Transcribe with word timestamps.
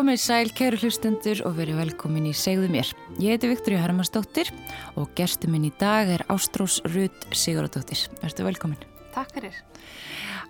Komið 0.00 0.16
sæl, 0.16 0.48
kæru 0.56 0.78
hlustendur 0.80 1.42
og 1.44 1.58
verið 1.58 1.76
velkomin 1.76 2.24
í 2.24 2.30
Segðu 2.32 2.70
mér. 2.72 2.88
Ég 3.20 3.34
heiti 3.34 3.50
Viktoria 3.50 3.82
Hermannsdóttir 3.82 4.48
og 4.96 5.10
gerstum 5.18 5.52
minn 5.52 5.66
í 5.68 5.72
dag 5.76 6.08
er 6.08 6.24
Ástrós 6.32 6.78
Rudd 6.86 7.26
Siguradóttir. 7.36 8.06
Verður 8.22 8.48
velkomin. 8.48 8.86
Takk 9.12 9.34
fyrir. 9.36 9.58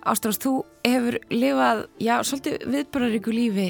Ástrós, 0.07 0.39
þú 0.39 0.53
hefur 0.87 1.19
lifað, 1.35 1.83
já, 1.99 2.13
svolítið 2.23 2.63
viðbararíku 2.77 3.35
lífi 3.35 3.67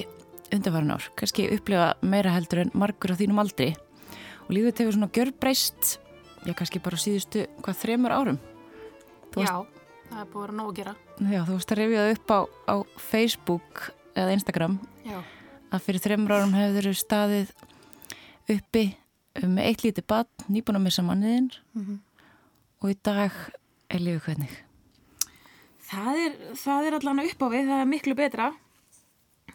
undanvaran 0.54 0.94
ár. 1.00 1.10
Kanski 1.18 1.48
upplefa 1.58 1.90
meira 2.06 2.36
heldur 2.38 2.68
en 2.68 2.76
margur 2.78 3.18
á 3.18 3.18
þínum 3.18 3.42
aldri. 3.42 3.72
Og 4.46 4.54
lífið 4.54 4.86
hefur 4.86 5.00
svona 5.00 5.12
gjörbreyst, 5.18 5.98
já, 6.46 6.54
kannski 6.54 6.86
bara 6.86 7.02
síðustu, 7.02 7.50
hvað, 7.66 7.82
þremur 7.88 8.18
árum? 8.20 8.42
Þú 9.34 9.50
já, 9.50 9.58
varst... 9.58 9.84
það 10.14 10.24
er 10.28 10.32
búin 10.38 10.50
að 10.54 10.58
nóg 10.62 10.74
að 10.76 10.80
gera. 10.84 10.98
Já, 11.26 11.42
þú 11.42 11.52
varst 11.58 11.74
að 11.74 11.86
rifjað 11.88 12.16
upp 12.20 12.38
á, 12.38 12.40
á 12.70 12.76
Facebook 13.10 13.88
eða 14.14 14.38
Instagram. 14.38 14.84
Já 15.10 15.24
að 15.72 15.86
fyrir 15.86 16.04
þreymur 16.04 16.36
árum 16.36 16.58
hefur 16.58 16.78
þeirra 16.78 17.00
staðið 17.00 17.54
uppi 18.52 18.86
með 19.42 19.68
eitt 19.70 19.86
lítið 19.86 20.08
badn, 20.12 20.48
nýbúin 20.52 20.80
að 20.80 20.86
missa 20.86 21.04
manniðinn 21.08 21.52
mm 21.74 21.84
-hmm. 21.86 22.00
og 22.82 22.92
í 22.92 22.98
dag 23.04 23.32
er 23.90 24.00
lífið 24.00 24.24
hvernig? 24.26 24.56
Það 25.92 26.18
er, 26.26 26.34
það 26.56 26.88
er 26.88 26.98
allan 26.98 27.24
upp 27.26 27.42
á 27.44 27.48
við, 27.52 27.68
það 27.68 27.82
er 27.82 27.92
miklu 27.92 28.16
betra. 28.16 28.52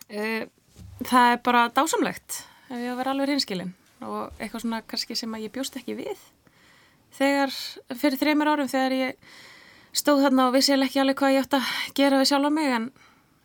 Það 0.06 1.32
er 1.32 1.38
bara 1.44 1.68
dásamlegt 1.72 2.44
ef 2.68 2.78
ég 2.82 2.96
vera 2.96 3.10
alveg 3.10 3.28
hinskilin 3.28 3.74
og 4.04 4.32
eitthvað 4.38 4.60
svona 4.60 4.82
kannski 4.82 5.16
sem 5.16 5.34
að 5.34 5.46
ég 5.46 5.52
bjóst 5.52 5.76
ekki 5.76 5.96
við. 5.96 6.18
Þegar, 7.16 7.52
fyrir 7.96 8.18
þreymur 8.20 8.50
árum 8.52 8.68
þegar 8.68 8.92
ég 8.92 9.16
stóð 9.96 10.26
þarna 10.26 10.48
og 10.48 10.56
vissi 10.56 10.74
ekki 10.76 11.00
alveg 11.00 11.16
hvað 11.16 11.36
ég 11.36 11.46
ætti 11.46 11.56
að 11.56 11.94
gera 11.96 12.18
við 12.20 12.28
sjálf 12.28 12.48
á 12.48 12.52
mig 12.52 12.72
en 12.76 12.90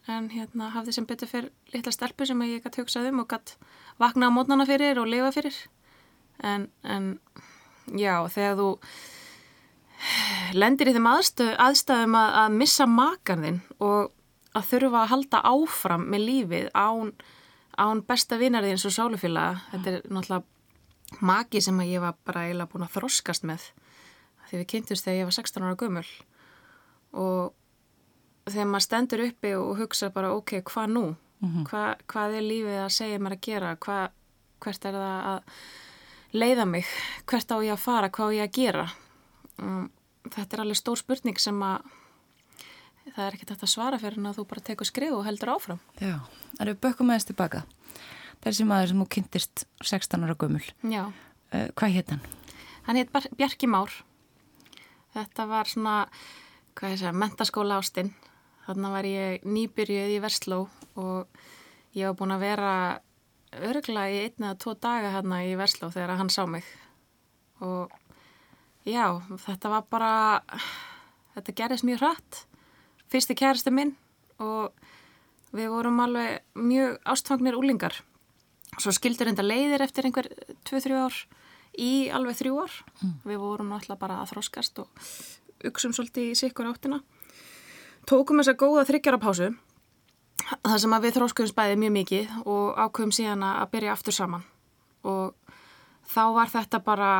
en 0.10 0.30
hérna 0.34 0.72
hafði 0.74 0.96
sem 0.96 1.08
betur 1.10 1.30
fyrir 1.30 1.52
litla 1.74 1.94
stelpu 1.94 2.26
sem 2.26 2.42
ég 2.48 2.64
gæti 2.64 2.82
hugsað 2.82 3.12
um 3.12 3.22
og 3.24 3.30
gæti 3.30 3.58
vakna 4.02 4.32
á 4.32 4.36
mótnana 4.36 4.66
fyrir 4.66 5.00
og 5.02 5.10
lifa 5.10 5.32
fyrir. 5.36 5.58
En, 6.42 6.70
en 6.84 7.20
já, 7.94 8.16
þegar 8.34 8.58
þú 8.58 8.70
lendir 10.58 10.90
í 10.90 10.96
þeim 10.96 11.12
aðstöð, 11.12 11.52
aðstæðum 11.62 12.18
að, 12.18 12.32
að 12.42 12.58
missa 12.58 12.88
makarðinn 12.90 13.62
og 13.80 14.10
að 14.58 14.68
þurfa 14.72 15.04
að 15.04 15.12
halda 15.14 15.44
áfram 15.52 16.08
með 16.12 16.26
lífið 16.28 16.72
án, 16.74 17.14
án 17.78 18.02
besta 18.08 18.40
vinarði 18.42 18.74
eins 18.74 18.88
og 18.90 18.96
sálufélaga 18.96 19.62
þetta 19.72 19.94
er 19.94 20.10
náttúrulega 20.10 21.22
maki 21.22 21.62
sem 21.62 21.80
að 21.80 21.92
ég 21.92 22.04
var 22.04 22.18
bara 22.26 22.48
eiginlega 22.48 22.72
búin 22.72 22.88
að 22.88 22.98
þroskast 22.98 23.48
með. 23.48 23.70
Því 24.50 24.60
við 24.60 24.70
kynntumst 24.74 25.08
þegar 25.08 25.20
ég 25.20 25.30
var 25.30 25.38
16 25.38 25.66
ára 25.68 25.80
gömul 25.80 26.08
og 27.12 27.54
þegar 28.50 28.70
maður 28.72 28.88
stendur 28.88 29.25
uppi 29.28 29.53
og 29.58 29.78
hugsa 29.78 30.09
bara 30.14 30.34
ok, 30.34 30.61
hvað 30.67 30.88
nú? 30.95 31.06
Mm 31.42 31.50
-hmm. 31.50 31.70
Hva, 31.70 31.95
hvað 32.08 32.36
er 32.38 32.42
lífið 32.42 32.80
að 32.86 32.89
segja 32.89 33.20
mér 33.20 33.31
að 33.31 33.42
gera? 33.42 33.75
Hva, 33.75 34.09
hvert 34.59 34.85
er 34.85 34.94
það 34.94 35.25
að 35.25 35.41
leiða 36.34 36.66
mig? 36.66 36.85
Hvert 37.25 37.51
á 37.51 37.57
ég 37.63 37.74
að 37.74 37.85
fara? 37.85 38.09
Hvað 38.09 38.28
á 38.28 38.35
ég 38.35 38.44
að 38.44 38.56
gera? 38.56 38.91
Um, 39.57 39.90
þetta 40.30 40.56
er 40.56 40.62
alveg 40.62 40.78
stór 40.78 40.97
spurning 40.97 41.40
sem 41.40 41.62
að 41.62 41.81
það 43.16 43.25
er 43.25 43.34
ekkert 43.34 43.63
að 43.63 43.74
svara 43.74 44.00
fyrir 44.00 44.18
en 44.18 44.25
að 44.25 44.38
þú 44.40 44.46
bara 44.47 44.62
tekur 44.62 44.85
skrif 44.85 45.12
og 45.12 45.25
heldur 45.25 45.53
áfram. 45.56 45.80
Já, 46.00 46.19
það 46.57 46.68
eru 46.68 46.75
bökkum 46.75 47.09
aðeins 47.09 47.25
tilbaka. 47.25 47.63
Þessi 48.41 48.66
maður 48.66 48.88
sem 48.88 49.01
þú 49.01 49.07
kynntist 49.16 49.66
16 49.84 50.24
ára 50.24 50.35
gömul. 50.35 50.63
Já. 50.81 51.03
Uh, 51.51 51.68
hvað 51.78 51.97
hétt 51.97 52.13
hann? 52.13 52.24
Hann 52.88 52.97
hétt 52.97 53.12
Bjarki 53.38 53.68
Már. 53.69 53.91
Þetta 55.13 55.46
var 55.50 55.68
svona, 55.68 55.96
hvað 56.81 56.96
ég 56.96 57.00
segja, 57.00 57.16
mentaskóla 57.16 57.78
ástinn 57.78 58.12
Þannig 58.68 58.94
var 58.94 59.08
ég 59.09 59.47
nýbyrjuð 59.47 60.14
í 60.14 60.19
Versló 60.22 60.59
og 61.00 61.42
ég 61.97 62.06
var 62.08 62.18
búin 62.19 62.36
að 62.36 62.44
vera 62.46 62.74
örgla 63.58 64.06
í 64.08 64.19
einni 64.28 64.46
eða 64.47 64.59
tvo 64.62 64.75
daga 64.78 65.16
hérna 65.16 65.42
í 65.47 65.56
Versló 65.59 65.90
þegar 65.92 66.19
hann 66.19 66.31
sá 66.31 66.46
mig. 66.47 66.68
Og 67.62 67.92
já, 68.88 69.18
þetta 69.47 69.74
var 69.74 69.90
bara, 69.92 70.14
þetta 71.36 71.58
gerðist 71.58 71.88
mjög 71.90 72.03
hratt. 72.03 72.44
Fyrsti 73.12 73.36
kærastu 73.36 73.74
minn 73.74 73.96
og 74.40 74.72
við 75.52 75.74
vorum 75.74 76.00
alveg 76.06 76.46
mjög 76.56 77.02
ástfangnir 77.12 77.58
úlingar. 77.59 77.98
Svo 78.80 78.94
skildur 78.96 79.34
enda 79.34 79.44
leiðir 79.44 79.84
eftir 79.84 80.08
einhver 80.08 80.30
2-3 80.69 81.02
ár 81.02 81.18
í 81.81 82.08
alveg 82.13 82.40
3 82.46 82.56
ár. 82.62 82.78
Mm. 83.02 83.18
Við 83.25 83.42
vorum 83.42 83.74
alltaf 83.75 84.00
bara 84.00 84.22
að 84.22 84.36
þróskast 84.36 84.86
og 84.86 85.09
uksum 85.70 85.94
svolítið 85.96 86.32
í 86.32 86.38
sikkur 86.40 86.70
áttina. 86.70 87.02
Tókum 88.10 88.42
þess 88.42 88.54
að 88.54 88.62
góða 88.64 88.88
þryggjara 88.90 89.22
pásu 89.22 89.52
þar 90.66 90.82
sem 90.82 90.96
að 90.96 91.06
við 91.06 91.18
þróskuðum 91.18 91.52
spæði 91.52 91.80
mjög 91.82 91.94
mikið 92.00 92.36
og 92.50 92.80
ákveðum 92.82 93.16
síðan 93.16 93.46
að 93.48 93.72
byrja 93.76 93.96
aftur 93.96 94.18
saman. 94.18 94.46
Og 95.08 95.56
þá 96.12 96.24
var 96.36 96.52
þetta 96.52 96.82
bara 96.86 97.12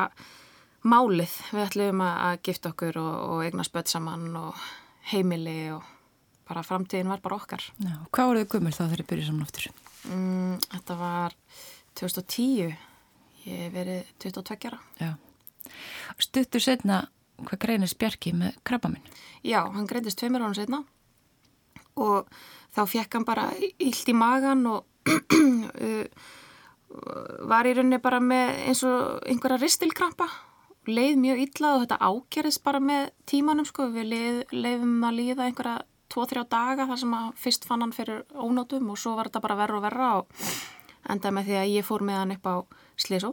málið. 0.81 1.34
Við 1.53 1.66
ætlum 1.68 2.03
að 2.06 2.38
gifta 2.47 2.72
okkur 2.74 3.02
og, 3.02 3.16
og 3.35 3.44
eigna 3.46 3.66
spött 3.68 3.91
saman 3.94 4.29
og 4.40 4.62
heimili 5.12 5.72
og 5.75 5.85
bara 6.50 6.63
framtíðin 6.66 7.12
var 7.12 7.22
bara 7.23 7.38
okkar. 7.38 7.63
Já, 7.79 7.96
Hvað 8.12 8.31
voruð 8.31 8.46
þið 8.46 8.52
gummul 8.56 8.73
þá 8.75 8.81
þegar 8.84 9.02
þið 9.03 9.12
byrjuð 9.12 9.29
saman 9.29 9.47
aftur? 9.47 9.68
Mm, 10.12 10.56
þetta 10.66 10.97
var 11.00 11.38
2010 12.02 12.73
ég 13.46 13.73
verið 13.73 14.09
22 14.22 14.72
ára. 14.72 15.13
Stuttur 16.22 16.63
setna 16.63 17.03
hvað 17.47 17.63
greinist 17.66 18.00
Bjarki 18.02 18.34
með 18.38 18.57
krabba 18.68 18.91
minn? 18.94 19.06
Já, 19.44 19.63
hann 19.66 19.90
greindist 19.90 20.19
tveimur 20.22 20.46
ára 20.46 20.57
setna 20.57 20.84
og 22.00 22.29
þá 22.75 22.85
fekk 22.88 23.18
hann 23.18 23.28
bara 23.28 23.50
illt 23.59 24.09
í 24.12 24.16
magan 24.16 24.63
og 24.69 24.85
uh, 25.12 26.06
var 27.47 27.68
í 27.68 27.74
rauninni 27.75 28.02
bara 28.03 28.19
með 28.24 28.56
eins 28.68 28.84
og 28.88 29.22
einhverja 29.28 29.62
ristilkrampa 29.62 30.28
leið 30.90 31.19
mjög 31.22 31.41
illa 31.46 31.75
og 31.75 31.84
þetta 31.84 32.00
ákerist 32.09 32.63
bara 32.66 32.81
með 32.81 33.12
tímanum 33.29 33.68
sko, 33.68 33.88
við 33.94 34.09
leið, 34.12 34.40
leiðum 34.56 35.03
að 35.06 35.18
líða 35.19 35.47
einhverja 35.47 35.78
2-3 36.12 36.44
daga 36.52 36.88
þar 36.90 37.00
sem 37.00 37.13
að 37.16 37.28
fyrst 37.40 37.68
fann 37.68 37.85
hann 37.85 37.96
fyrir 37.96 38.23
ónótum 38.34 38.90
og 38.91 39.00
svo 39.00 39.16
var 39.16 39.29
þetta 39.29 39.44
bara 39.46 39.59
verra 39.62 39.78
og 39.78 39.85
verra 39.85 40.09
og 40.19 40.50
endaði 41.09 41.35
með 41.38 41.47
því 41.47 41.58
að 41.62 41.73
ég 41.75 41.88
fór 41.88 42.06
með 42.08 42.19
hann 42.19 42.35
upp 42.35 42.50
á 42.50 42.56
Sliðsó 43.00 43.31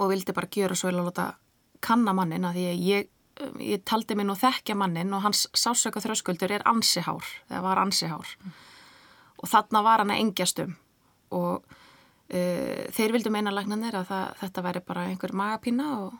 og 0.00 0.12
vildi 0.12 0.36
bara 0.36 0.50
gjöra 0.54 0.78
svo 0.78 0.88
vel 0.88 1.00
að 1.02 1.10
láta 1.10 1.26
kanna 1.84 2.14
mannin 2.16 2.44
að 2.48 2.60
að 2.60 2.84
ég, 2.84 3.10
ég 3.60 3.84
taldi 3.88 4.16
mig 4.18 4.28
nú 4.28 4.36
þekkja 4.38 4.76
mannin 4.76 5.14
og 5.16 5.24
hans 5.24 5.46
sásöka 5.56 6.02
þröskuldur 6.04 6.52
er 6.52 6.66
ansihár, 6.68 7.24
það 7.48 7.66
var 7.66 7.82
ansihár 7.82 8.36
mm. 8.40 8.56
og 9.42 9.52
þarna 9.52 9.84
var 9.86 10.04
hann 10.04 10.14
að 10.14 10.24
engjastum 10.24 10.76
og 11.30 11.64
uh, 12.30 12.84
þeir 12.94 13.14
vildu 13.16 13.32
meina 13.32 13.52
lagnanir 13.54 13.96
að 14.00 14.10
það, 14.10 14.38
þetta 14.42 14.64
væri 14.66 14.84
bara 14.86 15.06
einhver 15.10 15.34
magapína 15.36 15.90
og, 16.04 16.16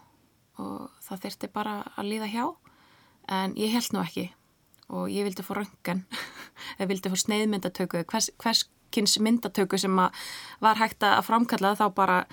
og 0.62 1.06
það 1.06 1.24
þurfti 1.26 1.52
bara 1.54 1.78
að 1.96 2.12
líða 2.12 2.30
hjá. 2.30 2.44
En 3.30 3.54
ég 3.58 3.74
held 3.74 3.92
nú 3.94 4.02
ekki. 4.02 4.30
Og 4.90 5.10
ég 5.12 5.26
vildi 5.26 5.44
fór 5.46 5.62
röngan 5.62 6.04
eða 6.78 6.88
vildi 6.90 7.12
fór 7.12 7.22
sneiðmyndatöku. 7.24 8.02
Hvers, 8.10 8.30
hverskins 8.42 9.18
myndatöku 9.22 9.78
sem 9.78 9.94
var 9.94 10.80
hægt 10.80 11.04
að 11.06 11.22
framkalla 11.28 11.76
þá 11.78 11.86
bara 11.94 12.24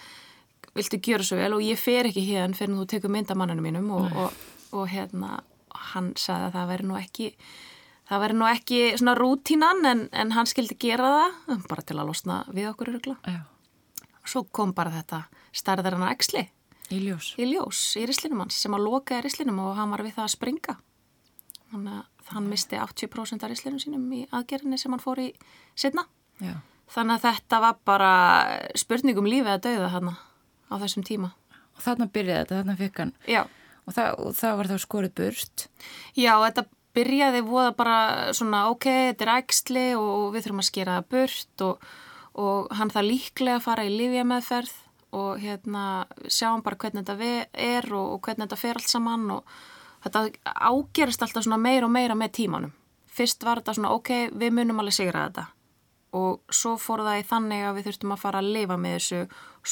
viltu 0.78 1.00
gjöra 1.04 1.26
svo 1.26 1.40
vel 1.40 1.54
og 1.58 1.64
ég 1.66 1.80
fer 1.82 2.10
ekki 2.10 2.26
hérna 2.30 2.58
fyrir 2.58 2.78
þú 2.78 2.88
tekur 2.94 3.14
myndamanninu 3.14 3.66
mínum 3.66 3.90
og, 3.98 4.08
og, 4.26 4.44
og 4.78 4.88
hérna 4.92 5.42
hann 5.94 6.14
sagði 6.18 6.50
að 6.50 6.58
það 6.58 6.72
veri 6.74 6.88
nú 6.90 7.00
ekki 7.00 7.30
það 8.08 8.24
veri 8.24 8.38
nú 8.40 8.50
ekki 8.50 8.82
svona 8.96 9.16
rútínan 9.20 9.86
en, 9.92 10.04
en 10.12 10.36
hann 10.36 10.50
skildi 10.50 10.80
gera 10.80 11.14
það 11.48 11.66
bara 11.70 11.88
til 11.88 11.98
að 11.98 12.12
losna 12.12 12.42
við 12.52 12.72
okkur 12.72 12.94
örugla 12.96 13.18
svo 14.28 14.44
kom 14.52 14.74
bara 14.76 14.94
þetta 14.96 15.26
starðar 15.56 15.98
hann 15.98 16.08
að 16.08 16.16
eksli 16.18 16.48
í 16.88 17.02
ljós. 17.04 17.34
Í, 17.36 18.02
í 18.02 18.06
rislinum 18.08 18.46
hans 18.46 18.60
sem 18.64 18.76
að 18.76 18.86
loka 18.88 19.18
í 19.18 19.24
rislinum 19.26 19.60
og 19.60 19.74
hann 19.76 19.92
var 19.92 20.06
við 20.06 20.14
það 20.16 20.24
að 20.24 20.34
springa. 20.38 20.76
Þannig 21.72 21.98
að 21.98 22.06
hann 22.34 22.48
misti 22.52 22.80
80% 22.80 23.44
af 23.44 23.52
rislinum 23.52 23.82
sínum 23.82 24.08
í 24.16 24.24
aðgerðinni 24.36 24.80
sem 24.80 24.94
hann 24.94 25.04
fór 25.04 25.22
í 25.24 25.28
setna 25.78 26.06
Já. 26.44 26.58
þannig 26.94 27.18
að 27.18 27.26
þetta 27.28 27.60
var 27.64 27.78
bara 27.88 28.12
spurningum 28.78 29.30
lífið 29.30 29.54
að 29.54 29.64
dauða 29.68 29.92
hann 29.96 30.10
á 30.72 30.76
þessum 30.82 31.06
tíma. 31.08 31.34
Og 31.78 31.84
þarna 31.86 32.10
byrjaði 32.10 32.42
þetta, 32.42 32.58
þarna 32.62 32.78
fikk 32.80 33.04
hann. 33.04 33.14
Já. 33.30 33.44
Og 33.88 33.96
það, 33.96 34.10
og 34.20 34.36
það 34.36 34.58
var 34.60 34.70
þá 34.72 34.78
skorið 34.84 35.14
burst. 35.20 35.68
Já, 36.18 36.34
þetta 36.44 36.66
byrjaði 36.98 37.44
voða 37.46 37.72
bara 37.78 38.00
svona, 38.36 38.66
ok, 38.74 38.90
þetta 39.12 39.26
er 39.26 39.34
ægsli 39.38 39.86
og 40.00 40.34
við 40.34 40.48
þurfum 40.48 40.64
að 40.64 40.70
skera 40.72 40.98
það 40.98 41.10
burt 41.14 41.66
og, 41.68 41.88
og 42.42 42.76
hann 42.80 42.94
það 42.94 43.10
líklega 43.12 43.60
að 43.60 43.66
fara 43.68 43.88
í 43.88 43.94
livjameðferð 43.94 44.76
og 45.18 45.40
hérna 45.40 45.84
sjáum 46.26 46.64
bara 46.66 46.80
hvernig 46.82 47.06
þetta 47.08 47.44
er 47.54 47.88
og, 47.96 48.18
og 48.18 48.24
hvernig 48.26 48.48
þetta 48.48 48.60
fer 48.60 48.80
allt 48.82 48.92
saman 48.92 49.30
og 49.38 49.54
þetta 50.04 50.26
ágerist 50.44 51.24
alltaf 51.24 51.46
svona 51.46 51.62
meira 51.62 51.88
og 51.88 51.94
meira 51.94 52.18
með 52.18 52.34
tímanum. 52.42 52.74
Fyrst 53.08 53.46
var 53.46 53.62
þetta 53.62 53.78
svona, 53.78 53.94
ok, 53.98 54.34
við 54.34 54.58
munum 54.58 54.82
alveg 54.84 54.98
sigra 54.98 55.30
þetta 55.30 55.48
og 56.18 56.54
svo 56.54 56.76
fór 56.82 57.06
það 57.06 57.22
í 57.22 57.28
þannig 57.32 57.66
að 57.68 57.78
við 57.78 57.90
þurftum 57.90 58.16
að 58.16 58.24
fara 58.24 58.42
að 58.44 58.52
lifa 58.58 58.78
með 58.82 58.98
þessu 58.98 59.24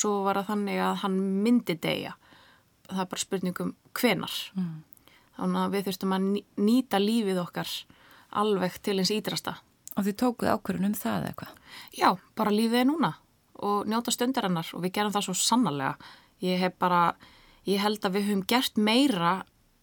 svo 0.02 0.16
var 0.26 0.42
það 0.42 0.50
þannig 0.54 0.82
að 0.86 0.98
hann 1.04 1.20
myndi 1.46 1.78
degja 1.82 2.16
það 2.90 3.04
er 3.06 3.12
bara 3.14 3.26
spurningum 3.26 3.76
hvenar 3.98 4.40
mm. 4.56 4.74
þannig 5.40 5.62
að 5.62 5.78
við 5.78 5.88
þurftum 5.90 6.18
að 6.18 6.28
nýta 6.70 7.02
lífið 7.02 7.42
okkar 7.46 7.78
alveg 8.36 8.82
til 8.84 9.00
eins 9.00 9.14
ídrasta 9.16 9.58
Og 9.96 10.04
þið 10.04 10.18
tókuð 10.20 10.52
ákverðun 10.52 10.90
um 10.90 10.98
það 10.98 11.30
eitthvað? 11.30 11.52
Já, 11.96 12.10
bara 12.36 12.52
lífið 12.52 12.82
er 12.82 12.88
núna 12.90 13.12
og 13.64 13.88
njóta 13.88 14.12
stundar 14.12 14.50
hennar 14.50 14.68
og 14.76 14.84
við 14.84 14.98
gerum 14.98 15.14
það 15.16 15.28
svo 15.30 15.36
sannarlega. 15.40 16.10
Ég 16.44 16.60
hef 16.60 16.76
bara, 16.82 17.16
ég 17.64 17.80
held 17.80 18.04
að 18.04 18.18
við 18.18 18.28
höfum 18.28 18.44
gert 18.52 18.76
meira 18.76 19.36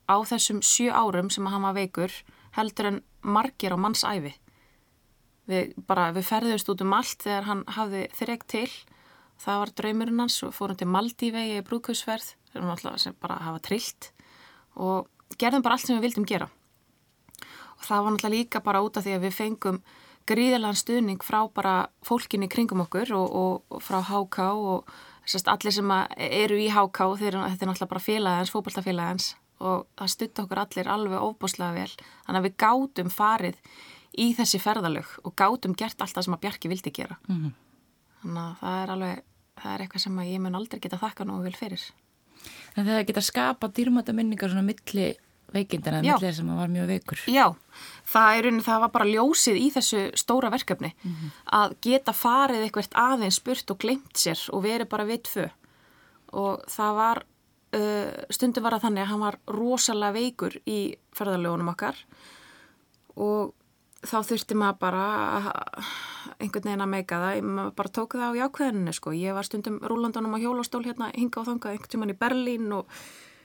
á 0.05 0.17
þessum 0.29 0.61
sjö 0.61 0.93
árum 0.93 1.31
sem 1.32 1.47
að 1.49 1.56
hann 1.56 1.64
var 1.64 1.79
veikur 1.79 2.17
heldur 2.59 2.91
en 2.91 3.00
margir 3.25 3.73
á 3.73 3.79
mannsæfi. 3.81 4.35
Við 5.50 5.72
bara, 5.88 6.10
við 6.14 6.28
ferðumst 6.28 6.70
út 6.70 6.84
um 6.84 6.94
allt 6.94 7.24
þegar 7.24 7.48
hann 7.48 7.62
hafði 7.76 8.02
þreg 8.18 8.44
til. 8.50 8.68
Það 9.42 9.62
var 9.62 9.72
draumurinn 9.80 10.22
hans 10.22 10.38
og 10.46 10.54
fórum 10.54 10.78
til 10.78 10.90
Maldívegi 10.90 11.58
í 11.58 11.64
brúkusverð 11.66 12.34
sem 12.52 13.16
bara 13.18 13.40
hafa 13.42 13.62
trillt 13.64 14.12
og 14.76 15.08
gerðum 15.40 15.64
bara 15.64 15.78
allt 15.78 15.88
sem 15.88 15.96
við 15.96 16.06
vildum 16.06 16.28
gera. 16.28 16.48
Og 17.78 17.86
það 17.88 18.04
var 18.04 18.14
náttúrulega 18.14 18.36
líka 18.36 18.62
bara 18.62 18.82
út 18.84 18.96
af 18.96 19.06
því 19.06 19.16
að 19.16 19.24
við 19.26 19.38
fengum 19.38 19.80
gríðalega 20.28 20.78
stuðning 20.78 21.24
frá 21.24 21.40
bara 21.50 21.74
fólkinni 22.06 22.48
kringum 22.48 22.84
okkur 22.84 23.10
og, 23.16 23.32
og, 23.34 23.54
og 23.72 23.82
frá 23.82 23.98
HK 24.06 24.44
og 24.54 24.92
sérst, 25.26 25.50
allir 25.50 25.74
sem 25.74 25.90
eru 25.90 26.58
í 26.60 26.68
HK 26.70 27.00
þeir, 27.18 27.38
þetta 27.40 27.64
er 27.66 27.70
náttúrulega 27.72 27.92
bara 27.94 28.04
félagans, 28.04 28.52
fókbaltafélagans 28.54 29.32
og 29.62 29.86
það 29.98 30.12
stutta 30.14 30.44
okkur 30.44 30.62
allir 30.62 30.90
alveg 30.90 31.22
óbúslega 31.22 31.74
vel. 31.76 31.90
Þannig 32.26 32.40
að 32.40 32.46
við 32.48 32.56
gátum 32.62 33.12
farið 33.12 33.58
í 34.19 34.32
þessi 34.37 34.61
ferðalög 34.62 35.19
og 35.25 35.35
gátum 35.37 35.76
gert 35.79 36.00
allt 36.00 36.14
það 36.17 36.29
sem 36.29 36.37
að 36.37 36.43
Bjarki 36.44 36.69
vildi 36.69 36.93
gera. 36.93 37.19
Mm 37.29 37.37
-hmm. 37.37 37.53
Þannig 38.23 38.43
að 38.43 38.56
það 38.61 38.82
er 38.82 38.91
alveg, 38.91 39.23
það 39.62 39.75
er 39.75 39.81
eitthvað 39.81 40.03
sem 40.03 40.19
ég 40.20 40.41
mun 40.41 40.55
aldrei 40.55 40.81
geta 40.81 40.99
þakka 40.99 41.25
nú 41.25 41.43
vel 41.43 41.56
fyrir. 41.56 41.82
En 42.76 42.87
það 42.87 43.06
geta 43.06 43.20
skapa 43.20 43.69
dýrmata 43.69 44.12
minningar 44.12 44.50
svona 44.50 44.62
milli 44.62 45.14
veikindina 45.53 46.00
millir 46.03 46.35
sem 46.35 46.49
var 46.56 46.69
mjög 46.69 46.87
veikur. 46.87 47.19
Já, 47.29 47.55
það, 48.09 48.37
er, 48.38 48.49
það 48.64 48.81
var 48.85 48.93
bara 48.94 49.09
ljósið 49.11 49.59
í 49.61 49.70
þessu 49.75 50.05
stóra 50.19 50.50
verkefni 50.50 50.93
mm 50.94 51.11
-hmm. 51.11 51.31
að 51.59 51.75
geta 51.81 52.12
farið 52.12 52.62
eitthvað 52.62 52.88
aðeins 52.94 53.41
spurt 53.41 53.70
og 53.70 53.79
glemt 53.79 54.17
sér 54.17 54.41
og 54.53 54.62
verið 54.64 54.88
bara 54.88 55.05
við 55.05 55.23
tvö 55.23 55.50
og 56.32 56.64
það 56.69 56.94
var 56.94 57.25
uh, 57.76 58.12
stundum 58.31 58.64
var 58.64 58.75
að 58.75 58.85
þannig 58.87 59.03
að 59.03 59.11
hann 59.12 59.20
var 59.20 59.38
rosalega 59.47 60.12
veikur 60.12 60.56
í 60.67 60.97
ferðarlegunum 61.12 61.69
okkar 61.69 61.97
og 63.17 63.53
þá 64.02 64.16
þurfti 64.26 64.56
maður 64.58 64.78
bara 64.82 65.02
einhvern 66.43 66.66
veginn 66.66 66.84
að 66.84 66.90
meika 66.90 67.19
það, 67.22 67.43
maður 67.46 67.75
bara 67.78 67.93
tók 67.99 68.16
það 68.19 68.34
á 68.34 68.38
jákvæðinu 68.40 68.94
sko, 68.96 69.12
ég 69.14 69.37
var 69.37 69.46
stundum 69.46 69.78
rúlandunum 69.78 70.34
á 70.34 70.43
hjólastól 70.43 70.82
hérna 70.87 71.10
hinga 71.14 71.44
á 71.44 71.49
þanga 71.49 71.75
einhvern 71.75 71.93
tíman 71.93 72.14
í 72.14 72.19
Berlín 72.19 72.72
og 72.75 73.02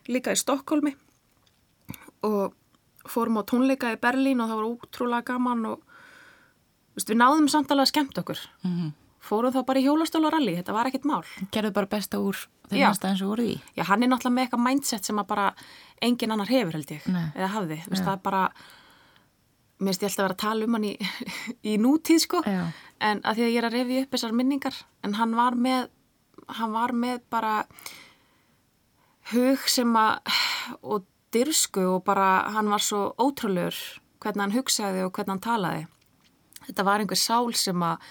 líka 0.10 0.34
í 0.34 0.40
Stokkólmi 0.40 0.96
og 2.26 2.56
fórum 3.08 3.40
á 3.40 3.44
tónleika 3.48 3.94
í 3.94 4.00
Berlín 4.02 4.42
og 4.42 4.50
það 4.50 4.62
var 4.62 4.70
útrúlega 4.72 5.28
gaman 5.34 5.66
og 5.74 5.84
veist, 6.98 7.10
við 7.12 7.20
náðum 7.22 7.50
samtalið 7.52 7.86
að 7.86 7.92
skemmt 7.92 8.18
okkur. 8.24 8.42
Mm 8.64 8.74
-hmm. 8.78 8.92
fórum 9.28 9.54
þá 9.54 9.66
bara 9.66 9.80
í 9.80 9.84
hjólastólaralli 9.84 10.56
þetta 10.56 10.74
var 10.74 10.88
ekkert 10.88 11.06
mál. 11.06 11.24
Gerðu 11.52 11.74
bara 11.74 11.86
besta 11.86 12.18
úr 12.20 12.38
þegar 12.70 12.96
það 12.96 13.10
eins 13.10 13.22
og 13.22 13.30
voruð 13.30 13.50
í. 13.52 13.62
Já, 13.76 13.84
hann 13.84 14.04
er 14.04 14.10
náttúrulega 14.10 14.36
með 14.36 14.44
eitthvað 14.44 14.66
mindset 14.68 15.06
sem 15.06 15.20
að 15.20 15.28
bara 15.28 15.54
engin 16.02 16.32
annar 16.32 16.48
hefur 16.48 16.74
held 16.74 16.92
ég 16.92 17.08
Nei. 17.08 17.32
eða 17.36 17.48
hafði, 17.48 17.84
veist, 17.88 18.04
það 18.04 18.14
er 18.14 18.24
bara 18.24 18.52
mér 19.78 19.94
finnst 19.94 20.04
ég 20.04 20.10
alltaf 20.10 20.24
að 20.24 20.28
vera 20.28 20.38
að 20.38 20.44
tala 20.46 20.68
um 20.68 20.78
hann 20.78 20.88
í, 20.88 20.94
í 21.72 21.78
nútíð 21.82 22.24
sko 22.24 22.42
Já. 22.46 22.64
en 23.04 23.22
að 23.24 23.40
því 23.40 23.46
að 23.46 23.54
ég 23.54 23.60
er 23.62 23.70
að 23.70 23.78
refi 23.78 24.02
upp 24.02 24.16
þessar 24.16 24.36
minningar 24.38 24.82
en 25.06 25.18
hann 25.20 25.38
var 25.38 25.58
með 25.68 25.94
hann 26.58 26.74
var 26.74 26.94
með 26.96 27.22
bara 27.34 27.54
hug 29.34 29.68
sem 29.70 29.92
að 30.00 30.34
og 30.82 31.06
dyrsku 31.36 31.84
og 31.98 32.04
bara 32.08 32.48
hann 32.56 32.70
var 32.72 32.84
svo 32.84 33.10
ótrúleur 33.20 33.76
hvernig 34.24 34.46
hann 34.46 34.56
hugsaði 34.56 35.04
og 35.06 35.12
hvernig 35.16 35.36
hann 35.36 35.44
talaði. 35.44 35.84
Þetta 36.68 36.86
var 36.88 37.04
einhver 37.04 37.20
sál 37.20 37.54
sem 37.56 37.84
að, 37.86 38.02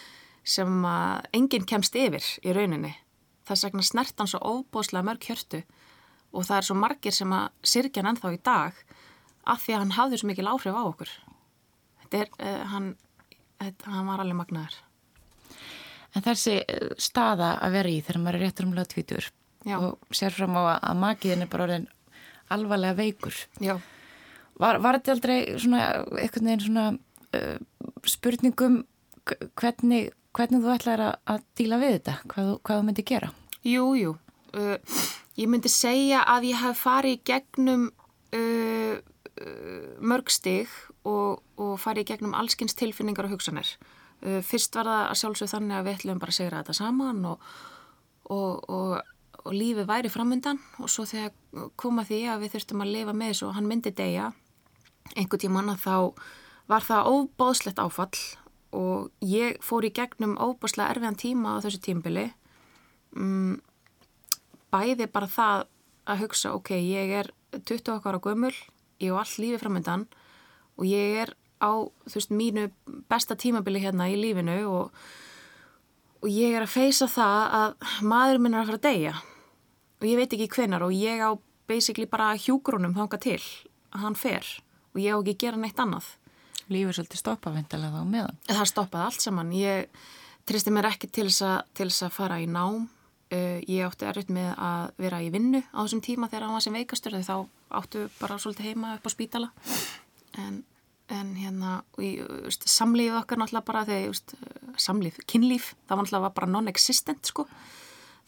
sem 0.45 0.85
að 0.89 1.27
enginn 1.37 1.67
kemst 1.69 1.97
yfir 1.99 2.25
í 2.45 2.55
rauninni. 2.57 2.93
Þess 3.47 3.67
vegna 3.67 3.85
snert 3.87 4.21
hann 4.21 4.31
svo 4.31 4.41
óbóslega 4.41 5.05
mörg 5.07 5.27
hjörtu 5.27 5.63
og 6.33 6.47
það 6.47 6.59
er 6.59 6.69
svo 6.69 6.77
margir 6.79 7.15
sem 7.15 7.33
að 7.33 7.49
sirkja 7.65 8.03
hann 8.03 8.15
ennþá 8.15 8.33
í 8.35 8.41
dag 8.45 8.81
af 9.47 9.63
því 9.63 9.75
að 9.75 9.83
hann 9.85 9.97
hafði 9.97 10.21
svo 10.21 10.31
mikil 10.31 10.49
áhrif 10.51 10.77
á 10.77 10.83
okkur. 10.85 11.13
Er, 12.15 12.29
uh, 12.39 12.63
hann, 12.71 12.93
þetta, 13.63 13.91
hann 13.91 14.07
var 14.11 14.23
alveg 14.23 14.39
magnaður. 14.39 14.79
En 16.17 16.25
þessi 16.25 16.61
eh, 16.63 16.95
staða 17.01 17.57
að 17.61 17.75
vera 17.77 17.93
í 17.93 17.99
þegar 18.01 18.23
maður 18.23 18.39
er 18.39 18.45
réttur 18.47 18.67
um 18.69 18.77
lögtvítur 18.77 19.27
og 19.77 20.15
sér 20.15 20.33
fram 20.33 20.55
á 20.57 20.79
að 20.79 21.01
magiðin 21.03 21.43
er 21.43 21.51
bara 21.51 21.67
orðin 21.67 21.89
alvarlega 22.55 22.97
veikur 23.01 23.35
Já. 23.59 23.75
Var, 24.57 24.79
var 24.81 24.99
þetta 24.99 25.17
aldrei 25.17 25.39
svona, 25.59 25.81
eitthvað 26.17 26.47
neginn 26.47 26.65
svona 26.65 26.85
uh, 27.37 27.57
spurningum 28.07 28.79
hvernig, 29.59 30.13
hvernig 30.37 30.63
þú 30.63 30.73
ætlaði 30.77 31.09
að, 31.09 31.19
að 31.35 31.43
díla 31.59 31.81
við 31.83 31.97
þetta, 31.99 32.15
hvað, 32.31 32.53
hvað 32.63 32.81
þú 32.81 32.87
myndi 32.87 33.07
gera? 33.11 33.33
Jú, 33.67 33.85
jú 33.99 34.15
uh, 34.55 35.03
ég 35.37 35.51
myndi 35.51 35.73
segja 35.73 36.23
að 36.31 36.49
ég 36.53 36.63
hef 36.63 36.87
farið 36.87 37.21
gegnum 37.29 37.89
uh, 37.91 38.97
og, 41.07 41.43
og 41.63 41.75
farið 41.81 42.11
gegnum 42.13 42.37
allskynns 42.37 42.77
tilfinningar 42.79 43.29
og 43.29 43.37
hugsanir. 43.37 43.77
Uh, 44.25 44.41
fyrst 44.45 44.77
var 44.79 44.89
það 44.89 45.03
að 45.11 45.21
sjálfsög 45.23 45.53
þannig 45.53 45.79
að 45.79 45.87
við 45.87 45.99
ætlum 46.01 46.23
bara 46.23 46.35
að 46.35 46.39
segja 46.41 46.57
þetta 46.57 46.79
saman 46.81 47.29
og, 47.33 47.53
og, 48.33 48.73
og 48.73 48.97
og 49.47 49.55
lífið 49.55 49.87
væri 49.87 50.11
framöndan 50.11 50.59
og 50.83 50.91
svo 50.91 51.05
þegar 51.07 51.71
koma 51.79 52.05
því 52.07 52.23
að 52.33 52.43
við 52.43 52.57
þurftum 52.57 52.83
að 52.83 52.93
lifa 52.95 53.15
með 53.15 53.33
þessu 53.33 53.47
og 53.47 53.55
hann 53.57 53.69
myndi 53.71 53.93
degja 53.95 54.33
einhvern 55.15 55.43
tíman 55.43 55.71
að 55.71 55.85
þá 55.85 55.97
var 56.67 56.87
það 56.87 57.11
óbáðslegt 57.13 57.83
áfall 57.83 58.23
og 58.77 59.11
ég 59.23 59.61
fór 59.63 59.87
í 59.87 59.93
gegnum 59.95 60.35
óbáðslega 60.35 60.97
erfiðan 60.97 61.21
tíma 61.23 61.57
á 61.57 61.63
þessu 61.65 61.83
tímbili 61.85 62.27
mm, 63.15 63.61
bæði 64.75 65.07
bara 65.15 65.31
það 65.31 65.67
að 66.07 66.23
hugsa 66.25 66.55
ok, 66.59 66.75
ég 66.75 67.15
er 67.23 67.33
20 67.55 67.95
okkar 67.95 68.19
á 68.19 68.25
gömul 68.27 68.55
ég 68.99 69.13
og 69.13 69.23
all 69.23 69.35
lífið 69.39 69.63
framöndan 69.63 70.09
og 70.11 70.26
ég 70.85 71.23
er 71.23 71.33
á 71.63 71.73
þú 72.05 72.19
veist 72.19 72.35
mínu 72.35 72.67
besta 73.09 73.37
tímabili 73.39 73.81
hérna 73.81 74.11
í 74.13 74.19
lífinu 74.21 74.59
og 74.69 74.91
og 76.27 76.33
ég 76.33 76.57
er 76.57 76.65
að 76.65 76.73
feysa 76.75 77.09
það 77.11 77.57
að 77.61 77.75
maður 78.11 78.41
minn 78.43 78.57
er 78.57 78.63
að 78.63 78.71
fara 78.71 78.81
að 78.81 78.87
deyja. 78.87 79.15
Og 79.97 80.07
ég 80.11 80.19
veit 80.21 80.37
ekki 80.37 80.49
hvenar 80.57 80.85
og 80.87 80.95
ég 80.95 81.23
á 81.23 81.31
basically 81.71 82.09
bara 82.11 82.35
hjúgrunum 82.41 82.97
þánga 82.97 83.21
til 83.23 83.41
að 83.95 84.03
hann 84.03 84.19
fer. 84.19 84.49
Og 84.95 85.03
ég 85.03 85.15
á 85.15 85.19
ekki 85.21 85.37
að 85.37 85.43
gera 85.45 85.61
neitt 85.63 85.83
annað. 85.83 86.09
Lífur 86.73 86.97
svolítið 86.97 87.23
stoppavendilega 87.23 88.01
þá 88.01 88.11
meðan. 88.11 88.39
Það 88.49 88.71
stoppaði 88.73 89.07
allt 89.07 89.23
saman. 89.23 89.55
Ég 89.55 90.03
tristi 90.49 90.75
mér 90.75 90.91
ekki 90.91 91.11
til 91.15 91.29
þess 91.31 92.07
að 92.09 92.17
fara 92.17 92.41
í 92.43 92.49
nám. 92.51 92.89
Uh, 93.27 93.59
ég 93.67 93.83
átti 93.83 94.07
erfitt 94.07 94.29
með 94.31 94.53
að 94.55 94.91
vera 95.03 95.19
í 95.19 95.33
vinnu 95.35 95.59
á 95.75 95.83
þessum 95.83 96.03
tíma 96.07 96.29
þegar 96.31 96.45
hann 96.47 96.55
var 96.55 96.63
sem 96.63 96.77
veikastur 96.79 97.17
þá 97.27 97.49
áttu 97.75 98.05
bara 98.21 98.37
svolítið 98.39 98.69
heima 98.69 98.93
upp 98.95 99.03
á 99.03 99.11
spítala 99.11 99.49
en, 100.43 100.63
en 101.13 101.35
hérna 101.39 101.81
just, 101.99 102.69
samlífið 102.69 103.21
okkar 103.23 103.41
náttúrulega 103.41 103.69
bara 103.73 103.85
þegar 103.89 104.09
just, 104.11 104.37
samlíf, 104.81 105.19
kynlíf 105.31 105.75
það 105.87 105.97
var 105.97 106.05
náttúrulega 106.05 106.37
bara 106.39 106.53
non-existent 106.55 107.33
sko. 107.33 107.47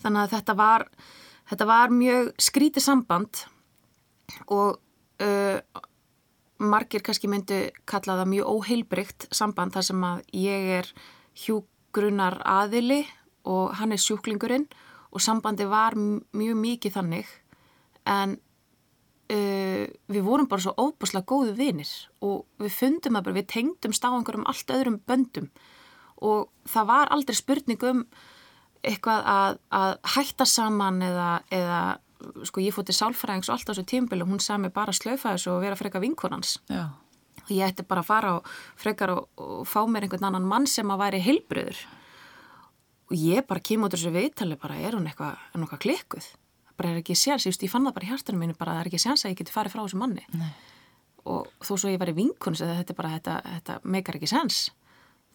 Þannig 0.03 0.25
að 0.25 0.37
þetta 0.37 0.55
var 0.59 0.87
Þetta 1.49 1.65
var 1.65 1.93
mjög 1.93 2.35
skrítið 2.45 2.85
samband 2.85 3.45
og 4.53 4.77
uh, 5.25 5.85
margir 6.61 7.05
kannski 7.05 7.31
myndi 7.31 7.61
kalla 7.89 8.19
það 8.19 8.33
mjög 8.35 8.51
óheilbrygt 8.53 9.29
samband 9.33 9.73
þar 9.77 9.87
sem 9.87 10.05
að 10.05 10.21
ég 10.37 10.69
er 10.81 10.91
hjúgrunnar 11.47 12.37
aðili 12.45 13.01
og 13.49 13.79
hann 13.79 13.97
er 13.97 14.03
sjúklingurinn 14.03 14.67
og 15.09 15.25
sambandi 15.25 15.65
var 15.65 15.97
mjög 15.97 16.61
mikið 16.61 16.99
þannig. 16.99 17.31
En 18.05 18.37
uh, 19.35 19.85
við 20.15 20.25
vorum 20.27 20.49
bara 20.51 20.65
svo 20.65 20.75
óbúslega 20.79 21.29
góðu 21.29 21.55
vinir 21.59 21.91
og 22.25 22.47
við 22.63 22.75
fundum 22.77 23.19
það 23.19 23.29
bara, 23.29 23.39
við 23.39 23.49
tengdumst 23.55 24.05
á 24.05 24.11
einhverjum 24.11 24.49
allt 24.49 24.75
öðrum 24.75 25.01
böndum. 25.09 25.49
Og 26.19 26.49
það 26.67 26.91
var 26.91 27.15
aldrei 27.15 27.37
spurning 27.39 27.85
um 27.87 28.05
eitthvað 28.87 29.25
að, 29.27 29.59
að 29.75 29.95
hætta 30.15 30.47
saman 30.47 31.03
eða, 31.03 31.31
eða 31.55 31.81
sko 32.49 32.63
ég 32.63 32.75
fótti 32.75 32.95
sálfræðings 32.97 33.51
og 33.51 33.57
allt 33.57 33.71
á 33.71 33.73
þessu 33.73 33.87
tímbil 33.89 34.23
og 34.25 34.33
hún 34.33 34.43
sami 34.43 34.71
bara 34.75 34.95
slöfa 34.97 35.35
þessu 35.35 35.53
og 35.55 35.63
vera 35.63 35.79
freka 35.79 36.03
vinkonans 36.03 36.57
Já. 36.71 36.91
og 37.45 37.53
ég 37.53 37.69
ætti 37.69 37.87
bara 37.87 38.03
að 38.03 38.11
fara 38.11 38.35
og 38.39 38.51
frekar 38.79 39.15
og, 39.15 39.29
og 39.39 39.65
fá 39.69 39.81
mér 39.87 40.07
einhvern 40.07 40.29
annan 40.31 40.49
mann 40.49 40.67
sem 40.71 40.91
að 40.91 41.03
væri 41.05 41.23
heilbröður 41.27 41.81
og 43.09 43.15
ég 43.17 43.47
bara 43.49 43.65
kemur 43.65 43.89
út 43.89 43.97
þessu 43.97 44.13
viðtali 44.15 44.59
bara 44.61 44.79
er 44.83 44.99
hún 44.99 45.09
eitthvað, 45.11 45.39
hún 45.55 45.67
eitthvað 45.67 45.85
klikkuð 45.87 46.31
bara 46.79 46.95
er 46.95 47.03
ekki 47.03 47.17
séns, 47.19 47.47
ég, 47.49 47.59
ég 47.65 47.73
fann 47.73 47.87
það 47.89 47.97
bara 47.99 48.07
í 48.07 48.11
hjartunum 48.13 48.43
mínu 48.45 48.59
bara 48.59 48.79
er 48.81 48.91
ekki 48.91 49.01
séns 49.03 49.25
að 49.25 49.35
ég 49.35 49.41
geti 49.43 49.55
farið 49.55 49.75
frá 49.75 49.83
þessu 49.85 50.01
manni. 50.01 50.25
Nei. 50.39 50.51
og 51.29 51.49
þó 51.61 51.75
svo 51.75 51.91
ég 51.93 52.01
væri 52.01 52.15
vinkons 52.17 52.63
þetta, 52.63 52.95
bara, 52.97 53.17
þetta, 53.19 53.37
þetta 53.59 53.79
meikar 53.85 54.17
ekki 54.17 54.31
séns. 54.31 54.69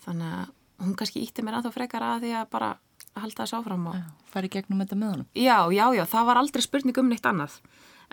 Þannig 0.04 0.32
að 0.40 0.52
hún 0.84 0.96
kannski 1.00 1.22
ítti 1.24 1.46
mér 1.46 1.60
að 1.60 1.68
þá 1.68 1.76
frekar 1.78 2.06
að 2.08 2.26
því 2.26 2.34
að 2.40 2.50
bara 2.56 2.70
að 3.14 3.26
halda 3.26 3.44
þessu 3.44 3.58
áfram 3.60 3.88
og... 3.92 4.00
Færi 4.34 4.50
gegnum 4.52 4.82
þetta 4.82 4.98
með 4.98 5.12
honum? 5.14 5.28
Já, 5.38 5.58
já, 5.76 5.86
já, 5.94 6.04
það 6.10 6.30
var 6.30 6.42
aldrei 6.42 6.66
spurning 6.66 7.00
um 7.00 7.12
neitt 7.12 7.30
annað. 7.30 7.60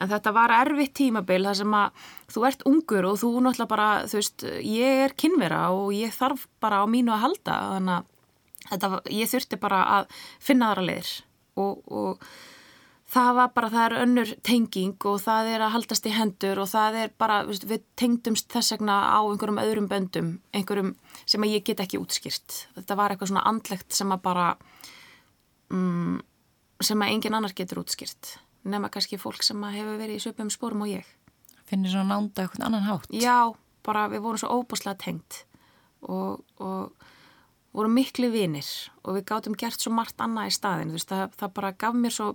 En 0.00 0.08
þetta 0.08 0.32
var 0.36 0.54
erfitt 0.54 0.94
tímabil 0.96 1.40
þar 1.44 1.58
sem 1.58 1.74
að 1.76 2.04
þú 2.32 2.44
ert 2.48 2.62
ungur 2.68 3.08
og 3.08 3.18
þú 3.20 3.32
náttúrulega 3.46 3.72
bara, 3.72 3.88
þú 4.08 4.20
veist, 4.20 4.46
ég 4.64 5.02
er 5.06 5.16
kynvera 5.18 5.64
og 5.76 5.90
ég 5.96 6.14
þarf 6.16 6.46
bara 6.62 6.82
á 6.84 6.86
mínu 6.88 7.14
að 7.16 7.24
halda. 7.24 7.56
Þannig 7.74 7.96
að 7.96 8.70
þetta, 8.70 8.92
ég 9.16 9.32
þurfti 9.32 9.60
bara 9.60 9.82
að 9.96 10.14
finna 10.40 10.70
aðra 10.70 10.86
leir 10.88 11.10
og, 11.60 11.82
og 11.88 12.30
það 13.10 13.30
var 13.38 13.52
bara, 13.56 13.70
það 13.72 13.86
er 13.86 13.96
önnur 14.04 14.32
tenging 14.46 15.06
og 15.10 15.20
það 15.24 15.52
er 15.54 15.64
að 15.64 15.74
haldast 15.76 16.06
í 16.06 16.14
hendur 16.14 16.60
og 16.62 16.70
það 16.70 16.98
er 17.04 17.14
bara, 17.18 17.40
við 17.46 17.84
tengdumst 18.00 18.50
þess 18.52 18.76
vegna 18.76 18.98
á 19.10 19.20
einhverjum 19.22 19.62
öðrum 19.62 19.88
böndum, 19.90 20.30
einhverjum 20.54 20.94
sem 21.24 21.46
að 21.46 21.56
ég 21.56 21.66
get 21.66 21.82
ekki 21.82 22.00
útskýrt. 22.00 22.60
Þetta 22.78 22.98
var 22.98 23.14
eitthvað 23.14 23.32
svona 23.32 23.46
andlegt 23.50 23.96
sem 23.96 24.14
að 24.14 24.22
bara, 24.28 24.46
um, 25.74 26.20
sem 26.82 27.02
að 27.02 27.16
engin 27.16 27.36
annar 27.38 27.56
getur 27.56 27.82
útskýrt 27.82 28.36
nema 28.64 28.90
kannski 28.92 29.18
fólk 29.20 29.44
sem 29.44 29.62
hefur 29.72 29.98
verið 30.00 30.18
í 30.18 30.24
söpum 30.24 30.50
spórum 30.52 30.84
og 30.84 30.92
ég. 30.92 31.06
Finnir 31.68 31.92
svona 31.92 32.16
nánda 32.16 32.44
eitthvað 32.44 32.66
annan 32.66 32.86
hátt? 32.86 33.08
Já, 33.14 33.54
bara 33.86 34.08
við 34.12 34.24
vorum 34.24 34.42
svo 34.42 34.60
óbúslega 34.60 34.98
tengt 35.00 35.44
og, 36.02 36.42
og 36.60 36.92
vorum 37.76 37.94
miklu 37.94 38.30
vinir 38.32 38.68
og 39.04 39.16
við 39.18 39.26
gáttum 39.30 39.56
gert 39.58 39.80
svo 39.80 39.92
margt 39.94 40.20
annað 40.20 40.50
í 40.50 40.56
staðin. 40.56 40.94
Veist, 40.94 41.10
það, 41.10 41.36
það 41.40 41.54
bara 41.60 41.72
gaf 41.84 41.96
mér 41.96 42.16
svo, 42.16 42.30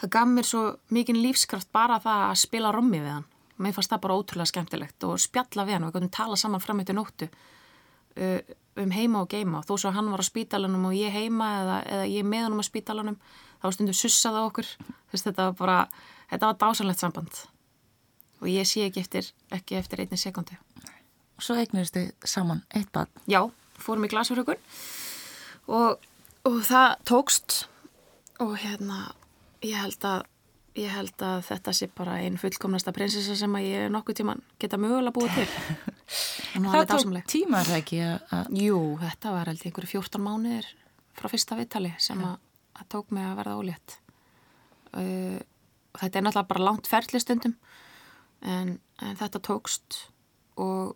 það 0.00 0.12
gaf 0.16 0.28
mér 0.30 0.48
svo 0.48 0.64
mikinn 0.94 1.20
lífskraft 1.22 1.70
bara 1.74 2.00
það 2.02 2.26
að 2.30 2.42
spila 2.42 2.72
rommi 2.74 3.00
við 3.00 3.12
hann. 3.12 3.30
Mér 3.62 3.76
fannst 3.76 3.92
það 3.92 4.02
bara 4.04 4.18
ótrúlega 4.18 4.50
skemmtilegt 4.50 5.06
og 5.06 5.22
spjalla 5.22 5.66
við 5.66 5.76
hann. 5.76 5.86
Og 5.86 5.92
við 5.92 5.96
gáttum 5.98 6.14
tala 6.16 6.38
saman 6.40 6.62
fram 6.62 6.82
eittu 6.82 6.96
nóttu 6.96 7.28
uh, 7.28 8.40
um 8.82 8.94
heima 8.94 9.22
og 9.22 9.30
geima. 9.30 9.62
Þó 9.66 9.76
svo 9.78 9.94
hann 9.94 10.10
var 10.10 10.22
á 10.22 10.26
spítalanum 10.26 10.88
og 10.90 10.98
ég 10.98 11.14
heima 11.14 11.50
eða, 11.60 11.78
eða 11.98 12.10
ég 12.10 12.26
með 12.26 12.48
hann 12.48 12.58
á 12.58 12.66
spítalanum 12.66 13.20
þá 13.62 13.68
stundum 13.76 13.98
sussað 13.98 14.40
á 14.40 14.42
okkur. 14.42 14.70
Þess, 15.12 15.28
þetta 15.28 15.50
var 15.50 15.58
bara, 15.60 15.78
þetta 16.32 16.50
var 16.50 16.60
dásanlegt 16.64 17.04
samband. 17.04 17.44
Og 18.42 18.50
ég 18.50 18.66
sé 18.68 18.88
ekki 18.88 19.04
eftir 19.04 19.30
ekki 19.54 19.78
eftir 19.78 20.02
einni 20.02 20.18
sekundu 20.20 20.58
og 21.34 21.42
svo 21.42 21.56
eignist 21.58 21.96
þið 21.96 22.10
saman 22.28 22.62
eitt 22.74 22.90
bad 22.94 23.10
já, 23.30 23.40
fórum 23.80 24.06
í 24.06 24.10
glasfjörðugun 24.12 24.60
og, 25.66 26.02
og 26.46 26.58
það 26.68 26.90
tókst. 27.10 27.62
Og 28.42 28.56
hérna 28.58 29.14
ég 29.64 29.76
held 29.80 30.06
að 30.08 30.24
ég 30.74 30.90
held 30.90 31.22
að 31.22 31.44
þetta 31.46 31.72
sé 31.76 31.86
bara 31.94 32.16
einn 32.24 32.38
fullkomnasta 32.40 32.92
prinsessa 32.94 33.36
sem 33.38 33.52
að 33.54 33.66
ég 33.68 33.90
nokkuð 33.94 34.18
tíman 34.20 34.40
geta 34.58 34.78
mögulega 34.80 35.14
búið 35.14 35.36
til. 35.38 35.50
Það 36.54 36.88
tók 36.90 37.20
tíma 37.30 37.62
það 37.66 37.76
ekki 37.78 38.00
að 38.04 38.50
jú, 38.58 38.80
þetta 39.00 39.34
var 39.36 39.50
held 39.50 39.62
ég 39.62 39.70
einhverju 39.70 39.92
14 40.02 40.24
mánuðir 40.24 40.70
frá 41.14 41.30
fyrsta 41.30 41.58
vittali 41.58 41.92
sem 42.02 42.20
að 42.26 42.34
það 42.74 42.90
tók 42.96 43.14
mig 43.14 43.28
að 43.28 43.38
verða 43.38 43.58
ólétt. 43.60 43.96
Uh, 44.94 45.38
þetta 45.98 46.18
er 46.18 46.26
náttúrulega 46.26 46.50
bara 46.50 46.66
langt 46.68 46.90
ferðlistundum 46.90 47.54
en, 48.42 48.76
en 49.02 49.16
þetta 49.18 49.40
tókst 49.42 49.98
og, 50.60 50.94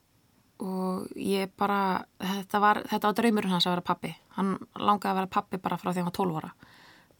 og 0.63 1.19
ég 1.19 1.53
bara 1.59 2.05
þetta 2.19 2.63
var, 2.63 2.83
þetta 2.91 3.11
var 3.11 3.19
draumurinn 3.21 3.55
hans 3.55 3.69
að 3.69 3.77
vera 3.77 3.87
pappi 3.93 4.13
hann 4.37 4.57
langaði 4.75 5.13
að 5.13 5.21
vera 5.21 5.33
pappi 5.39 5.63
bara 5.63 5.79
frá 5.81 5.91
því 5.93 6.03
hann 6.03 6.11
var 6.11 6.19
12 6.19 6.41
ára 6.43 6.53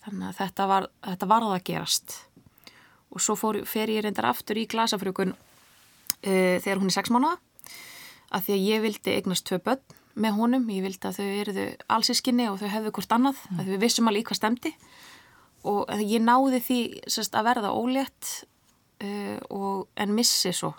þannig 0.05 0.29
að 0.29 0.39
þetta 0.43 0.67
var 0.71 0.89
þetta 1.07 1.31
varða 1.31 1.59
að 1.59 1.67
gerast 1.71 2.17
og 3.09 3.23
svo 3.25 3.37
fór, 3.39 3.63
fer 3.65 3.91
ég 3.91 4.05
reyndar 4.05 4.29
aftur 4.29 4.61
í 4.61 4.67
glasafrjókun 4.71 5.35
uh, 5.35 6.57
þegar 6.63 6.81
hún 6.83 6.91
er 6.91 6.99
6 6.99 7.15
mánuða 7.15 7.39
að 8.29 8.45
því 8.45 8.57
að 8.57 8.67
ég 8.69 8.85
vildi 8.85 9.15
eignast 9.17 9.47
tvö 9.49 9.61
börn 9.65 9.97
með 10.19 10.35
honum, 10.35 10.65
ég 10.75 10.83
vildi 10.83 11.07
að 11.07 11.21
þau 11.21 11.27
eruðu 11.29 11.65
allsískinni 11.95 12.49
og 12.51 12.59
þau 12.59 12.71
hefðu 12.73 12.91
hvort 12.97 13.13
annað, 13.15 13.39
mm. 13.39 13.61
að 13.61 13.69
við 13.71 13.83
vissum 13.85 14.11
alveg 14.11 14.27
hvað 14.27 14.41
stemdi 14.41 14.73
og 15.69 15.93
ég 16.03 16.23
náði 16.23 16.61
því 16.65 16.79
sérst, 17.07 17.37
að 17.39 17.49
verða 17.53 17.75
ólétt 17.75 18.33
uh, 19.05 19.39
og, 19.49 19.87
en 19.99 20.15
missi 20.17 20.53
svo 20.55 20.75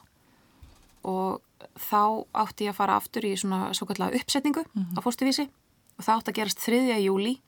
og 1.07 1.39
þá 1.79 2.27
átti 2.43 2.67
ég 2.67 2.73
að 2.73 2.79
fara 2.81 2.97
aftur 2.99 3.27
í 3.27 3.35
svona 3.39 3.69
svo 3.75 3.88
kallega 3.88 4.19
uppsetningu 4.19 4.65
mm 4.65 4.83
-hmm. 4.83 4.99
á 4.99 4.99
fórstuvísi 5.03 5.47
og 5.97 6.03
það 6.03 6.15
átti 6.17 6.31
að 6.31 6.38
gerast 6.39 6.65
3. 6.65 6.99
júli 6.99 7.39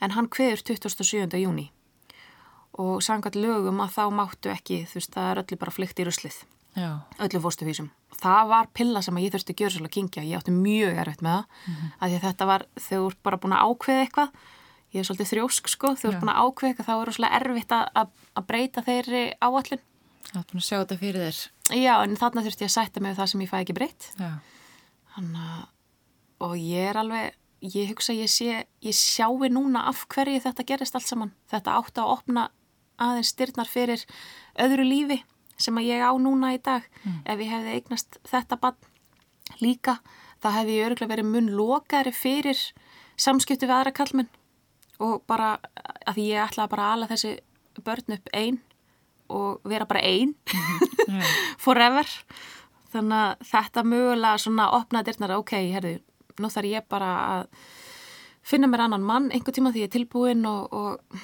en 0.00 0.16
hann 0.16 0.28
kveður 0.28 0.64
27. 0.72 1.38
júni 1.40 1.70
og 2.80 3.02
sangat 3.02 3.34
lögum 3.34 3.80
að 3.82 3.96
þá 3.96 4.04
máttu 4.14 4.50
ekki, 4.52 4.84
þú 4.88 5.00
veist, 5.00 5.12
það 5.14 5.30
er 5.30 5.42
öllu 5.42 5.56
bara 5.58 5.74
flykt 5.74 6.00
í 6.00 6.06
ruslið. 6.06 6.36
Öllu 7.20 7.40
fórstuvísum 7.42 7.90
það 8.18 8.48
var 8.50 8.70
pilla 8.74 9.02
sem 9.04 9.18
ég 9.22 9.34
þurfti 9.34 9.54
að 9.54 9.60
gera 9.60 9.74
svolítið 9.74 9.90
að 9.90 9.96
kingja 9.96 10.24
ég 10.26 10.40
átti 10.40 10.54
mjög 10.54 10.98
erfitt 11.02 11.22
með 11.24 11.36
það. 11.36 11.44
Mm 11.66 11.74
-hmm. 11.74 11.92
að 12.00 12.16
þetta 12.24 12.46
var, 12.46 12.66
þau 12.76 12.98
voru 13.02 13.16
bara 13.22 13.40
búin 13.42 13.54
að 13.56 13.64
ákveða 13.66 14.02
eitthvað. 14.04 14.30
Ég 14.90 15.00
er 15.00 15.06
svolítið 15.06 15.30
þrjósk 15.30 15.68
sko. 15.68 15.94
Þau 15.94 16.06
voru 16.08 16.20
búin 16.20 16.34
að 16.34 16.40
ákveða 16.44 16.70
eitthvað, 16.70 16.86
þá 16.86 16.94
er 17.00 17.12
svolítið 17.12 17.36
erfitt 17.40 17.72
að, 17.72 18.08
að 18.34 18.46
breyta 18.46 18.82
þeirri 18.82 19.24
áallin 19.40 19.82
Það 20.30 20.40
er 20.40 20.46
búin 20.50 20.60
að 20.60 20.68
sjá 20.68 20.78
þetta 20.78 20.96
fyrir 21.00 21.20
þér. 21.26 21.38
Já, 21.80 21.94
en 22.04 22.16
þarna 22.16 22.42
þurfti 22.44 22.62
ég 22.62 22.70
að 22.70 22.76
sætta 22.76 23.00
mig 23.00 23.16
það 23.16 23.26
sem 23.26 23.40
ég 23.40 23.50
fæ 23.50 23.58
ekki 23.60 23.74
breytt. 23.74 24.02
Þannig 25.14 25.66
og 26.40 26.56
ég 26.56 26.90
er 26.90 26.96
alveg 26.96 27.34
ég 27.60 27.90
hugsa 27.92 28.14
ég 28.16 28.30
sé, 28.32 28.64
ég 28.80 28.96
sjáu 28.96 29.48
núna 29.52 29.86
af 29.88 30.06
hverju 30.08 30.40
þetta 30.44 30.66
gerist 30.66 30.96
allt 30.96 31.08
saman. 31.08 31.34
Þetta 31.50 31.76
átti 31.76 32.00
að 32.00 32.12
opna 32.16 32.48
aðeins 33.00 33.32
styrnar 33.34 33.68
fyrir 33.68 34.04
öðru 34.60 34.84
lífi 34.84 35.20
sem 35.60 35.76
að 35.76 35.90
ég 35.90 36.04
á 36.04 36.12
núna 36.16 36.54
í 36.56 36.60
dag. 36.62 36.84
Mm. 37.04 37.20
ef 37.24 37.40
ég 37.40 37.52
hefði 37.52 37.76
eignast 37.76 38.18
þetta 38.28 38.56
bann 38.60 38.76
líka, 39.60 39.98
þá 40.40 40.48
hefði 40.60 40.76
ég 40.78 40.88
örgulega 40.88 41.14
verið 41.14 41.30
mun 41.32 41.50
lokari 41.56 42.12
fyrir 42.14 42.60
samskiptu 43.20 43.66
við 43.68 43.76
aðra 43.76 43.92
kallmenn 43.92 44.30
og 45.00 45.22
bara 45.28 45.58
að 46.06 46.16
því 46.16 46.26
ég 46.30 46.44
ætlaði 46.44 46.72
bara 46.72 46.86
að 46.86 46.94
ala 46.96 47.08
þessi 47.10 47.32
börn 47.80 48.16
upp 48.16 48.30
einn 48.36 48.60
og 49.30 49.60
vera 49.68 49.86
bara 49.88 50.02
einn 50.04 50.34
mm. 50.34 51.20
forever. 51.64 52.08
Þannig 52.90 53.20
að 53.22 53.44
þetta 53.52 53.84
mögulega 53.86 54.40
svona 54.42 54.70
opnaði 54.74 55.12
dyrnar. 55.12 55.36
Ok, 55.38 55.52
herðu, 55.70 56.00
nú 56.42 56.50
þarf 56.52 56.70
ég 56.70 56.88
bara 56.90 57.10
að 57.34 57.44
finna 58.50 58.70
mér 58.70 58.86
annan 58.86 59.04
mann 59.06 59.28
einhver 59.34 59.54
tíma 59.56 59.72
því 59.74 59.84
ég 59.84 59.90
er 59.90 59.94
tilbúin 59.98 60.46
og, 60.48 60.72
og, 60.72 61.20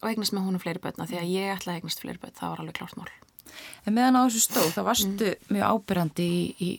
og 0.00 0.06
eignast 0.08 0.34
með 0.34 0.46
húnum 0.46 0.62
fleiri 0.62 0.82
börna 0.82 1.08
því 1.10 1.20
að 1.20 1.34
ég 1.34 1.56
ætlaði 1.56 1.82
eignast 1.82 2.04
fleiri 2.04 2.22
börn, 2.22 2.36
það 2.38 2.54
var 2.54 2.64
alveg 2.64 2.78
klárt 2.78 2.98
mál 3.00 3.10
En 3.86 3.96
meðan 3.96 4.16
á 4.16 4.22
þessu 4.26 4.44
stóð, 4.46 4.70
þá 4.72 4.82
varstu 4.86 5.28
mm. 5.28 5.50
mjög 5.52 5.74
ábyrrandi 5.74 6.24
í, 6.24 6.42
í 6.56 6.70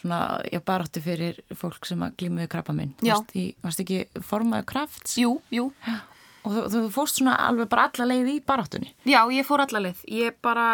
svona, 0.00 0.20
já, 0.50 0.60
barátti 0.64 1.02
fyrir 1.04 1.40
fólk 1.58 1.88
sem 1.88 2.02
að 2.04 2.16
glímuði 2.22 2.48
krabba 2.50 2.74
minn. 2.76 2.94
Já. 2.98 3.14
Varst, 3.14 3.34
í, 3.38 3.44
varst 3.64 3.82
ekki 3.84 4.00
formaðu 4.26 4.68
krafts? 4.72 5.16
Jú, 5.20 5.36
jú. 5.54 5.68
Já. 5.86 5.98
Og 6.46 6.54
þú, 6.54 6.64
þú 6.72 6.82
fórst 6.94 7.20
svona 7.20 7.34
alveg 7.44 7.68
bara 7.70 7.88
alla 7.90 8.06
leið 8.12 8.30
í 8.32 8.36
baráttunni? 8.46 8.92
Já, 9.08 9.20
ég 9.34 9.46
fór 9.46 9.64
alla 9.64 9.82
leið. 9.88 10.04
Ég 10.14 10.36
bara 10.44 10.68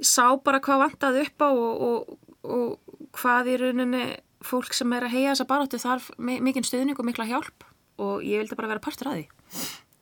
sá 0.00 0.24
bara 0.44 0.60
hvað 0.64 0.82
vantaði 0.84 1.22
upp 1.26 1.44
á 1.46 1.48
og, 1.48 1.84
og, 1.86 2.34
og 2.44 2.98
hvað 3.16 3.52
í 3.52 3.56
rauninni 3.62 4.04
fólk 4.44 4.74
sem 4.76 4.92
er 4.96 5.06
að 5.06 5.14
heia 5.14 5.32
þessa 5.32 5.48
baráttu 5.50 5.80
þarf 5.80 6.10
mikinn 6.18 6.66
stuðning 6.66 6.98
og 6.98 7.06
mikla 7.08 7.28
hjálp 7.28 7.66
og 8.00 8.24
ég 8.24 8.40
vildi 8.40 8.56
bara 8.56 8.70
vera 8.70 8.82
partur 8.84 9.10
að 9.10 9.18
því. 9.18 9.26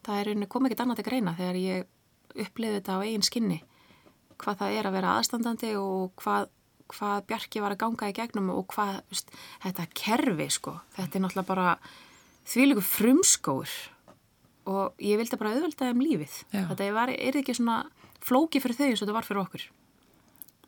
Það 0.07 0.21
er 0.21 0.29
rauninni 0.29 0.51
komið 0.51 0.71
ekkert 0.71 0.85
annað 0.85 1.01
til 1.01 1.09
greina 1.09 1.35
þegar 1.39 1.59
ég 1.61 1.89
uppliði 2.39 2.79
þetta 2.79 2.99
á 2.99 3.05
eigin 3.05 3.27
skinni 3.27 3.59
hvað 4.39 4.61
það 4.63 4.79
er 4.79 4.89
að 4.89 4.97
vera 4.99 5.15
aðstandandi 5.19 5.71
og 5.81 6.13
hvað, 6.23 6.51
hvað 6.95 7.23
Bjarki 7.31 7.63
var 7.65 7.75
að 7.75 7.81
ganga 7.83 8.11
í 8.11 8.17
gegnum 8.17 8.53
og 8.55 8.67
hvað, 8.75 9.01
veist, 9.11 9.33
þetta 9.65 9.87
kerfi 9.99 10.49
sko, 10.55 10.75
þetta 10.97 11.19
er 11.19 11.25
náttúrulega 11.25 11.49
bara 11.49 11.73
því 12.49 12.69
líku 12.71 12.85
frumskóur 12.87 13.75
og 14.69 15.03
ég 15.03 15.19
vildi 15.21 15.41
bara 15.41 15.55
auðvelda 15.57 15.91
um 15.95 16.05
lífið 16.05 16.37
Já. 16.53 16.63
þetta 16.71 16.91
var, 16.97 17.13
er 17.13 17.41
ekki 17.41 17.57
svona 17.57 17.81
flóki 18.25 18.63
fyrir 18.63 18.79
þau 18.79 18.87
eins 18.89 19.01
og 19.01 19.07
þetta 19.07 19.19
var 19.19 19.29
fyrir 19.29 19.45
okkur 19.45 19.67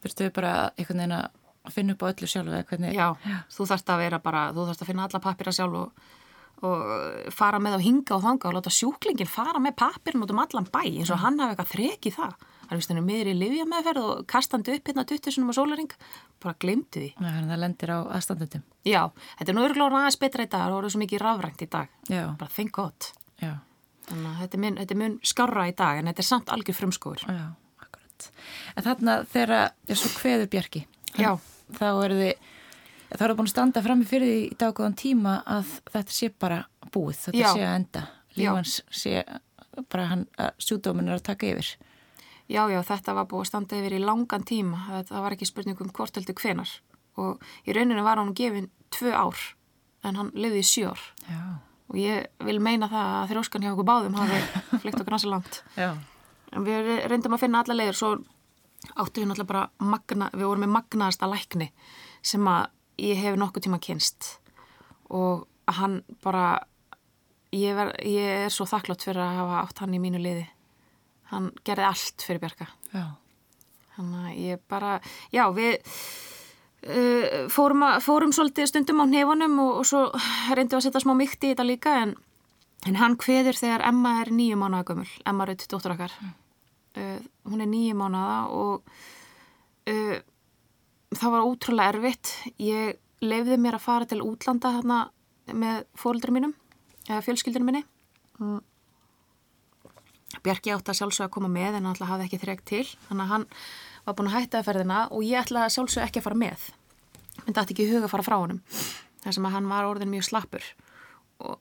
Þurftu 0.00 0.30
bara 0.32 0.52
einhvern 0.80 1.02
veginn 1.02 1.18
að 1.18 1.39
finna 1.68 1.96
upp 1.96 2.04
á 2.06 2.10
öllu 2.12 2.30
sjálf 2.30 2.48
eða 2.48 2.68
hvernig 2.70 2.94
Já, 2.96 3.08
Já. 3.20 3.36
þú 3.52 3.66
þarfst 3.72 3.92
að 3.92 4.02
vera 4.04 4.22
bara, 4.24 4.46
þú 4.56 4.66
þarfst 4.68 4.84
að 4.84 4.90
finna 4.90 5.06
alla 5.08 5.20
pappira 5.20 5.52
sjálf 5.52 5.76
og, 5.80 6.06
og 6.64 7.32
fara 7.36 7.60
með 7.60 7.76
á 7.76 7.80
hinga 7.84 8.16
og 8.16 8.24
þanga 8.24 8.48
og 8.48 8.56
láta 8.56 8.72
sjúklingin 8.72 9.28
fara 9.30 9.60
með 9.60 9.76
pappirinn 9.82 10.24
út 10.24 10.32
um 10.32 10.40
allan 10.44 10.70
bæ 10.72 10.80
eins 10.86 11.12
og 11.12 11.20
hann 11.24 11.40
hafi 11.40 11.54
eitthvað 11.54 11.74
þreki 11.74 12.14
það 12.16 12.34
hann 12.70 12.76
er 12.76 12.80
vist 12.80 12.92
henni 12.92 13.02
miður 13.02 13.32
í 13.32 13.34
livja 13.34 13.64
meðferð 13.66 14.04
og 14.06 14.26
kastandi 14.30 14.76
upp 14.78 14.88
hérna 14.88 15.02
20.000 15.02 15.50
á 15.50 15.54
sólaring 15.58 15.94
bara 16.40 16.54
glemdi 16.62 17.00
því. 17.02 17.08
Já, 17.18 17.30
það 17.50 17.58
lendir 17.64 17.90
á 17.90 17.98
aðstandundum. 18.14 18.62
Já, 18.86 19.00
þetta 19.40 19.50
er 19.50 19.56
nú 19.58 19.64
örglóðan 19.66 19.96
aðeins 19.98 20.20
betra 20.22 20.46
í 20.46 20.48
dag, 20.48 20.62
það 20.68 20.76
voru 20.76 20.92
svo 20.94 21.00
mikið 21.02 21.24
rafrænt 21.24 21.64
í 21.66 21.68
dag. 21.74 21.90
Já. 22.06 22.22
Bara. 22.38 22.52
Þannig 24.10 24.30
að 24.30 24.38
þetta 24.42 24.56
er 24.56 24.62
mun, 24.64 24.78
þetta 24.80 24.98
mun 24.98 25.16
skarra 25.26 25.66
í 25.70 25.74
dag 25.78 26.00
en 26.00 26.10
þetta 26.10 26.22
er 26.22 26.28
samt 26.30 26.52
algjör 26.54 26.78
frumskóður. 26.78 27.26
Já, 27.30 27.44
akkurat. 27.84 28.28
En 28.74 28.86
þarna 28.86 29.16
þegar 29.30 29.74
þessu 29.90 30.12
kveður 30.16 30.50
bjergi, 30.54 30.84
Já. 31.18 31.30
Þá 31.76 31.86
eru 32.06 32.18
þið 32.22 32.48
Það 33.10 33.24
eru 33.26 33.34
búin 33.40 33.48
að 33.48 33.50
standa 33.50 33.80
fram 33.82 34.02
í 34.04 34.06
fyrir 34.06 34.28
því 34.30 34.42
í 34.46 34.56
daggóðan 34.60 34.96
tíma 34.98 35.30
að 35.50 35.70
þetta 35.90 36.14
sé 36.14 36.28
bara 36.30 36.58
búið, 36.94 37.16
þetta 37.24 37.40
Já. 37.40 37.48
sé 37.50 37.64
að 37.66 37.72
enda. 37.74 38.02
Lífans 38.38 38.74
sé 38.94 39.22
bara 39.90 40.04
hann 40.12 40.22
að 40.38 40.60
sjúdómin 40.62 41.10
er 41.10 41.16
að 41.16 41.24
taka 41.26 41.48
yfir. 41.50 41.72
Já, 42.50 42.62
já, 42.70 42.78
þetta 42.86 43.16
var 43.18 43.26
búið 43.30 43.42
að 43.42 43.50
standa 43.50 43.80
yfir 43.80 43.96
í 43.98 44.02
langan 44.02 44.46
tíma, 44.46 44.84
það 45.08 45.26
var 45.26 45.34
ekki 45.34 45.48
spurningum 45.50 45.90
hvort 45.94 46.18
heldur 46.18 46.38
hvenar 46.38 46.76
og 47.20 47.42
í 47.66 47.74
rauninu 47.74 48.02
var 48.06 48.20
hann 48.20 48.32
gefin 48.38 48.70
tvö 48.94 49.10
ár 49.14 49.42
en 50.06 50.16
hann 50.18 50.30
lifði 50.34 50.62
í 50.62 50.84
já. 50.86 51.42
og 51.90 51.98
ég 51.98 52.26
vil 52.46 52.58
meina 52.62 52.88
það 52.88 53.14
að 53.18 53.30
þróskan 53.34 53.66
hjá 53.66 53.72
okkur 53.74 53.88
báðum 53.90 54.18
hafi 54.18 54.40
flykt 54.82 55.02
okkur 55.02 55.16
næsta 55.16 55.30
langt. 55.30 55.62
Við 56.50 56.90
reyndum 57.10 57.34
að 57.34 57.42
finna 57.44 57.62
alla 57.62 57.76
leiður 57.78 57.98
svo 57.98 58.12
áttu 58.96 59.20
við 59.22 59.30
náttúrulega 59.30 59.50
bara 59.50 59.90
magna, 59.92 60.30
við 60.34 60.46
vorum 60.48 60.64
með 60.64 60.74
magnaðasta 60.78 61.28
lækni 61.30 61.70
sem 62.22 62.46
að 62.48 62.68
ég 63.00 63.20
hef 63.20 63.38
nokkuð 63.40 63.66
tíma 63.66 63.80
kynst 63.82 64.34
og 65.10 65.46
hann 65.70 66.00
bara 66.24 66.62
ég, 67.54 67.74
ver, 67.76 67.92
ég 68.06 68.46
er 68.46 68.54
svo 68.54 68.66
þakklátt 68.68 69.04
fyrir 69.06 69.22
að 69.24 69.38
hafa 69.40 69.60
átt 69.64 69.82
hann 69.82 69.94
í 69.96 70.00
mínu 70.02 70.20
liði. 70.22 70.46
Hann 71.30 71.50
gerði 71.66 71.86
allt 71.86 72.26
fyrir 72.26 72.42
Bjarka. 72.42 72.66
Já. 72.94 73.04
þannig 73.96 74.26
að 74.30 74.40
ég 74.40 74.60
bara 74.70 74.96
já 75.34 75.42
við 75.54 75.76
uh, 76.88 77.46
fórum, 77.52 77.84
að, 77.86 78.00
fórum 78.06 78.34
svolítið 78.34 78.70
stundum 78.70 79.02
á 79.04 79.06
nefunum 79.10 79.58
og, 79.66 79.72
og 79.82 79.86
svo 79.86 80.02
reyndum 80.54 80.78
við 80.78 80.80
að 80.80 80.86
setja 80.88 81.04
smá 81.04 81.14
mykti 81.18 81.50
í 81.50 81.52
þetta 81.52 81.66
líka 81.68 81.96
en, 82.04 82.14
en 82.88 83.00
hann 83.00 83.18
hveður 83.20 83.58
þegar 83.60 83.84
Emma 83.90 84.16
er 84.22 84.32
nýju 84.34 84.58
mánuða 84.58 84.88
gömul. 84.92 85.10
Emma 85.26 85.46
Rutt, 85.48 85.66
dóttur 85.70 85.96
okkar. 85.96 86.16
Mm. 86.22 86.39
Uh, 86.96 87.20
hún 87.50 87.62
er 87.62 87.70
nýju 87.70 87.96
mánuða 87.98 88.40
og 88.54 88.90
uh, 89.90 90.18
það 91.14 91.34
var 91.36 91.46
ótrúlega 91.46 91.94
erfitt. 91.94 92.32
Ég 92.62 92.98
lefði 93.24 93.60
mér 93.60 93.78
að 93.78 93.86
fara 93.86 94.08
til 94.08 94.22
útlanda 94.24 94.74
hérna 94.78 95.00
með 95.50 95.84
fóröldri 95.98 96.34
mínum 96.34 96.54
eða 97.08 97.22
fjölskyldunum 97.26 97.70
minni. 97.70 97.84
Mm. 98.40 98.60
Bjarki 100.44 100.72
átti 100.72 100.92
að 100.92 101.00
sjálfsög 101.00 101.26
að 101.26 101.32
koma 101.34 101.50
með 101.50 101.74
en 101.74 101.80
hann 101.80 101.90
alltaf 101.92 102.12
hafði 102.12 102.28
ekki 102.28 102.42
þregt 102.44 102.66
til. 102.70 102.84
Þannig 103.08 103.24
að 103.24 103.32
hann 103.34 103.46
var 104.06 104.16
búin 104.16 104.30
að 104.30 104.36
hætta 104.38 104.60
að 104.60 104.68
ferðina 104.70 105.00
og 105.10 105.24
ég 105.26 105.42
ætlaði 105.42 105.66
að 105.66 105.74
sjálfsög 105.76 106.06
ekki 106.06 106.22
að 106.22 106.28
fara 106.28 106.40
með. 106.44 106.68
Það 107.40 107.62
ætti 107.64 107.74
ekki 107.74 107.88
huga 107.90 108.06
að 108.06 108.12
fara 108.14 108.26
frá 108.26 108.36
honum 108.38 108.62
þar 109.20 109.36
sem 109.36 109.48
að 109.48 109.54
hann 109.56 109.68
var 109.68 109.88
orðin 109.88 110.12
mjög 110.12 110.28
slappur. 110.30 110.68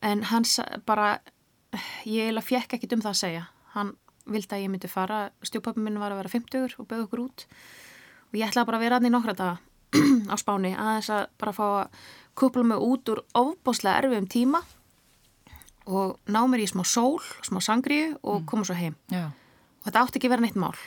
En 0.05 0.23
hans 0.29 0.59
bara 0.87 1.09
ég 2.07 2.29
eða 2.31 2.45
fjekk 2.45 2.77
ekkit 2.77 2.95
um 2.95 3.03
það 3.03 3.11
að 3.11 3.21
segja. 3.23 3.43
Hann 3.75 3.95
vildi 4.33 4.55
að 4.55 4.63
ég 4.65 4.73
myndi 4.73 4.91
fara 4.91 5.29
stjópapin 5.45 5.85
minn 5.85 5.99
var 6.01 6.13
að 6.13 6.23
vera 6.23 6.33
50 6.35 6.79
og 6.79 6.89
beða 6.89 7.05
okkur 7.07 7.25
út 7.25 7.45
og 8.29 8.37
ég 8.37 8.47
ætlaði 8.47 8.69
bara 8.69 8.79
að 8.79 8.85
vera 8.85 8.99
aðni 8.99 9.13
nokkra 9.13 9.37
daga 9.37 9.57
á 10.33 10.35
spáni 10.37 10.73
aðeins 10.75 11.09
að 11.13 11.23
bara 11.41 11.55
fá 11.55 11.65
að 11.69 12.03
kupla 12.39 12.63
mig 12.63 12.83
út 12.83 13.09
úr 13.11 13.23
ofboslega 13.35 14.03
erfiðum 14.03 14.29
tíma 14.31 14.61
og 15.89 16.19
ná 16.29 16.43
mér 16.45 16.63
í 16.63 16.69
smá 16.69 16.83
sól, 16.85 17.19
smá 17.45 17.59
sangri 17.63 18.03
og 18.21 18.41
mm. 18.41 18.45
koma 18.49 18.67
svo 18.67 18.77
heim. 18.77 18.95
Já. 19.09 19.31
Og 19.81 19.87
þetta 19.87 20.03
átti 20.03 20.19
ekki 20.19 20.31
verið 20.31 20.47
neitt 20.47 20.59
mál. 20.59 20.77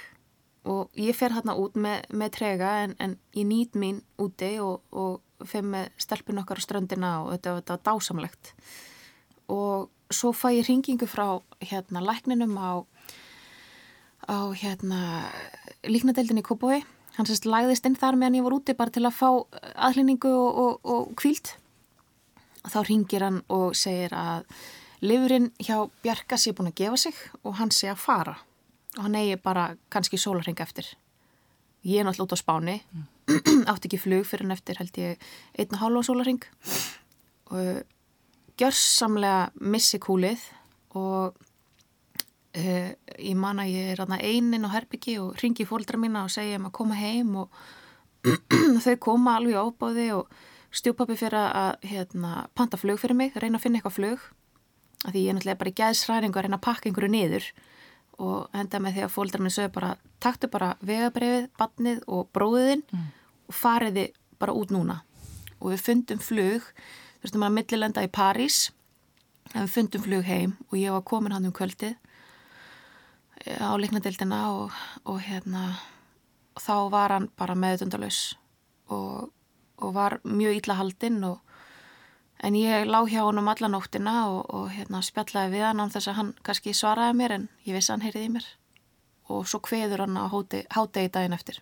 Og 0.71 0.93
ég 0.95 1.17
fer 1.19 1.35
hérna 1.35 1.57
út 1.59 1.75
með, 1.75 2.07
með 2.15 2.35
trega 2.37 2.71
en, 2.85 2.95
en 3.03 3.17
ég 3.35 3.49
nýt 3.49 3.75
mín 3.79 3.99
úti 4.23 4.55
og, 4.63 4.85
og 4.95 5.49
fer 5.49 5.67
með 5.67 5.91
stelpun 5.99 6.39
okkar 6.45 6.63
á 6.63 6.65
ströndina 6.65 7.13
og 7.25 7.33
þetta 7.35 7.57
var 7.57 7.83
dásamlegt. 7.89 8.53
Og 9.51 9.91
svo 10.13 10.31
fæ 10.37 10.53
ég 10.61 10.69
ringingu 10.69 11.09
frá 11.11 11.41
hérna 11.65 12.05
lækninum 12.05 12.55
á, 12.55 12.87
á 14.29 14.39
hérna 14.55 15.31
líknadeildinni 15.87 16.43
í 16.43 16.47
Kópói. 16.47 16.83
Hann 17.17 17.29
sérst 17.29 17.49
læðist 17.49 17.87
inn 17.89 17.99
þar 17.99 18.17
meðan 18.17 18.39
ég 18.39 18.47
var 18.47 18.57
úti 18.57 18.77
bara 18.77 18.93
til 18.93 19.05
að 19.05 19.19
fá 19.19 19.29
aðlýningu 19.89 20.31
og, 20.33 20.61
og, 20.63 20.79
og 20.85 21.11
kvíld. 21.21 21.53
Og 22.63 22.73
þá 22.73 22.79
ringir 22.89 23.27
hann 23.27 23.43
og 23.53 23.77
segir 23.77 24.15
að 24.17 24.47
Livurinn 25.03 25.51
hjá 25.59 25.81
Bjarka 26.05 26.39
sé 26.39 26.53
búin 26.55 26.71
að 26.71 26.79
gefa 26.79 26.99
sig 27.09 27.17
og 27.43 27.57
hann 27.59 27.73
sé 27.75 27.89
að 27.91 28.03
fara 28.05 28.37
og 28.97 29.07
hann 29.07 29.17
eigi 29.19 29.39
bara 29.43 29.73
kannski 29.91 30.21
sólarring 30.21 30.61
eftir. 30.63 30.87
Ég 31.83 31.99
er 31.99 32.07
náttúrulega 32.07 32.29
út 32.29 32.37
á 32.37 32.39
spáni, 32.39 32.77
mm. 32.93 33.07
átti 33.73 33.89
ekki 33.89 33.99
flug 33.99 34.27
fyrir 34.29 34.47
hann 34.47 34.55
eftir 34.55 34.79
held 34.79 35.01
ég 35.01 35.25
einna 35.59 35.81
hálfa 35.81 36.05
sólarring 36.07 36.45
og 37.51 37.83
gjörsamlega 38.61 39.51
missi 39.59 39.99
kúlið 40.03 40.45
og 40.95 41.35
uh, 41.35 42.91
ég 43.23 43.39
man 43.39 43.61
að 43.63 43.73
ég 43.73 43.93
er 43.95 44.03
einin 44.19 44.67
á 44.67 44.75
herbyggi 44.75 45.19
og 45.23 45.37
ringi 45.43 45.67
fólkdra 45.69 46.01
mína 46.01 46.25
og 46.27 46.33
segja 46.35 46.59
um 46.59 46.69
að 46.69 46.77
koma 46.79 46.99
heim 46.99 47.37
og 47.45 47.51
þau 48.85 48.97
koma 49.03 49.37
alveg 49.39 49.59
ábáði 49.59 50.09
og 50.15 50.31
stjúpapi 50.73 51.17
fyrir 51.21 51.39
að 51.43 51.85
hérna, 51.85 52.47
panta 52.55 52.79
flug 52.81 53.01
fyrir 53.01 53.19
mig, 53.19 53.37
reyna 53.37 53.59
að 53.59 53.67
finna 53.67 53.81
eitthvað 53.81 53.99
flug. 53.99 54.25
Að 55.03 55.15
því 55.15 55.23
ég 55.25 55.29
er 55.29 55.37
náttúrulega 55.37 55.61
bara 55.61 55.73
í 55.73 55.79
gæðsræðingu 55.81 56.39
að 56.39 56.47
reyna 56.47 56.59
að 56.59 56.67
pakka 56.67 56.89
einhverju 56.89 57.13
niður 57.13 57.49
og 58.23 58.57
enda 58.57 58.79
með 58.79 58.97
því 58.97 59.05
að 59.05 59.15
fólkdrar 59.17 59.43
minn 59.43 59.55
sögur 59.55 59.75
bara 59.75 59.95
taktu 60.23 60.49
bara 60.53 60.75
vegabrefið, 60.85 61.49
badnið 61.59 62.03
og 62.07 62.29
bróðiðinn 62.37 62.85
mm. 62.87 63.09
og 63.51 63.57
fariði 63.59 64.07
bara 64.39 64.55
út 64.57 64.73
núna. 64.75 65.01
Og 65.59 65.73
við 65.73 65.85
fundum 65.89 66.23
flug 66.23 66.69
þú 66.71 67.27
veist, 67.27 67.39
maður 67.39 67.57
millilenda 67.59 68.05
í 68.07 68.11
París 68.13 68.63
en 69.53 69.67
við 69.67 69.75
fundum 69.75 70.05
flug 70.07 70.27
heim 70.27 70.57
og 70.71 70.79
ég 70.79 70.95
var 70.95 71.05
komin 71.07 71.35
hann 71.35 71.49
um 71.49 71.55
kvöldið 71.57 71.97
á 73.47 73.71
leiknadeildina 73.79 74.43
og, 74.55 74.77
og 75.05 75.23
hérna 75.25 75.73
og 76.53 76.63
þá 76.63 76.75
var 76.93 77.17
hann 77.17 77.31
bara 77.39 77.57
meðutundalus 77.59 78.37
og, 78.93 79.33
og 79.83 79.95
var 79.97 80.21
mjög 80.25 80.61
illa 80.61 80.79
haldinn 80.79 81.23
En 82.43 82.57
ég 82.59 82.89
lág 82.91 83.07
hjá 83.07 83.23
hann 83.23 83.39
um 83.39 83.49
alla 83.49 83.69
nóttina 83.71 84.15
og, 84.27 84.73
hérna, 84.75 84.99
spjallaði 84.99 85.53
við 85.55 85.63
hann 85.63 85.83
án 85.85 85.93
þess 85.95 86.11
að 86.11 86.17
hann 86.19 86.31
kannski 86.43 86.73
svaraði 86.75 87.15
mér 87.15 87.35
en 87.37 87.45
ég 87.63 87.77
vissi 87.77 87.93
hann 87.93 88.03
heyriði 88.03 88.33
mér. 88.35 88.49
Og 89.31 89.47
svo 89.47 89.61
kveður 89.63 90.03
hann 90.03 90.19
á 90.19 90.27
hátegi 90.27 91.13
daginn 91.15 91.37
eftir. 91.37 91.61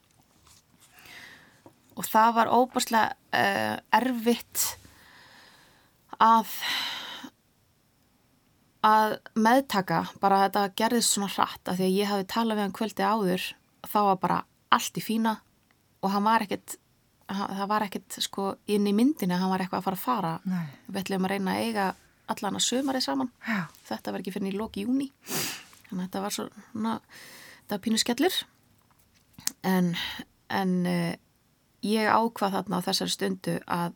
Og 2.01 2.09
það 2.09 2.33
var 2.39 2.53
óbúrslega 2.57 3.13
uh, 3.13 3.77
erfitt 3.93 4.65
að, 6.17 6.49
að 8.87 9.17
meðtaka 9.37 10.05
bara 10.23 10.39
að 10.41 10.45
þetta 10.47 10.77
gerðist 10.81 11.15
svona 11.15 11.33
hratt 11.35 11.69
að 11.69 11.81
því 11.81 11.89
að 11.89 11.97
ég 11.99 12.11
hafi 12.11 12.29
talað 12.33 12.57
við 12.57 12.65
hann 12.65 12.77
kvöldi 12.79 13.05
áður 13.05 13.49
þá 13.87 13.99
var 14.09 14.21
bara 14.23 14.39
allt 14.73 15.01
í 15.01 15.05
fína 15.05 15.35
og 16.01 16.15
hann 16.15 16.25
var 16.25 16.47
ekkert 16.47 16.77
það 17.31 17.67
var 17.71 17.87
ekkert 17.87 18.17
sko 18.25 18.47
inn 18.71 18.89
í 18.89 18.95
myndinu 18.97 19.37
hann 19.39 19.53
var 19.53 19.63
eitthvað 19.63 19.83
að 19.83 19.87
fara 19.87 19.99
að 19.99 20.07
fara 20.07 20.33
Nei. 20.51 20.65
við 20.89 21.03
ætlum 21.03 21.27
að 21.27 21.35
reyna 21.35 21.53
að 21.55 21.67
eiga 21.67 21.89
allan 22.31 22.59
að 22.59 22.67
sömari 22.67 23.03
saman 23.05 23.31
Já. 23.47 23.61
þetta 23.91 24.15
var 24.15 24.23
ekki 24.23 24.35
fyrir 24.35 24.55
í 24.55 24.59
loki 24.59 24.87
júni 24.87 25.11
þannig 25.27 26.01
að 26.01 26.05
þetta 26.07 26.25
var 26.25 26.37
svona 26.37 26.95
þetta 27.05 27.77
var 27.77 27.85
pínu 27.87 28.01
skellir 28.01 28.39
en, 29.67 29.93
en 30.49 30.75
uh, 30.87 31.13
ég 31.87 32.11
ákvað 32.11 32.57
þarna 32.57 32.81
á 32.83 32.87
þessari 32.89 33.15
stundu 33.15 33.57
að, 33.67 33.95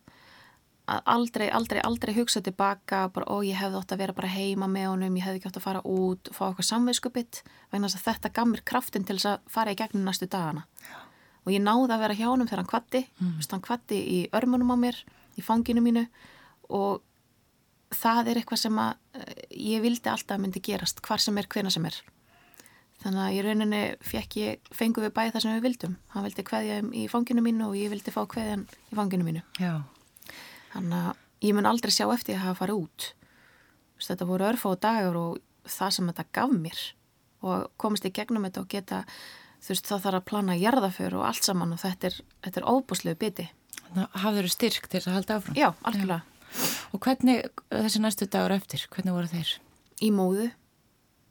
að 0.84 1.00
aldrei, 1.14 1.46
aldrei, 1.48 1.80
aldrei 1.80 2.12
hugsa 2.16 2.42
tilbaka 2.44 3.06
bara 3.14 3.30
ó 3.32 3.40
ég 3.46 3.56
hefði 3.56 3.78
ótt 3.80 3.94
að 3.94 4.02
vera 4.02 4.16
bara 4.16 4.28
heima 4.28 4.68
með 4.68 4.90
honum 4.90 5.16
ég 5.16 5.24
hefði 5.24 5.40
ekki 5.40 5.48
ótt 5.48 5.60
að 5.62 5.66
fara 5.68 5.80
út 5.88 6.28
og 6.28 6.36
fá 6.36 6.42
eitthvað 6.50 6.68
samvinskupitt 6.68 7.40
vegna 7.72 7.88
þess 7.88 8.02
að 8.02 8.06
þetta 8.10 8.34
gaf 8.36 8.50
mér 8.50 8.64
kraftin 8.68 9.08
til 9.08 9.16
þess 9.16 9.30
að 9.32 9.48
fara 9.56 9.72
í 9.72 9.78
gegnum 9.80 10.04
næstu 10.04 10.28
dagana. 10.28 10.66
Já 10.84 11.04
og 11.44 11.52
ég 11.52 11.62
náði 11.62 11.92
að 11.92 12.04
vera 12.04 12.16
hjá 12.16 12.28
hann 12.30 12.46
þegar 12.46 12.62
hann 12.62 12.70
kvatti 12.70 13.02
mm. 13.18 13.34
hann 13.52 13.64
kvatti 13.64 14.00
í 14.00 14.20
örmunum 14.36 14.72
á 14.72 14.76
mér 14.80 15.00
í 15.36 15.44
fanginu 15.44 15.82
mínu. 15.84 16.06
Og 16.72 17.02
það 17.94 18.32
er 18.32 18.40
eitthvað 18.40 18.62
sem 18.64 18.80
að 18.80 19.20
eh, 19.20 19.46
ég 19.74 19.84
vildi 19.84 20.10
alltaf 20.10 20.40
myndi 20.40 20.62
gerast 20.64 21.02
hvar 21.04 21.22
sem 21.22 21.36
er, 21.38 21.48
hvena 21.52 21.72
sem 21.72 21.84
er. 21.88 21.98
Þannig 23.04 23.20
að 23.20 23.34
í 23.36 23.42
rauninni 23.44 23.82
fekk 24.06 24.38
ég 24.40 24.72
fengu 24.72 25.02
við 25.04 25.12
bæði 25.16 25.34
það 25.34 25.44
sem 25.44 25.56
við 25.58 25.66
vildum. 25.68 25.98
Hann 26.14 26.24
vildi 26.24 26.46
hvaðja 26.48 26.78
í 26.96 27.04
fanginu 27.12 27.44
mínu 27.44 27.68
og 27.68 27.76
ég 27.76 27.92
vildi 27.92 28.14
fá 28.14 28.22
hvaðjan 28.22 28.64
í 28.64 28.96
fanginu 28.96 29.26
mínu. 29.28 29.44
Já. 29.60 29.74
Þannig 30.74 30.98
að 31.00 31.46
ég 31.48 31.56
mun 31.56 31.70
aldrei 31.70 31.94
sjá 31.94 32.06
eftir 32.12 32.36
að 32.36 32.44
hafa 32.48 32.60
farið 32.64 32.82
út 32.84 33.12
þetta 34.04 34.28
voru 34.28 34.48
örfá 34.48 34.74
dagur 34.80 35.16
og 35.20 35.40
það 35.64 35.96
sem 35.96 36.10
þetta 36.10 36.26
gaf 36.36 36.52
mér 36.52 36.82
og 37.44 37.66
komist 37.80 38.06
í 38.08 38.12
gegnum 38.14 38.46
þetta 38.46 38.62
og 38.62 38.70
geta 38.72 39.02
þú 39.64 39.72
veist 39.72 39.88
þá 39.88 39.94
þarf 39.96 40.18
að 40.18 40.28
plana 40.30 40.56
jarðaför 40.60 41.18
og 41.18 41.26
allt 41.28 41.46
saman 41.46 41.74
og 41.76 41.80
þetta 41.80 42.10
er, 42.10 42.16
þetta 42.44 42.60
er 42.60 42.68
óbúslegu 42.68 43.20
biti. 43.20 43.46
Hafður 43.94 44.48
þú 44.48 44.52
styrk 44.52 44.88
til 44.92 45.02
að 45.04 45.14
halda 45.18 45.38
áfram? 45.38 45.58
Já, 45.58 45.68
algjörlega. 45.88 46.20
Já. 46.20 46.72
Og 46.94 47.02
hvernig 47.02 47.46
þessi 47.72 48.02
næstu 48.02 48.28
dagur 48.30 48.54
eftir, 48.54 48.84
hvernig 48.92 49.16
voru 49.16 49.30
þeir? 49.30 49.54
Í 50.04 50.10
móðu. 50.14 50.50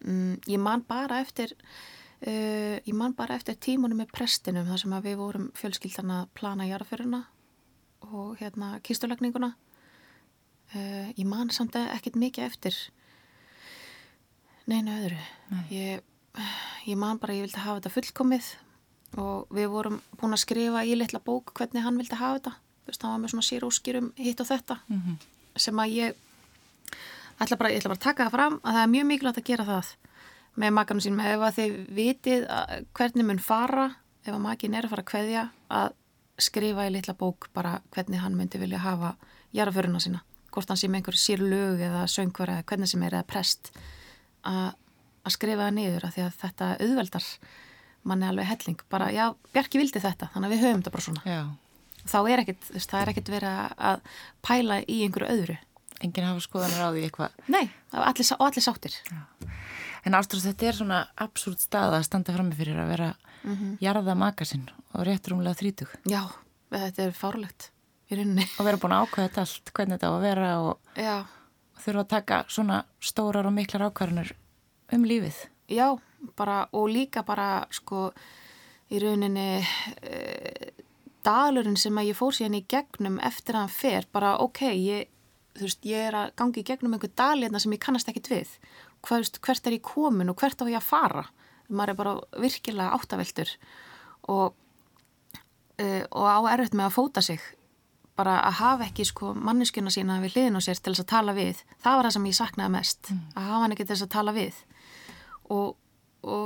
Mm, 0.03 0.33
ég 0.49 0.59
man 0.59 0.83
bara 0.87 1.21
eftir 1.23 1.53
uh, 1.53 2.77
ég 2.81 2.95
man 2.97 3.13
bara 3.15 3.37
eftir 3.37 3.59
tímunum 3.61 4.01
með 4.01 4.11
prestinum 4.17 4.67
þar 4.67 4.81
sem 4.81 4.97
við 5.05 5.19
vorum 5.21 5.51
fjölskyldan 5.57 6.11
að 6.17 6.25
plana 6.35 6.67
jarðaföruna 6.67 7.21
og 8.11 8.37
hérna 8.39 8.79
kistulagninguna. 8.83 9.53
Uh, 10.73 11.11
ég 11.13 11.25
man 11.25 11.49
samt 11.53 11.75
ekkert 11.75 12.15
mikið 12.15 12.47
eftir 12.47 12.79
neina 14.65 14.97
öðru. 15.01 15.21
Nei. 15.51 15.63
Ég 15.69 16.09
ég 16.89 16.97
man 16.97 17.19
bara 17.21 17.35
ég 17.35 17.45
vildi 17.45 17.61
hafa 17.61 17.79
þetta 17.79 17.93
fullkomið 17.93 18.49
og 19.21 19.53
við 19.53 19.69
vorum 19.69 19.99
búin 20.17 20.33
að 20.33 20.43
skrifa 20.43 20.83
í 20.85 20.95
litla 20.97 21.21
bók 21.23 21.53
hvernig 21.57 21.85
hann 21.85 21.99
vildi 21.99 22.17
hafa 22.17 22.39
þetta 22.39 22.53
þú 22.57 22.91
veist, 22.91 23.03
hann 23.03 23.13
var 23.13 23.23
með 23.23 23.33
svona 23.33 23.47
sér 23.47 23.65
óskýrum 23.67 24.11
hitt 24.17 24.41
og 24.41 24.49
þetta 24.49 24.79
mm 24.87 25.01
-hmm. 25.01 25.17
sem 25.55 25.79
að 25.79 25.93
ég 25.93 26.15
ætla 27.39 27.57
bara, 27.57 27.69
ég 27.69 27.77
ætla 27.77 27.89
bara 27.89 27.99
að 27.99 28.07
taka 28.07 28.25
það 28.25 28.31
fram 28.31 28.59
að 28.63 28.73
það 28.73 28.83
er 28.83 28.93
mjög 28.95 29.05
mikilvægt 29.05 29.37
að 29.37 29.49
gera 29.49 29.65
það 29.65 29.95
með 30.55 30.71
makanum 30.71 31.01
sínum, 31.01 31.19
ef 31.19 31.39
að 31.41 31.55
þið 31.57 31.71
vitið 31.89 32.47
hvernig 32.93 33.25
mun 33.25 33.39
fara 33.39 33.95
ef 34.25 34.33
að 34.33 34.41
makin 34.41 34.73
er 34.73 34.83
að 34.83 34.89
fara 34.89 35.01
að 35.01 35.11
kveðja 35.11 35.49
að 35.69 35.91
skrifa 36.41 36.87
í 36.87 36.93
litla 36.93 37.15
bók 37.17 37.49
bara 37.53 37.79
hvernig 37.93 38.21
hann 38.23 38.37
myndi 38.37 38.61
vilja 38.61 38.81
hafa 38.83 39.15
jarðaföruna 39.53 40.01
sína. 40.01 40.23
Hvort 40.53 40.69
hann 40.69 40.79
sé 40.79 40.89
með 40.89 41.01
einhver 41.01 41.17
sér 41.17 41.41
lög 41.41 41.81
eða 41.81 42.05
söngvar 42.09 42.53
eða 42.53 42.65
hvernig 42.69 42.89
sem 42.91 43.03
er 43.05 43.17
eða 43.17 43.27
prest. 43.29 43.71
Að 44.43 45.33
skrifa 45.33 45.67
það 45.67 45.75
niður 45.77 46.07
að 46.07 46.15
því 46.15 46.25
að 46.25 46.39
þetta 46.41 46.69
auðveldar 46.83 47.27
manni 48.03 48.27
alveg 48.27 48.49
helling, 48.49 48.81
bara 48.91 49.11
já, 49.15 49.25
Bjarki 49.53 49.79
vildi 49.79 50.01
þetta 50.03 50.27
þannig 50.33 50.49
að 50.49 50.53
við 50.53 50.63
höfum 50.65 50.81
þetta 50.81 50.93
bara 50.95 51.05
svona. 51.05 51.21
Já. 51.23 51.43
þá 52.03 52.17
er 52.33 52.41
ekkit, 52.43 52.65
það 52.83 52.97
er 52.99 53.11
ekkit 53.13 53.29
verið 53.31 53.61
að 53.89 54.01
pæla 54.43 54.79
í 54.83 54.97
einhverju 55.05 55.29
öðru. 55.37 55.55
Engin 56.03 56.27
hafa 56.27 56.43
skoðanir 56.43 56.83
á 56.83 56.89
því 56.91 57.05
eitthvað. 57.07 57.37
Nei, 57.47 57.69
allir, 57.95 58.31
og 58.35 58.47
allir 58.49 58.65
sáttir. 58.65 58.97
Já. 59.07 59.21
En 60.03 60.17
ástrúst 60.17 60.49
þetta 60.49 60.67
er 60.67 60.77
svona 60.81 60.97
absúrt 61.23 61.63
stað 61.63 61.95
að 61.95 62.07
standa 62.09 62.35
frammi 62.35 62.57
fyrir 62.59 62.81
að 62.83 62.91
vera 62.91 63.09
mm 63.43 63.55
-hmm. 63.55 63.77
jarða 63.79 64.15
makasinn 64.15 64.69
og 64.93 65.05
rétt 65.05 65.27
rúmlega 65.27 65.59
þrítug 65.59 65.89
Já, 66.09 66.29
þetta 66.71 67.03
er 67.03 67.11
fárlegt 67.11 67.73
í 68.13 68.19
rauninni. 68.19 68.45
Og 68.59 68.67
vera 68.67 68.79
búin 68.81 68.95
að 68.95 69.07
ákvæða 69.07 69.27
þetta 69.27 69.43
allt, 69.45 69.73
hvernig 69.73 69.97
þetta 69.97 70.09
á 70.09 70.13
að 70.13 70.25
vera 70.27 70.51
og, 70.61 70.93
og 71.73 71.83
þurfa 71.83 72.03
að 72.03 72.13
taka 72.13 72.39
svona 72.51 72.79
stórar 73.03 73.49
og 73.49 73.55
miklar 73.55 73.87
ákvæðanir 73.89 74.33
um 74.93 75.07
lífið. 75.09 75.39
Já, 75.71 75.87
bara 76.37 76.63
og 76.71 76.89
líka 76.91 77.23
bara 77.25 77.65
sko 77.73 78.11
í 78.93 78.99
rauninni 79.01 79.63
e, 80.03 80.19
dalurinn 81.25 81.79
sem 81.79 81.97
að 81.97 82.11
ég 82.11 82.19
fór 82.19 82.35
síðan 82.35 82.59
í 82.59 82.65
gegnum 82.69 83.19
eftir 83.23 83.57
að 83.57 83.65
hann 83.65 83.73
fer, 83.73 84.09
bara 84.11 84.35
ok 84.43 84.65
ég, 84.75 85.07
veist, 85.59 85.85
ég 85.87 86.09
er 86.09 86.19
að 86.19 86.33
gangi 86.39 86.61
í 86.61 86.67
gegnum 86.67 86.97
einhver 86.97 87.13
dalirna 87.15 87.61
sem 87.61 87.73
ég 87.73 87.81
kannast 87.83 88.11
ekkit 88.11 88.31
við. 88.33 88.57
Hvað, 89.03 89.39
hvert 89.43 89.67
er 89.67 89.77
ég 89.77 89.87
komin 89.87 90.31
og 90.31 90.39
hvert 90.39 90.61
á 90.61 90.65
ég 90.67 90.79
að 90.79 90.91
fara 90.91 91.25
maður 91.75 91.93
er 91.93 91.99
bara 91.99 92.13
virkilega 92.43 92.95
áttaveldur 92.97 93.51
og, 94.31 94.55
uh, 95.81 96.03
og 96.09 96.25
á 96.25 96.39
erfitt 96.53 96.77
með 96.77 96.89
að 96.89 96.95
fóta 96.97 97.25
sig 97.25 97.43
bara 98.17 98.37
að 98.45 98.59
hafa 98.59 98.87
ekki 98.89 99.07
sko 99.09 99.31
manneskjuna 99.33 99.91
sína 99.93 100.19
við 100.21 100.35
hliðin 100.37 100.59
og 100.59 100.65
sér 100.65 100.77
til 100.77 100.93
þess 100.93 101.05
að 101.05 101.11
tala 101.15 101.33
við. 101.33 101.63
Það 101.81 101.95
var 101.97 102.07
það 102.07 102.15
sem 102.15 102.27
ég 102.29 102.37
saknaði 102.37 102.73
mest 102.75 103.09
mm. 103.09 103.23
að 103.33 103.47
hafa 103.47 103.61
hann 103.63 103.73
ekki 103.75 103.85
til 103.87 103.95
þess 103.95 104.05
að 104.05 104.13
tala 104.13 104.35
við. 104.35 104.59
Og, 105.53 105.71
og 106.29 106.45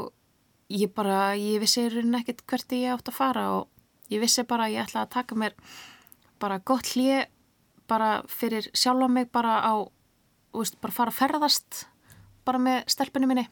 ég 0.71 0.93
bara 0.95 1.17
ég 1.39 1.59
vissi 1.63 1.83
raunin 1.91 2.19
ekkert 2.21 2.45
hvert 2.47 2.75
ég 2.75 2.93
átt 2.95 3.11
að 3.11 3.19
fara 3.19 3.45
og 3.57 3.67
ég 4.11 4.23
vissi 4.23 4.47
bara 4.47 4.67
að 4.67 4.77
ég 4.77 4.87
ætla 4.87 5.03
að 5.03 5.13
taka 5.15 5.37
mér 5.39 5.55
bara 6.41 6.59
gott 6.59 6.93
hlið 6.93 7.27
bara 7.87 8.21
fyrir 8.27 8.67
sjálf 8.75 9.07
á 9.07 9.09
mig 9.11 9.29
bara 9.31 9.59
á, 9.63 9.73
veist, 10.55 10.79
bara 10.83 10.93
fara 10.93 11.13
að 11.13 11.19
ferðast 11.21 11.85
bara 12.47 12.59
með 12.59 12.83
stelpunni 12.91 13.29
minni 13.29 13.47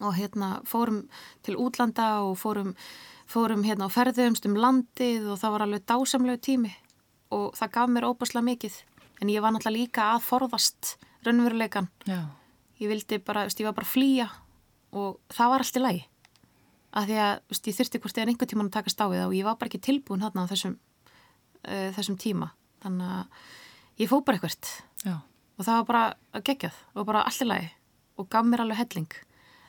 og 0.00 0.16
hérna 0.16 0.60
fórum 0.68 1.04
til 1.46 1.56
útlanda 1.60 2.22
og 2.26 2.36
fórum, 2.40 2.74
fórum 3.28 3.64
hérna 3.66 3.88
og 3.88 3.94
ferðumst 3.94 4.46
um 4.48 4.56
landið 4.58 5.28
og 5.32 5.40
það 5.40 5.54
var 5.54 5.64
alveg 5.66 5.86
dásamlegu 5.88 6.42
tími 6.42 6.72
og 7.34 7.54
það 7.58 7.72
gaf 7.76 7.90
mér 7.90 8.08
óbærslega 8.10 8.46
mikið. 8.46 8.80
En 9.20 9.30
ég 9.32 9.40
var 9.42 9.54
náttúrulega 9.54 9.80
líka 9.80 10.08
að 10.14 10.26
forðast 10.26 10.96
raunveruleikan 11.24 11.88
Já. 12.06 12.28
ég 12.78 12.90
vildi 12.92 13.18
bara, 13.18 13.46
veist, 13.48 13.60
ég 13.60 13.66
var 13.66 13.74
bara 13.74 13.88
að 13.88 13.94
flýja 13.94 14.28
og 14.92 15.20
það 15.32 15.52
var 15.52 15.64
allt 15.64 15.78
í 15.78 15.82
lagi. 15.82 16.02
Að 16.96 17.08
því 17.08 17.16
að 17.24 17.32
veist, 17.50 17.66
ég 17.66 17.78
þurfti 17.78 18.02
hvort 18.02 18.18
eða 18.18 18.32
einhver 18.32 18.50
tíman 18.50 18.68
að 18.68 18.76
taka 18.78 18.92
stáfið 18.92 19.24
og 19.26 19.34
ég 19.36 19.48
var 19.48 19.56
bara 19.56 19.72
ekki 19.72 19.82
tilbúin 19.84 20.22
hérna 20.24 20.44
á 20.44 20.50
þessum, 20.52 20.76
uh, 21.66 21.88
þessum 21.96 22.20
tíma. 22.20 22.52
Þannig 22.84 23.16
að 23.16 23.40
ég 24.04 24.12
fó 24.12 24.20
bara 24.20 24.36
eitthvað 24.36 24.54
og 25.56 25.64
það 25.64 25.78
var 25.80 25.86
bara 25.88 26.42
geggjað 26.44 26.80
og 26.94 27.08
bara 27.08 27.24
allt 27.24 27.42
í 27.42 27.48
lagi 27.48 27.70
og 28.16 28.28
gaf 28.32 28.46
mér 28.48 28.64
alveg 28.64 28.80
helling 28.82 29.16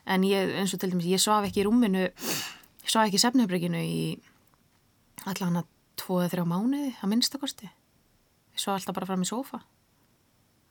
en 0.08 0.26
ég, 0.26 0.54
eins 0.60 0.74
og 0.74 0.82
til 0.82 0.92
dæmis, 0.92 1.08
ég 1.08 1.22
svaf 1.22 1.46
ekki 1.48 1.62
í 1.62 1.66
rúminu 1.68 2.06
ég 2.08 2.88
svaf 2.88 3.06
ekki 3.06 3.20
í 3.20 3.24
sefnabrygginu 3.24 3.82
í 3.82 4.00
allavega 5.28 5.66
tvo 5.98 6.22
eða 6.22 6.32
þrjá 6.34 6.46
mánuði 6.48 6.94
að 6.96 7.12
minnstakosti 7.12 7.68
ég 7.68 8.62
svaf 8.62 8.78
alltaf 8.78 8.96
bara 8.96 9.10
fram 9.10 9.24
í 9.26 9.28
sofa 9.28 9.62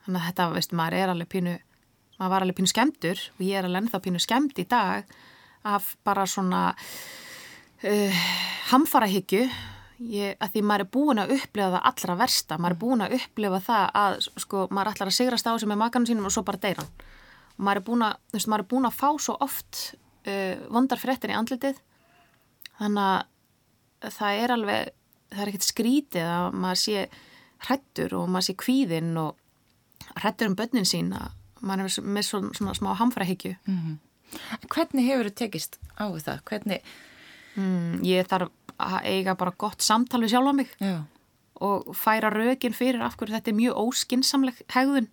þannig 0.05 0.21
að 0.21 0.27
þetta, 0.31 0.51
veist, 0.55 0.75
maður 0.77 0.99
er 1.01 1.13
alveg 1.13 1.31
pínu 1.35 1.55
maður 2.17 2.33
var 2.33 2.45
alveg 2.45 2.59
pínu 2.59 2.71
skemdur 2.71 3.23
og 3.37 3.41
ég 3.45 3.59
er 3.59 3.67
alveg 3.67 3.83
ennþá 3.83 4.03
pínu 4.03 4.21
skemd 4.23 4.61
í 4.61 4.67
dag 4.69 5.17
af 5.67 5.95
bara 6.05 6.25
svona 6.29 6.69
uh, 7.83 8.21
hamfarahyggju. 8.71 9.47
Ég, 9.97 10.35
að 10.37 10.51
því 10.53 10.61
maður 10.69 10.83
er 10.83 10.89
búin 10.93 11.19
að 11.21 11.31
upplifa 11.33 11.71
það 11.73 11.85
allra 11.89 12.15
versta, 12.19 12.57
maður 12.61 12.75
er 12.75 12.81
búin 12.83 13.01
að 13.01 13.13
upplifa 13.17 13.59
það 13.65 13.85
að 13.97 14.17
sko, 14.43 14.65
maður 14.69 14.91
ætlar 14.91 15.09
að 15.09 15.15
sigrast 15.15 15.49
á 15.49 15.57
sig 15.57 15.69
með 15.71 15.79
makanum 15.81 16.05
sínum 16.05 16.27
og 16.29 16.35
svo 16.35 16.43
bara 16.45 16.61
deyran 16.61 16.91
maður 17.57 17.81
er 17.81 17.85
búin 17.89 18.05
að, 18.05 18.19
þú 18.27 18.37
veist, 18.37 18.49
maður 18.51 18.63
er 18.63 18.69
búin 18.73 18.89
að 18.89 18.97
fá 18.97 19.09
svo 19.21 19.37
oft 19.43 19.81
uh, 20.27 20.55
vondar 20.73 21.01
fréttin 21.01 21.33
í 21.33 21.37
andlitið 21.37 21.81
þannig 22.77 23.03
að 23.07 24.13
það 24.17 24.43
er 24.43 24.53
alveg, 24.53 24.91
það 25.33 25.43
er 25.43 25.51
ekkert 25.51 25.67
skrítið 25.67 26.29
að 26.29 26.59
maður 26.63 26.81
sé 26.83 27.07
hrættur 27.67 28.17
og 28.19 28.29
maður 28.29 28.47
sé 28.49 28.57
kvíðinn 28.61 29.13
og 29.21 30.17
hrættur 30.21 30.51
um 30.51 30.57
börnin 30.57 30.87
sín 30.87 31.13
að 31.17 31.33
maður 31.65 31.89
er 31.89 32.05
með 32.05 32.27
svona, 32.27 32.53
svona 32.53 32.75
smá 32.77 32.91
hamfrahyggju 32.99 33.55
mm 33.57 33.79
-hmm. 33.79 33.95
Hvernig 34.67 35.07
hefur 35.07 35.29
þið 35.29 35.35
tekist 35.39 35.77
á 35.95 36.05
það? 36.11 36.41
Hvernig? 36.49 36.81
Mm, 37.55 38.03
ég 38.03 38.27
þarf 38.27 38.51
að 38.77 39.05
eiga 39.05 39.35
bara 39.35 39.53
gott 39.57 39.81
samtal 39.81 40.21
við 40.21 40.35
sjálf 40.35 40.51
á 40.51 40.53
mig 40.53 40.69
Já. 40.79 41.05
og 41.55 41.95
færa 41.95 42.29
rögin 42.29 42.75
fyrir 42.75 43.01
af 43.01 43.15
hverju 43.17 43.33
þetta 43.33 43.51
er 43.51 43.57
mjög 43.57 43.79
óskinsamleg 43.81 44.61
hegðun 44.69 45.07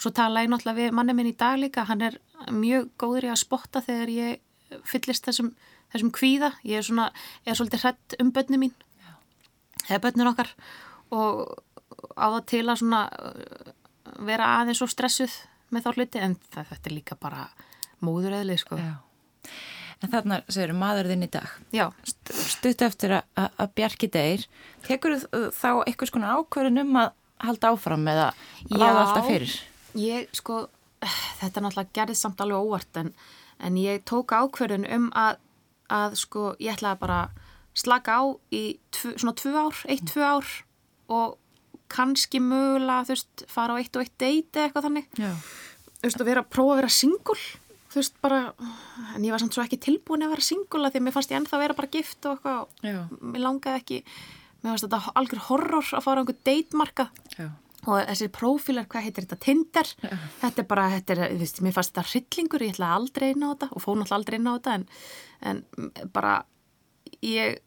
Svo 0.00 0.12
tala 0.16 0.44
ég 0.44 0.48
náttúrulega 0.48 0.78
við 0.78 0.94
manni 0.96 1.14
minn 1.16 1.28
í 1.28 1.36
dag 1.36 1.58
líka, 1.60 1.84
hann 1.88 2.04
er 2.06 2.16
mjög 2.48 2.88
góður 3.00 3.28
í 3.28 3.32
að 3.34 3.42
spotta 3.42 3.82
þegar 3.84 4.12
ég 4.14 4.78
fyllist 4.88 5.26
þessum, 5.26 5.50
þessum 5.92 6.12
kvíða. 6.16 6.54
Ég 6.64 6.80
er 6.80 6.86
svona, 6.86 7.10
er 7.44 7.58
svolítið 7.58 7.84
hrætt 7.84 8.16
um 8.22 8.30
börnum 8.32 8.64
mín, 8.64 8.72
eða 9.88 10.00
börnun 10.06 10.30
okkar 10.32 10.54
og 11.12 11.58
á 12.16 12.26
það 12.32 12.46
til 12.52 12.64
að 12.64 12.80
svona 12.80 13.02
uh, 13.12 13.72
vera 14.24 14.54
aðeins 14.60 14.80
og 14.84 14.92
stressuð 14.92 15.36
með 15.70 15.84
þá 15.84 15.90
hluti 15.98 16.22
en 16.24 16.38
það, 16.48 16.70
þetta 16.72 16.90
er 16.90 16.96
líka 16.96 17.18
bara 17.20 17.44
móðuröðlið 18.00 18.62
sko. 18.62 18.80
Já. 18.80 18.94
En 20.00 20.12
þarna, 20.14 20.40
segir 20.48 20.72
maður 20.72 21.10
þinn 21.12 21.26
í 21.26 21.32
dag. 21.34 21.56
Já. 21.76 21.90
Stutt 22.24 22.86
eftir 22.86 23.18
að, 23.18 23.50
að 23.60 23.74
bjarki 23.76 24.08
degir, 24.08 24.46
tekur 24.86 25.18
þá 25.20 25.82
eitthvað 25.84 26.14
svona 26.14 26.38
ákverðin 26.38 26.86
um 26.86 27.02
að 27.02 27.10
halda 27.44 27.74
áfram 27.74 28.08
eða 28.08 28.30
láða 28.72 29.02
alltaf 29.02 29.28
fyrir? 29.28 29.58
Ég, 29.98 30.30
sko, 30.36 30.64
þetta 31.40 31.62
náttúrulega 31.64 31.94
gerði 31.96 32.16
samt 32.18 32.40
alveg 32.42 32.66
óvart 32.66 32.98
en, 33.00 33.12
en 33.58 33.78
ég 33.80 34.02
tók 34.08 34.34
ákverðin 34.34 34.86
um 34.96 35.08
að, 35.18 35.38
að, 35.90 36.18
sko, 36.20 36.50
ég 36.62 36.76
ætlaði 36.76 37.00
bara 37.02 37.20
slaka 37.76 38.18
á 38.18 38.22
í 38.54 38.64
tv, 38.94 39.14
svona 39.16 39.36
tvu 39.38 39.54
ár, 39.56 39.80
eitt, 39.90 40.04
tvu 40.10 40.26
ár 40.26 40.50
og 41.10 41.38
kannski 41.90 42.38
mögulega, 42.42 43.06
þú 43.08 43.16
veist, 43.16 43.44
fara 43.50 43.74
á 43.74 43.80
eitt 43.80 43.96
og 43.98 44.04
eitt 44.04 44.14
deiti 44.20 44.62
eitthvað 44.62 44.86
þannig. 44.86 45.08
Já. 45.18 45.32
Þú 46.00 46.06
veist, 46.06 46.20
að 46.22 46.30
vera 46.30 46.44
prófa 46.46 46.74
að 46.74 46.80
vera 46.82 46.92
singul, 46.94 47.38
þú 47.90 47.98
veist, 47.98 48.20
bara, 48.22 48.42
en 49.16 49.26
ég 49.26 49.34
var 49.34 49.42
samt 49.42 49.56
svo 49.56 49.64
ekki 49.64 49.80
tilbúin 49.88 50.26
að 50.26 50.36
vera 50.36 50.46
singul 50.46 50.84
að 50.84 50.92
því 50.92 51.00
að 51.00 51.06
mér 51.08 51.16
fannst 51.16 51.34
ég 51.34 51.40
ennþá 51.40 51.56
að 51.58 51.64
vera 51.64 51.78
bara 51.80 51.92
gift 51.96 52.28
og 52.30 52.36
eitthvað 52.36 52.60
og 53.00 53.26
mér 53.32 53.44
langaði 53.46 53.82
ekki, 53.82 53.98
mér 54.60 54.70
fannst 54.70 54.86
þetta 54.86 55.16
algjör 55.18 55.42
horror 55.48 55.90
að 55.98 56.06
fara 56.06 56.22
á 56.22 56.22
einhver 56.22 56.40
deitmarka. 56.46 57.10
Já 57.34 57.48
og 57.86 58.02
þessir 58.10 58.30
prófílar, 58.34 58.88
hvað 58.90 59.06
heitir 59.06 59.26
þetta, 59.26 59.38
Tinder? 59.44 59.90
Ja. 60.04 60.18
þetta 60.42 60.62
er 60.62 60.68
bara, 60.68 60.86
þetta 60.96 61.14
er, 61.14 61.22
þú 61.32 61.40
veist, 61.44 61.60
mér 61.64 61.76
fannst 61.76 61.94
þetta 61.94 62.06
hryllingur, 62.10 62.64
ég 62.66 62.74
ætla 62.74 62.90
aldrei 62.96 63.30
inn 63.32 63.46
á 63.46 63.48
þetta 63.52 63.70
og 63.70 63.84
fóð 63.84 64.00
náttúrulega 64.00 64.18
aldrei 64.18 64.38
inn 64.40 64.50
á 64.50 64.54
þetta 64.56 64.74
en, 64.76 64.84
en 65.50 65.62
bara 66.12 66.34
ég, 67.24 67.62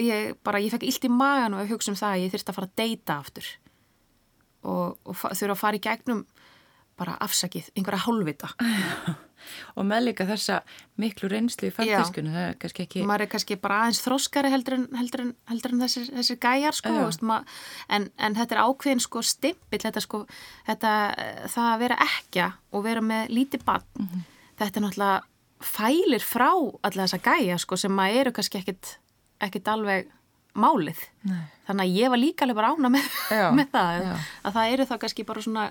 ég 0.00 0.40
bara, 0.46 0.62
ég 0.64 0.72
fekk 0.72 0.88
illt 0.88 1.08
í 1.08 1.12
magan 1.12 1.58
og 1.58 1.66
ég 1.66 1.74
hugsa 1.74 1.92
um 1.92 2.00
það 2.00 2.16
að 2.16 2.24
ég 2.24 2.34
þurfti 2.34 2.54
að 2.54 2.58
fara 2.60 2.70
að 2.70 2.80
deyta 2.80 3.18
aftur. 3.20 3.52
Og, 4.64 4.96
og 5.04 5.20
þurfa 5.20 5.52
að 5.52 5.60
fara 5.60 5.76
í 5.76 5.84
gegnum 5.84 6.24
bara 6.96 7.18
afsakið, 7.26 7.68
einhverja 7.74 8.04
hálfvita 8.06 8.52
og 9.74 9.86
með 9.88 10.08
líka 10.08 10.26
þessa 10.28 10.60
miklu 11.00 11.28
reynslu 11.32 11.68
í 11.68 11.74
fæltiskunni 11.74 12.32
það 12.34 12.48
er 12.48 12.58
kannski 12.62 12.86
ekki 12.86 13.04
maður 13.08 13.26
er 13.26 13.30
kannski 13.34 13.58
bara 13.60 13.80
aðeins 13.82 14.02
þróskari 14.04 14.52
heldur 14.54 14.78
en, 14.78 14.86
heldur 14.98 15.24
en, 15.24 15.34
heldur 15.50 15.74
en 15.74 15.84
þessir, 15.84 16.08
þessir 16.18 16.40
gæjar 16.42 16.78
sko, 16.78 16.94
veist, 17.00 17.24
mað, 17.26 17.54
en, 17.88 18.08
en 18.18 18.38
þetta 18.38 18.56
er 18.56 18.64
ákveðin 18.64 19.04
sko 19.04 19.22
stimpill 19.26 19.82
þetta 19.84 20.04
sko 20.04 20.24
þetta, 20.68 20.96
það 21.54 21.70
að 21.70 21.84
vera 21.86 22.00
ekja 22.08 22.50
og 22.72 22.84
vera 22.88 23.04
með 23.04 23.32
lítið 23.38 23.64
bann 23.68 23.86
mm 23.98 24.08
-hmm. 24.10 24.26
þetta 24.62 24.80
er 24.80 24.86
náttúrulega 24.86 25.22
fælir 25.64 26.24
frá 26.24 26.50
alla 26.52 27.06
þessa 27.06 27.22
gæja 27.24 27.58
sko 27.58 27.76
sem 27.80 27.92
maður 27.92 28.20
eru 28.20 28.36
kannski 28.36 28.60
ekkit, 28.60 28.98
ekkit 29.40 29.68
alveg 29.68 30.10
málið. 30.54 31.00
Nei. 31.28 31.44
þannig 31.66 31.86
að 31.86 31.96
ég 31.98 32.12
var 32.12 32.20
líka 32.20 32.44
alveg 32.44 32.58
bara 32.58 32.72
ána 32.74 32.90
með, 32.92 33.06
með 33.58 33.70
það. 33.72 34.02
já. 34.04 34.12
að 34.44 34.58
það 34.58 34.74
eru 34.74 34.88
þá 34.90 34.94
kannski 35.04 35.26
bara 35.28 35.44
svona 35.44 35.64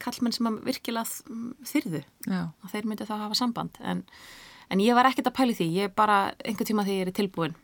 kallmenn 0.00 0.36
sem 0.36 0.60
virkilega 0.64 1.40
þyrðu. 1.70 2.02
Og 2.30 2.70
þeir 2.72 2.88
myndi 2.88 3.08
þá 3.08 3.16
hafa 3.24 3.38
samband. 3.38 3.80
En, 3.84 4.04
en 4.72 4.84
ég 4.84 4.96
var 4.96 5.10
ekkert 5.10 5.28
að 5.32 5.36
pæli 5.40 5.56
því. 5.58 5.68
Ég 5.82 5.96
bara 5.96 6.22
einhver 6.44 6.68
tíma 6.68 6.86
þegar 6.86 7.02
ég 7.02 7.10
er 7.10 7.18
tilbúin. 7.20 7.58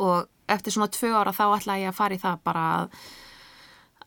Og 0.00 0.28
eftir 0.50 0.74
svona 0.74 0.90
tvö 0.92 1.12
ára 1.14 1.34
þá 1.34 1.44
ætla 1.52 1.78
ég 1.80 1.92
að 1.92 1.98
fara 1.98 2.16
í 2.16 2.22
það 2.22 2.42
bara 2.46 2.64
að, 2.78 2.98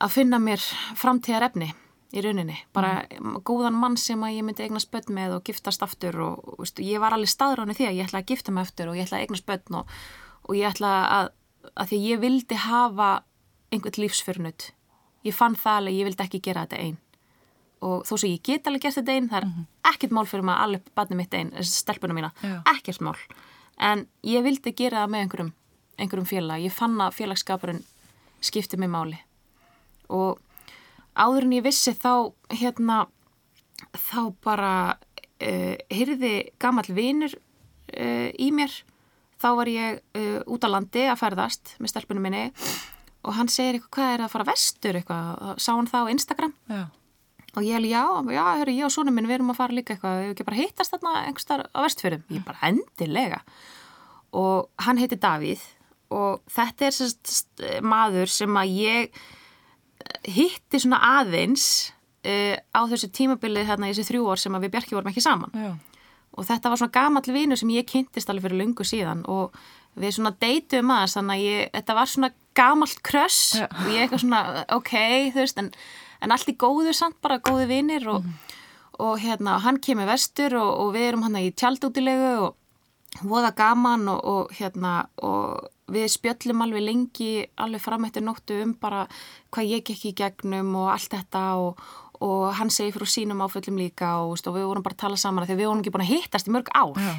að 0.04 0.14
finna 0.18 0.40
mér 0.42 0.62
framtíðar 0.98 1.48
efni 1.48 1.70
í 2.14 2.22
rauninni, 2.22 2.56
bara 2.74 3.04
mm. 3.08 3.40
góðan 3.46 3.76
mann 3.78 3.96
sem 3.98 4.20
að 4.22 4.36
ég 4.36 4.46
myndi 4.46 4.62
eigna 4.62 4.82
spöld 4.82 5.08
með 5.14 5.38
og 5.38 5.48
giftast 5.48 5.82
aftur 5.82 6.20
og, 6.22 6.44
og 6.46 6.60
veist, 6.62 6.78
ég 6.84 7.02
var 7.02 7.16
alveg 7.16 7.32
staðráni 7.32 7.74
því 7.74 7.88
að 7.88 7.96
ég 7.98 8.08
ætla 8.08 8.20
að 8.22 8.30
gifta 8.30 8.54
mig 8.54 8.68
aftur 8.68 8.90
og 8.90 8.98
ég 8.98 9.08
ætla 9.08 9.18
að 9.18 9.24
eigna 9.24 9.40
spöld 9.40 9.72
og, 9.80 9.96
og 10.44 10.58
ég 10.58 10.68
ætla 10.70 10.92
að, 11.16 11.32
að 11.74 11.88
því 11.88 11.96
að 11.98 12.08
ég 12.10 12.20
vildi 12.20 12.60
hafa 12.64 13.10
einhvert 13.72 13.98
lífsfyrnut 13.98 14.72
ég 15.24 15.34
fann 15.34 15.56
það 15.56 15.80
alveg, 15.80 15.94
ég 15.98 16.08
vildi 16.08 16.24
ekki 16.24 16.42
gera 16.44 16.66
þetta 16.66 16.82
einn 16.84 17.00
og 17.84 18.04
þó 18.08 18.14
sem 18.16 18.32
ég 18.32 18.44
get 18.44 18.68
alveg 18.68 18.86
gert 18.86 18.98
þetta 18.98 19.14
einn 19.14 19.28
það 19.28 19.38
er 19.40 19.46
mm 19.46 19.52
-hmm. 19.54 19.66
ekkert 19.92 20.14
mál 20.16 20.26
fyrir 20.26 20.44
maður 20.44 20.64
alveg 20.64 20.86
barnið 20.94 21.16
mitt 21.16 21.34
einn, 21.34 21.50
stelpuna 21.62 22.14
mína, 22.14 22.32
Já. 22.42 22.62
ekkert 22.76 23.00
mál. 23.00 23.18
En 23.78 24.06
ég 24.22 24.42
vildi 24.42 24.72
gera 24.72 25.04
það 25.04 25.10
með 25.10 25.20
einhverjum, 25.20 25.52
einhverjum 25.98 26.26
félag, 26.26 26.62
ég 26.62 26.72
fann 26.72 27.00
að 27.00 27.14
félagskapurinn 27.14 27.84
skipti 28.40 28.76
mig 28.76 28.88
máli. 28.88 29.18
Og 30.08 30.38
áður 31.14 31.42
en 31.42 31.52
ég 31.52 31.64
vissi 31.64 31.92
þá 31.92 32.32
hérna 32.50 33.06
þá 33.92 34.34
bara 34.42 34.96
uh, 35.42 35.76
hyrði 35.90 36.50
gammal 36.58 36.88
vinur 36.88 37.34
uh, 37.34 38.30
í 38.38 38.50
mér 38.50 38.72
þá 39.44 39.50
var 39.58 39.70
ég 39.70 40.02
uh, 40.16 40.40
út 40.48 40.64
á 40.64 40.68
landi 40.72 41.06
að 41.10 41.20
ferðast 41.20 41.76
með 41.82 41.92
stelpunum 41.92 42.24
minni 42.24 42.44
og 43.24 43.36
hann 43.38 43.50
segir 43.52 43.78
eitthvað 43.78 43.92
hvað 43.96 44.12
er 44.14 44.24
að 44.24 44.32
fara 44.32 44.48
vestur 44.48 44.98
eitthvað, 44.98 45.54
sá 45.60 45.70
hann 45.72 45.88
það 45.88 46.08
á 46.08 46.12
Instagram. 46.14 46.54
Já. 46.68 46.82
og 47.54 47.62
ég 47.62 47.78
held 47.78 47.86
já, 47.88 48.02
já, 48.34 48.42
hörru, 48.58 48.74
ég 48.74 48.88
og 48.88 48.92
sónum 48.92 49.14
minn 49.14 49.28
við 49.28 49.38
erum 49.38 49.52
að 49.54 49.60
fara 49.60 49.76
líka 49.76 49.94
eitthvað, 49.94 50.18
við 50.18 50.24
hefum 50.24 50.34
ekki 50.34 50.46
bara 50.48 50.58
hittast 50.58 50.94
þarna 50.94 51.14
einhverstar 51.22 51.64
á 51.70 51.78
vestfjörðum, 51.84 52.24
ég 52.34 52.44
bara 52.44 52.68
endilega. 52.68 53.40
Og 54.34 54.84
hann 54.84 54.98
heiti 54.98 55.20
Davíð 55.22 55.62
og 56.14 56.42
þetta 56.50 56.88
er 56.88 56.96
sérst 56.96 57.64
maður 57.86 58.32
sem 58.34 58.58
að 58.58 58.74
ég 58.74 59.22
hitti 60.34 60.82
svona 60.82 61.00
aðeins 61.20 61.68
uh, 62.26 62.58
á 62.58 62.80
þessu 62.90 63.12
tímabilið 63.14 63.70
hérna 63.70 63.88
í 63.88 63.94
þessu 63.94 64.10
þrjú 64.10 64.28
ár 64.34 64.42
sem 64.42 64.58
að 64.58 64.66
við 64.66 64.74
Bjarki 64.74 64.98
vorum 64.98 65.14
ekki 65.14 65.24
saman. 65.24 65.54
Já 65.54 65.72
og 66.34 66.46
þetta 66.48 66.70
var 66.70 66.80
svona 66.80 66.94
gamall 66.94 67.34
vinu 67.34 67.58
sem 67.58 67.72
ég 67.74 67.86
kynntist 67.88 68.30
alveg 68.30 68.48
fyrir 68.48 68.60
lungu 68.62 68.86
síðan 68.86 69.22
og 69.30 69.54
við 69.98 70.16
svona 70.16 70.34
deytum 70.42 70.90
aðeins 70.90 71.14
þannig 71.18 71.36
að 71.36 71.44
ég, 71.44 71.68
þetta 71.76 71.96
var 71.98 72.10
svona 72.10 72.30
gamallt 72.58 73.02
kröss 73.06 73.40
ja. 73.60 73.68
og 73.70 73.92
ég 73.92 74.04
eitthvað 74.04 74.24
svona 74.24 74.64
ok, 74.74 74.94
þú 75.34 75.40
veist, 75.42 75.62
en, 75.62 75.70
en 76.24 76.34
allt 76.34 76.50
í 76.50 76.56
góðu 76.58 76.94
samt, 76.96 77.20
bara 77.22 77.42
góðu 77.42 77.68
vinir 77.70 78.08
og, 78.10 78.26
mm. 78.26 78.58
og 79.06 79.14
hérna, 79.22 79.60
hann 79.64 79.80
kemur 79.82 80.10
vestur 80.10 80.58
og, 80.58 80.70
og 80.82 80.92
við 80.96 81.08
erum 81.10 81.26
hann 81.28 81.40
í 81.42 81.54
tjaldútilegu 81.54 82.34
og 82.48 83.22
voða 83.22 83.52
gaman 83.54 84.08
og, 84.10 84.24
og 84.26 84.54
hérna, 84.58 85.04
og 85.22 85.70
við 85.94 86.08
spjöllum 86.14 86.64
alveg 86.64 86.82
lengi, 86.82 87.32
alveg 87.60 87.82
fram 87.82 88.06
eftir 88.08 88.24
nóttu 88.24 88.56
um 88.64 88.72
bara 88.80 89.04
hvað 89.54 89.70
ég 89.76 89.84
gekk 89.86 90.08
í 90.10 90.14
gegnum 90.18 90.72
og 90.80 90.94
allt 90.94 91.12
þetta 91.12 91.44
og 91.60 91.84
og 92.24 92.54
hann 92.58 92.72
segi 92.72 92.94
fyrir 92.94 93.10
sínum 93.10 93.42
áföllum 93.44 93.78
líka 93.80 94.16
og, 94.24 94.38
og 94.40 94.56
við 94.56 94.68
vorum 94.70 94.84
bara 94.86 94.96
að 94.96 95.04
tala 95.04 95.20
saman 95.20 95.46
þegar 95.46 95.60
við 95.60 95.70
vorum 95.70 95.84
ekki 95.84 95.94
búin 95.94 96.06
að 96.06 96.12
hittast 96.14 96.48
í 96.48 96.54
mörg 96.54 96.70
ár. 96.72 96.96
Já. 96.96 97.14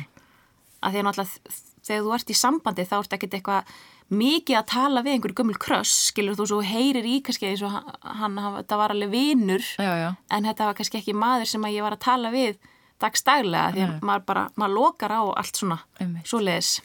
að 0.86 0.94
því 0.94 1.02
að 1.02 1.08
náttúrulega 1.08 1.60
þegar 1.86 2.06
þú 2.06 2.16
ert 2.18 2.32
í 2.32 2.38
sambandi 2.38 2.86
þá 2.90 2.96
ert 3.00 3.14
ekkert 3.18 3.38
eitthvað 3.38 3.76
mikið 4.16 4.58
að 4.60 4.68
tala 4.70 5.02
við 5.06 5.16
einhverju 5.16 5.38
gömul 5.40 5.58
kröss 5.62 5.94
skilur 6.12 6.38
þú 6.38 6.46
svo 6.50 6.60
heyrir 6.66 7.06
í 7.10 7.20
kannski 7.26 7.50
eins 7.50 7.64
og 7.66 7.74
hann, 7.74 8.38
þetta 8.60 8.78
var 8.78 8.94
alveg 8.94 9.10
vinnur 9.14 9.66
en 9.82 10.46
þetta 10.46 10.70
var 10.70 10.78
kannski 10.78 11.00
ekki 11.02 11.16
maður 11.18 11.50
sem 11.50 11.66
að 11.66 11.78
ég 11.78 11.86
var 11.86 11.96
að 11.98 12.04
tala 12.06 12.34
við 12.34 12.60
dagstæglega 13.02 13.72
því 13.74 13.86
að 13.86 13.96
maður 14.06 14.28
bara, 14.30 14.44
maður 14.56 14.76
lokar 14.78 15.16
á 15.18 15.22
allt 15.42 15.58
svona 15.58 15.80
svo 16.24 16.40
leiðis, 16.40 16.76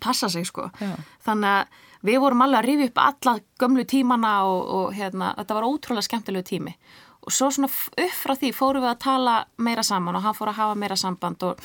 passa 0.00 0.30
sig 0.30 0.46
sko. 0.46 0.70
Já. 0.78 0.94
þannig 1.26 1.50
að 1.58 1.82
við 2.04 2.20
vorum 2.22 2.44
alveg 2.44 2.60
að 2.60 2.68
rifja 2.70 2.90
upp 2.90 3.02
alla 3.02 3.34
gömlu 3.60 3.84
tímana 3.88 4.32
og, 4.46 4.62
og 4.78 4.94
hérna, 4.94 5.34
þetta 5.40 5.58
var 5.58 5.68
ótrúlega 5.68 6.06
skemmtilegu 6.06 6.48
tími 6.48 6.76
og 7.24 7.32
svo 7.32 7.50
svona 7.52 7.70
upp 7.70 8.16
frá 8.18 8.34
því 8.36 8.50
fórum 8.52 8.84
við 8.84 8.92
að 8.92 9.02
tala 9.04 9.34
meira 9.56 9.84
saman 9.86 10.18
og 10.18 10.24
hann 10.24 10.36
fór 10.36 10.50
að 10.52 10.58
hafa 10.60 10.78
meira 10.78 10.96
samband 11.00 11.44
og, 11.48 11.60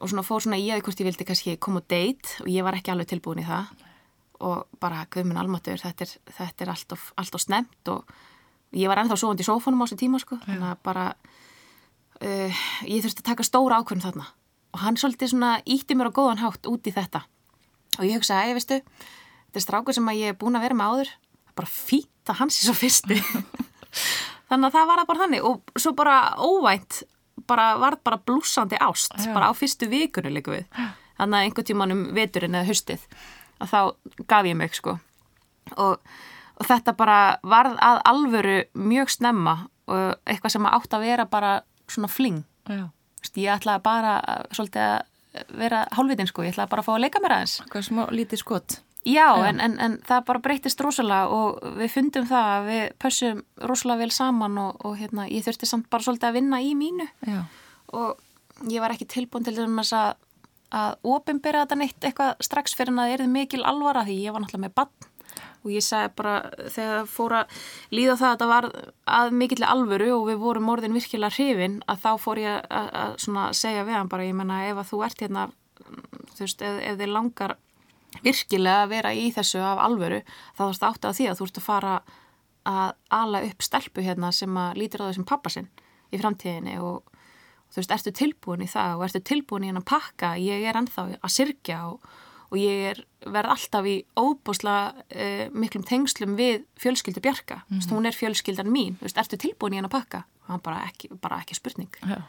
og 0.00 0.10
svona 0.10 0.24
fór 0.24 0.44
svona 0.44 0.60
í 0.60 0.70
að 0.72 0.84
hvort 0.86 1.00
ég 1.02 1.08
vildi 1.10 1.26
kannski 1.28 1.56
koma 1.60 1.82
og 1.82 1.88
date 1.92 2.38
og 2.40 2.48
ég 2.52 2.64
var 2.64 2.78
ekki 2.78 2.94
alveg 2.94 3.10
tilbúin 3.12 3.42
í 3.42 3.48
það. 3.48 3.72
Og 4.44 4.78
bara 4.80 5.04
guðminn 5.12 5.40
almatur 5.40 5.80
þetta 5.80 6.06
er, 6.06 6.14
þetta 6.38 6.64
er 6.64 6.72
allt 6.72 6.94
of, 6.96 7.10
of 7.20 7.42
snemt 7.42 7.92
og 7.92 8.14
ég 8.74 8.90
var 8.90 9.02
ennþá 9.02 9.18
sovandi 9.20 9.44
í 9.44 9.48
sófunum 9.48 9.84
á 9.84 9.86
þessu 9.86 10.00
tíma 10.00 10.20
sko, 10.22 10.38
þannig 10.42 10.64
að 10.72 10.80
bara 10.88 11.04
uh, 11.14 12.64
ég 12.88 13.04
þurfti 13.04 13.22
að 13.22 13.28
taka 13.28 13.46
stóra 13.46 13.78
ákvörn 13.80 14.02
þarna. 14.02 14.26
Og 14.74 14.82
hann 14.82 14.98
svolítið 14.98 15.34
svona 15.34 15.52
ítti 15.70 15.94
mér 15.94 16.10
á 16.10 16.16
góðan 16.16 16.42
hátt 16.42 16.66
út 16.66 16.88
í 16.88 16.94
þetta. 16.94 17.22
Og 18.00 18.08
ég 18.08 18.18
hugsaði, 18.18 18.50
ég 18.50 18.58
veistu 18.58 18.80
þetta 18.80 19.60
er 19.60 19.66
strákur 19.68 19.96
sem 19.96 20.10
ég 20.16 20.32
er 20.32 20.40
búin 20.40 20.58
að 20.58 20.66
vera 20.66 20.78
með 20.80 20.90
áður. 20.90 21.12
Bara 21.54 21.70
fýta 21.70 22.34
hans 22.40 22.58
í 22.58 22.66
svo 22.66 22.74
fyrstu 22.74 23.20
þannig 24.50 24.68
að 24.68 24.76
það 24.76 24.90
var 24.90 25.04
bara 25.08 25.22
þannig 25.24 25.48
og 25.48 25.74
svo 25.80 25.92
bara 25.96 26.18
óvænt 26.38 27.02
bara 27.46 27.76
var 27.78 27.96
bara 28.04 28.20
blúsandi 28.26 28.78
ást 28.80 29.16
Já. 29.18 29.32
bara 29.34 29.50
á 29.50 29.52
fyrstu 29.56 29.88
vikunni 29.90 30.32
líka 30.32 30.54
við. 30.54 30.66
Þannig 31.18 31.38
að 31.38 31.46
einhvern 31.46 31.68
tíman 31.68 31.94
um 31.94 32.04
veturinn 32.14 32.54
eða 32.54 32.68
höstið 32.70 33.06
að 33.62 33.72
þá 33.72 33.80
gaf 34.30 34.48
ég 34.48 34.56
mig 34.58 34.74
sko. 34.74 34.98
Og, 35.76 35.98
og 36.58 36.68
þetta 36.68 36.96
bara 36.96 37.18
varð 37.42 37.78
að 37.82 38.00
alvöru 38.10 38.58
mjög 38.74 39.14
snemma 39.14 39.56
og 39.86 40.14
eitthvað 40.26 40.56
sem 40.56 40.68
átt 40.68 40.96
að 40.96 41.06
vera 41.06 41.26
bara 41.28 41.54
svona 41.88 42.08
fling. 42.08 42.44
Já. 42.68 42.88
ég 43.36 43.52
ætlaði 43.52 43.84
bara 43.84 44.14
svolítið 44.52 44.82
að 44.82 45.52
vera 45.58 45.84
hálfvitinn 45.92 46.30
sko, 46.30 46.44
ég 46.46 46.54
ætlaði 46.54 46.70
bara 46.70 46.82
að 46.82 46.88
fá 46.88 46.94
að 46.94 47.04
leika 47.04 47.22
mér 47.22 47.36
aðeins. 47.38 47.60
Hvað 47.70 47.88
smá 47.88 48.02
lítið 48.10 48.42
skott 48.44 48.80
Já, 49.04 49.26
en, 49.44 49.60
en, 49.60 49.74
en 49.84 49.96
það 50.06 50.26
bara 50.30 50.40
breytist 50.44 50.80
rosalega 50.80 51.28
og 51.28 51.58
við 51.76 51.90
fundum 51.92 52.28
það 52.28 52.50
að 52.52 52.68
við 52.70 52.84
pössum 53.04 53.42
rosalega 53.60 54.00
vel 54.00 54.14
saman 54.16 54.60
og, 54.62 54.84
og 54.86 54.94
hérna, 54.96 55.26
ég 55.28 55.44
þurfti 55.44 55.68
samt 55.68 55.90
bara 55.92 56.06
svolítið 56.06 56.30
að 56.30 56.38
vinna 56.38 56.60
í 56.64 56.70
mínu. 56.78 57.08
Já. 57.28 57.42
og 57.94 58.70
ég 58.70 58.80
var 58.80 58.94
ekki 58.94 59.08
tilbúin 59.10 59.44
til 59.44 59.56
þess 59.58 59.92
að, 59.98 60.14
að 60.74 61.10
ofinbera 61.16 61.64
þetta 61.64 61.80
neitt 61.80 62.06
eitthvað 62.06 62.38
strax 62.44 62.76
fyrir 62.78 62.94
en 62.94 63.02
að 63.02 63.10
það 63.10 63.16
erði 63.18 63.32
mikil 63.34 63.64
alvara 63.66 64.06
því 64.06 64.20
ég 64.22 64.34
var 64.34 64.44
náttúrulega 64.44 64.68
með 64.68 64.78
bann 64.80 65.10
og 65.64 65.72
ég 65.72 65.84
sagði 65.84 66.12
bara 66.18 66.34
þegar 66.68 66.94
það 66.98 67.10
fór 67.14 67.34
að 67.38 67.58
líða 67.96 68.16
það 68.20 68.28
að 68.28 68.34
þetta 68.34 68.48
var 68.50 68.68
að 69.18 69.36
mikill 69.40 69.66
alvöru 69.66 70.08
og 70.18 70.24
við 70.28 70.40
vorum 70.42 70.70
orðin 70.74 70.96
virkilega 70.96 71.36
hrifin 71.38 71.78
að 71.88 72.02
þá 72.04 72.10
fór 72.20 72.40
ég 72.42 72.66
að, 72.68 72.90
að 73.00 73.54
segja 73.56 73.86
við 73.86 73.96
hann 73.96 74.10
bara, 74.12 74.26
ég 74.28 74.36
menna 74.36 74.60
ef 74.68 74.82
að 74.82 74.90
þú 74.90 75.00
ert 75.08 75.24
hérna, 75.24 75.46
þú 76.34 76.44
veist, 76.44 76.64
ef, 76.68 76.80
ef 76.84 76.98
þið 77.00 77.14
langar 77.16 77.56
virkilega 78.22 78.84
að 78.84 78.92
vera 78.92 79.14
í 79.14 79.30
þessu 79.34 79.62
af 79.64 79.80
alvöru 79.84 80.20
þá 80.56 80.62
þú 80.62 80.68
ert 80.68 80.86
átt 80.90 81.08
að 81.08 81.16
því 81.18 81.30
að 81.30 81.40
þú 81.40 81.48
ert 81.48 81.58
að 81.58 81.66
fara 81.68 81.94
að 82.64 82.92
ala 83.12 83.42
upp 83.44 83.64
stelpu 83.64 84.04
hérna 84.04 84.30
sem 84.32 84.56
að 84.56 84.78
lítir 84.80 85.04
á 85.04 85.08
þessum 85.08 85.28
pappasinn 85.28 85.68
í 86.14 86.20
framtíðinni 86.20 86.76
og, 86.80 87.02
og 87.04 87.72
þú 87.74 87.82
veist, 87.82 87.96
ertu 87.96 88.12
tilbúin 88.14 88.64
í 88.64 88.68
það 88.70 88.98
og 88.98 89.06
ertu 89.08 89.22
tilbúin 89.32 89.66
í 89.66 89.72
hann 89.72 89.82
að 89.82 89.88
pakka? 89.90 90.34
Ég 90.40 90.64
er 90.68 90.78
ennþá 90.80 91.06
að 91.18 91.34
sirkja 91.34 91.80
og, 91.90 92.06
og 92.50 92.56
ég 92.60 92.86
er, 92.92 93.02
verð 93.26 93.54
alltaf 93.56 93.88
í 93.90 93.96
óbúsla 94.16 94.76
uh, 94.94 95.44
miklum 95.52 95.84
tengslum 95.86 96.38
við 96.40 96.64
fjölskyldu 96.80 97.20
Bjarka, 97.24 97.62
mm 97.66 97.78
-hmm. 97.78 97.92
hún 97.92 98.06
er 98.06 98.16
fjölskyldan 98.16 98.70
mín, 98.70 98.96
þú 98.98 99.08
veist, 99.08 99.18
ertu 99.18 99.36
tilbúin 99.36 99.74
í 99.74 99.76
hann 99.82 99.90
að 99.90 99.96
pakka? 99.98 100.24
Og 100.44 100.48
hann 100.48 100.60
bara 100.60 100.84
ekki, 100.88 101.08
bara 101.20 101.40
ekki 101.40 101.54
spurning. 101.54 101.92
Ja. 102.02 102.22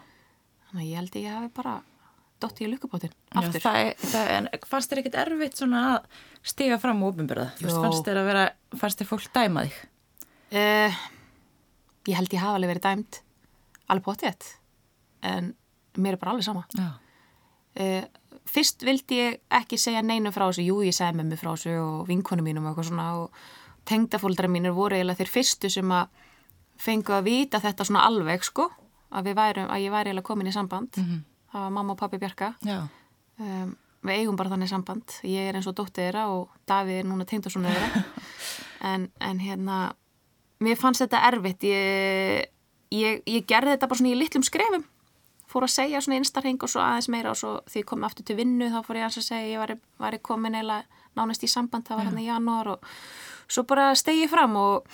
þannig 0.69 0.84
að 0.84 0.89
ég 0.89 0.95
held 0.95 1.15
ég 1.15 1.32
hafi 1.32 1.50
bara 1.54 1.82
dotti 2.45 2.65
í 2.65 2.69
lukkupótin 2.71 3.12
aftur. 3.36 3.60
Já, 3.60 3.65
það, 3.65 3.91
það, 4.13 4.31
en 4.36 4.49
fannst 4.69 4.91
þér 4.91 5.01
ekkit 5.01 5.19
erfitt 5.23 5.60
svona 5.60 5.84
að 5.95 6.23
stiga 6.45 6.79
fram 6.81 7.03
og 7.03 7.13
ofinbyrða? 7.13 7.47
Fannst 7.65 8.08
þér 8.08 8.21
að 8.21 8.29
vera, 8.29 8.45
fannst 8.79 9.01
þér 9.01 9.10
fólk 9.12 9.29
dæma 9.36 9.65
þig? 9.65 9.79
Uh, 10.55 10.99
ég 12.10 12.19
held 12.19 12.36
ég 12.36 12.43
hafa 12.43 12.60
alveg 12.60 12.75
verið 12.75 12.86
dæmt 12.86 13.19
alveg 13.91 14.05
potið 14.05 14.53
en 15.25 15.51
mér 16.01 16.15
er 16.15 16.21
bara 16.21 16.36
alveg 16.36 16.47
sama. 16.47 16.65
Uh, 17.75 18.05
fyrst 18.49 18.86
vildi 18.86 19.19
ég 19.19 19.41
ekki 19.60 19.79
segja 19.81 20.05
neinu 20.05 20.31
frá 20.36 20.47
þessu, 20.47 20.65
jú 20.65 20.79
ég 20.86 20.95
segði 20.95 21.19
með 21.19 21.34
mig 21.34 21.41
frá 21.41 21.51
þessu 21.53 21.75
og 21.81 22.08
vinkonu 22.10 22.45
mínum 22.45 22.65
og 22.65 22.73
eitthvað 22.73 22.89
svona 22.91 23.10
og 23.19 23.45
tengdafóldra 23.89 24.49
mínir 24.49 24.73
voru 24.75 24.97
eiginlega 24.97 25.21
þeir 25.21 25.34
fyrstu 25.34 25.69
sem 25.69 25.91
að 25.93 26.23
fengu 26.81 27.13
að 27.15 27.27
vita 27.29 27.62
þetta 27.63 27.86
svona 27.88 28.05
alveg 28.08 28.43
sko 28.45 28.69
að, 29.15 29.31
værum, 29.38 29.69
að 29.71 29.84
ég 29.86 29.93
væri 29.93 30.12
eiginlega 30.12 30.27
komin 30.27 30.49
í 30.49 30.55
samband 30.55 30.97
mm 30.97 31.05
-hmm 31.05 31.23
var 31.63 31.74
mamma 31.74 31.96
og 31.96 32.00
pappi 32.00 32.20
Bjarka. 32.22 32.54
Um, 33.39 33.76
við 34.06 34.22
eigum 34.22 34.39
bara 34.39 34.52
þannig 34.54 34.72
samband. 34.72 35.20
Ég 35.28 35.50
er 35.50 35.58
eins 35.58 35.68
og 35.70 35.76
dóttið 35.78 36.04
þeirra 36.04 36.26
og 36.34 36.50
Davíð 36.70 37.02
er 37.02 37.08
núna 37.10 37.28
tengd 37.30 37.50
og 37.50 37.56
svona 37.56 37.74
þeirra. 37.74 38.04
En, 38.86 39.08
en 39.24 39.39
hérna 39.41 39.96
mér 40.62 40.76
fannst 40.78 41.02
þetta 41.02 41.24
erfitt. 41.32 41.63
Ég, 41.65 42.52
ég, 42.94 43.22
ég 43.26 43.46
gerði 43.50 43.72
þetta 43.74 43.88
bara 43.89 43.98
svona 43.98 44.12
í 44.12 44.20
litlum 44.20 44.44
skrefum. 44.46 44.84
Fór 45.50 45.65
að 45.65 45.72
segja 45.74 46.02
svona 46.04 46.20
einstarheng 46.20 46.62
og 46.62 46.70
svo 46.70 46.84
aðeins 46.84 47.08
meira 47.10 47.32
og 47.32 47.39
svo 47.39 47.54
því 47.72 47.82
ég 47.82 47.88
kom 47.89 48.06
aftur 48.06 48.28
til 48.28 48.36
vinnu 48.38 48.68
þá 48.70 48.82
fór 48.86 49.00
ég 49.00 49.08
að 49.08 49.26
segja 49.26 49.48
ég 49.48 49.63
var, 49.63 49.74
var 50.04 50.18
komin 50.22 50.60
eða 50.60 50.84
nánast 51.18 51.48
í 51.48 51.50
samband. 51.50 51.88
Það 51.88 52.02
var 52.02 52.10
hann 52.12 52.22
í 52.22 52.28
janúar 52.28 52.72
og 52.76 52.91
svo 53.48 53.65
bara 53.65 53.88
stegi 53.98 54.28
fram 54.30 54.54
og 54.60 54.91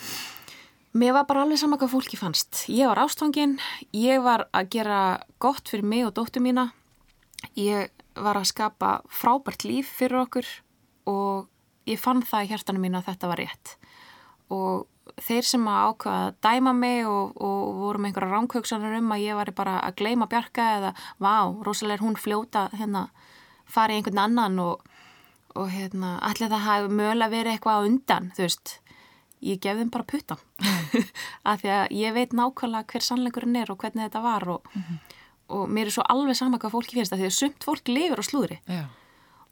Mér 0.92 1.14
var 1.16 1.24
bara 1.24 1.46
alveg 1.46 1.60
sama 1.62 1.78
hvað 1.80 1.94
fólki 1.94 2.18
fannst. 2.20 2.66
Ég 2.68 2.90
var 2.90 3.00
ástfangin, 3.00 3.56
ég 3.96 4.20
var 4.26 4.50
að 4.52 4.74
gera 4.76 5.00
gott 5.40 5.70
fyrir 5.72 5.88
mig 5.88 6.04
og 6.04 6.12
dóttu 6.18 6.44
mína, 6.44 6.74
ég 7.56 7.94
var 8.20 8.36
að 8.36 8.50
skapa 8.50 8.98
frábært 9.08 9.64
líf 9.64 9.94
fyrir 10.02 10.26
okkur 10.26 10.50
og 11.08 11.48
ég 11.88 12.02
fann 12.02 12.20
það 12.28 12.44
í 12.44 12.52
hjartanum 12.52 12.84
mín 12.84 13.00
að 13.00 13.08
þetta 13.08 13.32
var 13.32 13.40
rétt. 13.40 13.74
Og 14.52 15.16
þeir 15.24 15.48
sem 15.48 15.72
að 15.72 15.88
ákvaða 15.94 16.28
að 16.28 16.38
dæma 16.44 16.76
mig 16.76 17.08
og, 17.08 17.40
og 17.40 17.72
voru 17.80 18.04
með 18.04 18.12
einhverja 18.12 18.36
ránkvöksanur 18.36 19.00
um 19.00 19.16
að 19.16 19.24
ég 19.24 19.40
var 19.40 19.56
bara 19.56 19.80
að 19.88 19.98
gleima 20.04 20.28
bjarga 20.28 20.70
eða 20.76 20.94
vá, 21.24 21.36
rosalega 21.64 22.02
er 22.02 22.04
hún 22.04 22.20
fljóta 22.20 22.68
hérna, 22.76 23.08
farið 23.64 24.02
einhvern 24.02 24.24
annan 24.28 24.60
og, 24.60 24.84
og 25.56 25.72
hérna, 25.72 26.18
allir 26.20 26.52
það 26.52 26.68
hafi 26.68 26.96
mögulega 27.00 27.36
verið 27.38 27.56
eitthvað 27.56 27.88
undan, 27.88 28.34
þú 28.36 28.50
veist 28.50 28.80
ég 29.42 29.60
gef 29.62 29.80
þeim 29.80 29.92
bara 29.94 30.08
puttan 30.08 30.42
að 31.50 31.64
því 31.64 31.74
að 31.76 31.96
ég 31.98 32.16
veit 32.18 32.36
nákvæmlega 32.38 32.94
hver 32.94 33.06
sannleikurinn 33.06 33.60
er 33.62 33.72
og 33.74 33.82
hvernig 33.82 34.08
þetta 34.08 34.24
var 34.24 34.48
og, 34.58 34.68
mm 34.74 34.82
-hmm. 34.82 34.98
og 35.58 35.70
mér 35.70 35.86
er 35.90 35.96
svo 35.98 36.06
alveg 36.10 36.38
sama 36.38 36.58
hvað 36.58 36.76
fólki 36.78 36.98
finnst 37.00 37.14
að 37.14 37.24
því 37.24 37.30
að 37.30 37.40
sumt 37.40 37.64
fólk 37.64 37.88
lifir 37.88 38.22
á 38.22 38.24
slúðri 38.24 38.60
Já. 38.68 38.86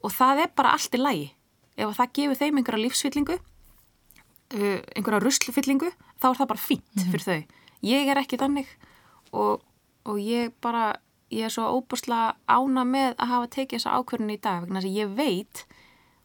og 0.02 0.10
það 0.12 0.42
er 0.44 0.50
bara 0.56 0.72
allt 0.72 0.94
í 0.94 0.98
lægi 0.98 1.28
ef 1.76 1.96
það 1.96 2.12
gefur 2.12 2.36
þeim 2.36 2.56
einhverja 2.56 2.84
lífsfyllingu 2.84 3.36
uh, 4.54 4.80
einhverja 4.96 5.24
ruslfyllingu 5.24 5.90
þá 6.20 6.26
er 6.30 6.38
það 6.38 6.52
bara 6.52 6.66
fínt 6.68 6.94
mm 6.94 7.02
-hmm. 7.02 7.10
fyrir 7.10 7.26
þau 7.28 7.42
ég 7.82 8.08
er 8.08 8.18
ekki 8.18 8.36
þannig 8.36 8.68
og, 9.32 9.62
og 10.04 10.16
ég 10.18 10.52
bara 10.60 10.96
ég 11.30 11.46
er 11.46 11.52
svo 11.52 11.68
óbúslega 11.70 12.34
ána 12.46 12.84
með 12.84 13.14
að 13.18 13.30
hafa 13.30 13.46
tekið 13.46 13.78
þessa 13.78 13.96
ákvörðin 13.98 14.34
í 14.34 14.40
dag 14.42 14.64
vegna 14.64 14.80
þess 14.80 14.90
að 14.90 14.98
ég 14.98 15.08
veit 15.14 15.66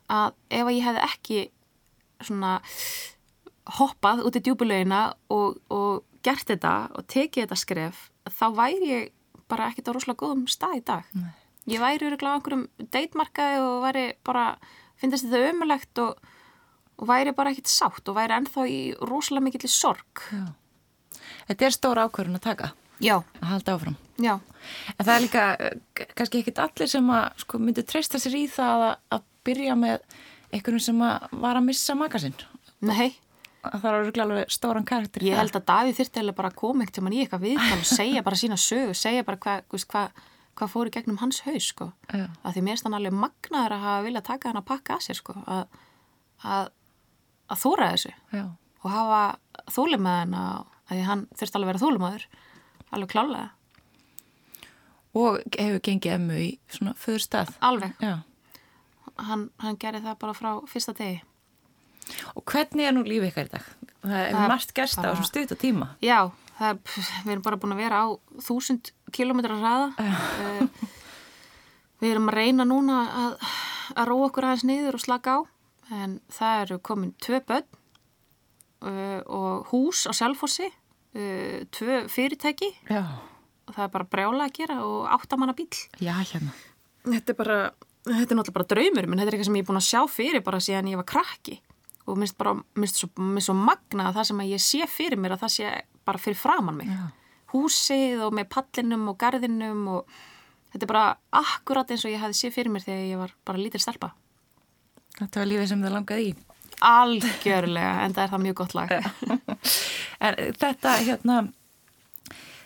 að 0.09 0.33
ef 0.49 0.71
ég 0.73 0.83
hef 0.83 0.97
ekki 1.03 1.39
svona 2.21 2.61
hoppað 3.65 4.23
út 4.27 4.37
í 4.37 4.43
djúbulegina 4.45 5.01
og, 5.33 5.57
og 5.73 6.03
gert 6.25 6.49
þetta 6.49 6.73
og 6.95 7.07
tekið 7.11 7.45
þetta 7.45 7.57
skref 7.59 8.05
þá 8.29 8.45
væri 8.57 8.91
ég 8.91 9.11
bara 9.49 9.69
ekkert 9.69 9.91
á 9.93 9.95
rosalega 9.95 10.21
góðum 10.21 10.45
stað 10.49 10.79
í 10.79 10.83
dag 10.85 11.09
Nei. 11.17 11.33
ég 11.73 11.81
væri 11.81 12.07
öruglega 12.09 12.33
á 12.33 12.37
einhverjum 12.37 12.65
deitmarkaði 12.93 13.59
og 13.63 13.75
væri 13.85 14.05
bara, 14.25 14.45
finnst 15.01 15.27
þetta 15.27 15.51
ömulegt 15.51 16.01
og, 16.01 16.21
og 17.01 17.09
væri 17.09 17.35
bara 17.37 17.53
ekkert 17.53 17.71
sátt 17.71 18.09
og 18.09 18.17
væri 18.17 18.37
ennþá 18.39 18.67
í 18.69 18.79
rosalega 19.01 19.47
mikill 19.49 19.71
sorg 19.71 20.25
Já. 20.31 20.47
Þetta 21.49 21.65
er 21.65 21.73
stóra 21.73 22.05
ákvörðun 22.05 22.39
að 22.39 22.47
taka 22.47 22.71
Já. 23.01 23.19
að 23.41 23.49
halda 23.51 23.77
áfram 23.77 23.97
Já. 24.21 24.35
en 24.95 25.03
það 25.03 25.15
er 25.15 25.25
líka 25.25 25.45
kannski 26.15 26.41
ekkit 26.41 26.61
allir 26.63 26.89
sem 26.89 27.11
að 27.11 27.25
sko, 27.43 27.59
myndi 27.61 27.85
treysta 27.85 28.21
sér 28.21 28.37
í 28.39 28.45
það 28.49 28.87
að, 28.89 28.95
að 29.17 29.29
byrja 29.45 29.77
með 29.77 30.17
einhvern 30.55 30.81
sem 30.81 31.01
að 31.05 31.29
var 31.43 31.59
að 31.59 31.67
missa 31.69 31.97
makasinn 31.97 32.37
Nei 32.85 33.13
það 33.73 33.89
er 33.89 34.21
alveg 34.25 34.53
stóran 34.53 34.85
karakter. 34.87 35.25
Ég 35.25 35.39
held 35.39 35.55
að 35.57 35.65
Davíð 35.69 35.99
þurfti 35.99 36.21
eða 36.21 36.35
bara 36.37 36.51
að 36.51 36.59
koma 36.61 36.85
eitt 36.85 36.95
sem 36.97 37.07
hann 37.07 37.15
í 37.15 37.23
eitthvað 37.23 37.45
viðtal 37.47 37.79
og 37.79 37.89
segja 37.89 38.23
bara 38.25 38.39
sína 38.39 38.57
sög 38.61 38.93
segja 38.97 39.25
bara 39.27 39.41
hvað 39.41 39.85
hva, 39.93 40.03
hva 40.55 40.69
fóru 40.71 40.93
gegnum 40.93 41.19
hans 41.21 41.41
haus 41.47 41.71
sko. 41.71 41.91
að 42.11 42.55
því 42.57 42.65
mér 42.65 42.77
er 42.77 42.83
þannig 42.83 43.01
alveg 43.01 43.19
magnaður 43.23 43.77
að 43.77 43.85
hafa 43.87 44.05
viljað 44.05 44.27
taka 44.29 44.51
hann 44.51 44.61
að 44.61 44.69
pakka 44.69 44.97
að 44.97 45.05
sér 45.07 45.19
sko. 45.21 45.35
að, 45.45 45.81
að, 46.43 46.71
að 47.49 47.61
þóra 47.65 47.91
þessu. 47.95 48.15
Já. 48.35 48.45
og 48.83 48.89
hafa 48.93 49.21
hann 49.75 50.39
að 50.39 50.65
því 50.89 51.03
hann 51.09 51.27
þurfti 51.33 51.57
alveg 51.57 51.67
að 51.67 51.71
vera 51.73 51.83
þólumadur 51.83 52.27
alveg 52.95 53.11
klálega 53.11 53.49
og 55.15 55.39
hefur 55.55 55.81
gengið 55.87 56.17
emmu 56.17 56.39
í 56.41 56.49
svona 56.69 56.93
föður 56.99 57.23
stað 57.23 57.53
alveg 57.65 57.95
hann, 58.01 59.47
hann 59.63 59.79
gerði 59.81 60.03
það 60.05 60.19
bara 60.21 60.35
frá 60.37 60.51
fyrsta 60.69 60.95
degi 60.97 61.21
Og 62.35 62.43
hvernig 62.45 62.87
er 62.87 62.95
nú 62.95 63.03
lífið 63.05 63.31
ykkar 63.31 63.49
í 63.49 63.53
dag? 63.55 63.69
Það 64.05 64.19
er 64.21 64.35
margt 64.51 64.73
gerst 64.77 64.99
á 65.01 65.09
svona 65.09 65.27
stutt 65.27 65.53
og 65.55 65.61
tíma. 65.61 65.87
Já, 66.05 66.19
er, 66.61 66.77
við 67.25 67.33
erum 67.33 67.45
bara 67.45 67.59
búin 67.61 67.73
að 67.75 67.81
vera 67.81 68.03
á 68.05 68.07
þúsund 68.45 68.91
kilómetrar 69.15 69.61
hraða. 69.61 69.87
uh, 69.97 70.91
við 72.03 72.13
erum 72.13 72.29
að 72.29 72.37
reyna 72.39 72.67
núna 72.67 72.99
að, 73.23 73.49
að 73.95 74.09
róa 74.11 74.29
okkur 74.29 74.49
aðeins 74.49 74.67
niður 74.69 74.99
og 74.99 75.05
slaka 75.05 75.37
á. 75.37 75.39
En 75.95 76.19
það 76.33 76.61
eru 76.65 76.79
komin 76.85 77.13
tvö 77.21 77.41
börn 77.45 77.67
uh, 78.85 79.21
og 79.25 79.69
hús 79.73 80.05
á 80.09 80.13
Selfossi, 80.17 80.69
uh, 80.69 81.59
tvö 81.73 82.05
fyrirtæki. 82.11 82.71
Já. 82.89 83.03
Og 83.65 83.73
það 83.73 83.85
er 83.87 83.93
bara 83.97 84.09
brjála 84.09 84.45
að 84.45 84.57
gera 84.59 84.81
og 84.85 85.09
áttamanna 85.17 85.57
bíl. 85.57 85.71
Já, 85.97 86.13
hérna. 86.21 86.53
Þetta 87.05 87.33
er 87.33 87.37
bara, 87.37 87.59
þetta 88.05 88.19
er 88.21 88.37
náttúrulega 88.37 88.57
bara 88.59 88.69
draumur, 88.69 89.07
menn 89.09 89.21
þetta 89.21 89.31
er 89.31 89.37
eitthvað 89.37 89.49
sem 89.49 89.57
ég 89.57 89.65
er 89.65 89.69
búin 89.69 89.79
að 89.81 89.87
sjá 89.89 90.01
fyrir 90.09 90.43
bara 90.45 90.61
síðan 90.61 90.91
ég 90.91 91.01
var 91.01 91.07
krakki 91.09 91.57
og 92.05 92.19
minnst 92.21 92.37
bara, 92.37 92.53
minnst 92.77 93.01
svo, 93.01 93.09
minnst 93.17 93.49
svo 93.49 93.55
magna 93.57 94.09
að 94.09 94.19
það 94.19 94.27
sem 94.29 94.41
að 94.43 94.51
ég 94.53 94.63
sé 94.63 94.87
fyrir 94.89 95.21
mér 95.21 95.35
að 95.35 95.45
það 95.45 95.53
sé 95.55 95.73
bara 96.05 96.21
fyrir 96.21 96.37
framann 96.39 96.77
mig. 96.79 96.91
Já. 96.91 97.05
húsið 97.55 98.23
og 98.25 98.33
með 98.35 98.49
pallinum 98.51 99.05
og 99.07 99.17
gardinum 99.21 99.83
og 99.93 100.15
þetta 100.73 100.83
er 100.83 100.91
bara 100.91 101.05
akkurat 101.39 101.91
eins 101.91 102.03
og 102.03 102.11
ég 102.11 102.19
hefði 102.19 102.39
sé 102.39 102.51
fyrir 102.51 102.73
mér 102.73 102.83
þegar 102.83 103.05
ég 103.07 103.21
var 103.21 103.35
bara 103.47 103.61
lítil 103.61 103.81
stelpa. 103.81 104.11
Þetta 105.15 105.39
var 105.39 105.49
lífið 105.49 105.69
sem 105.71 105.85
það 105.85 105.95
langaði 105.95 106.25
í. 106.29 106.33
Algjörlega, 106.85 107.93
en 108.03 108.15
það 108.17 108.25
er 108.25 108.33
það 108.33 108.43
mjög 108.47 108.57
gott 108.61 108.75
lag. 108.75 108.97
En 110.25 110.37
þetta 110.55 110.91
hérna 111.03 111.33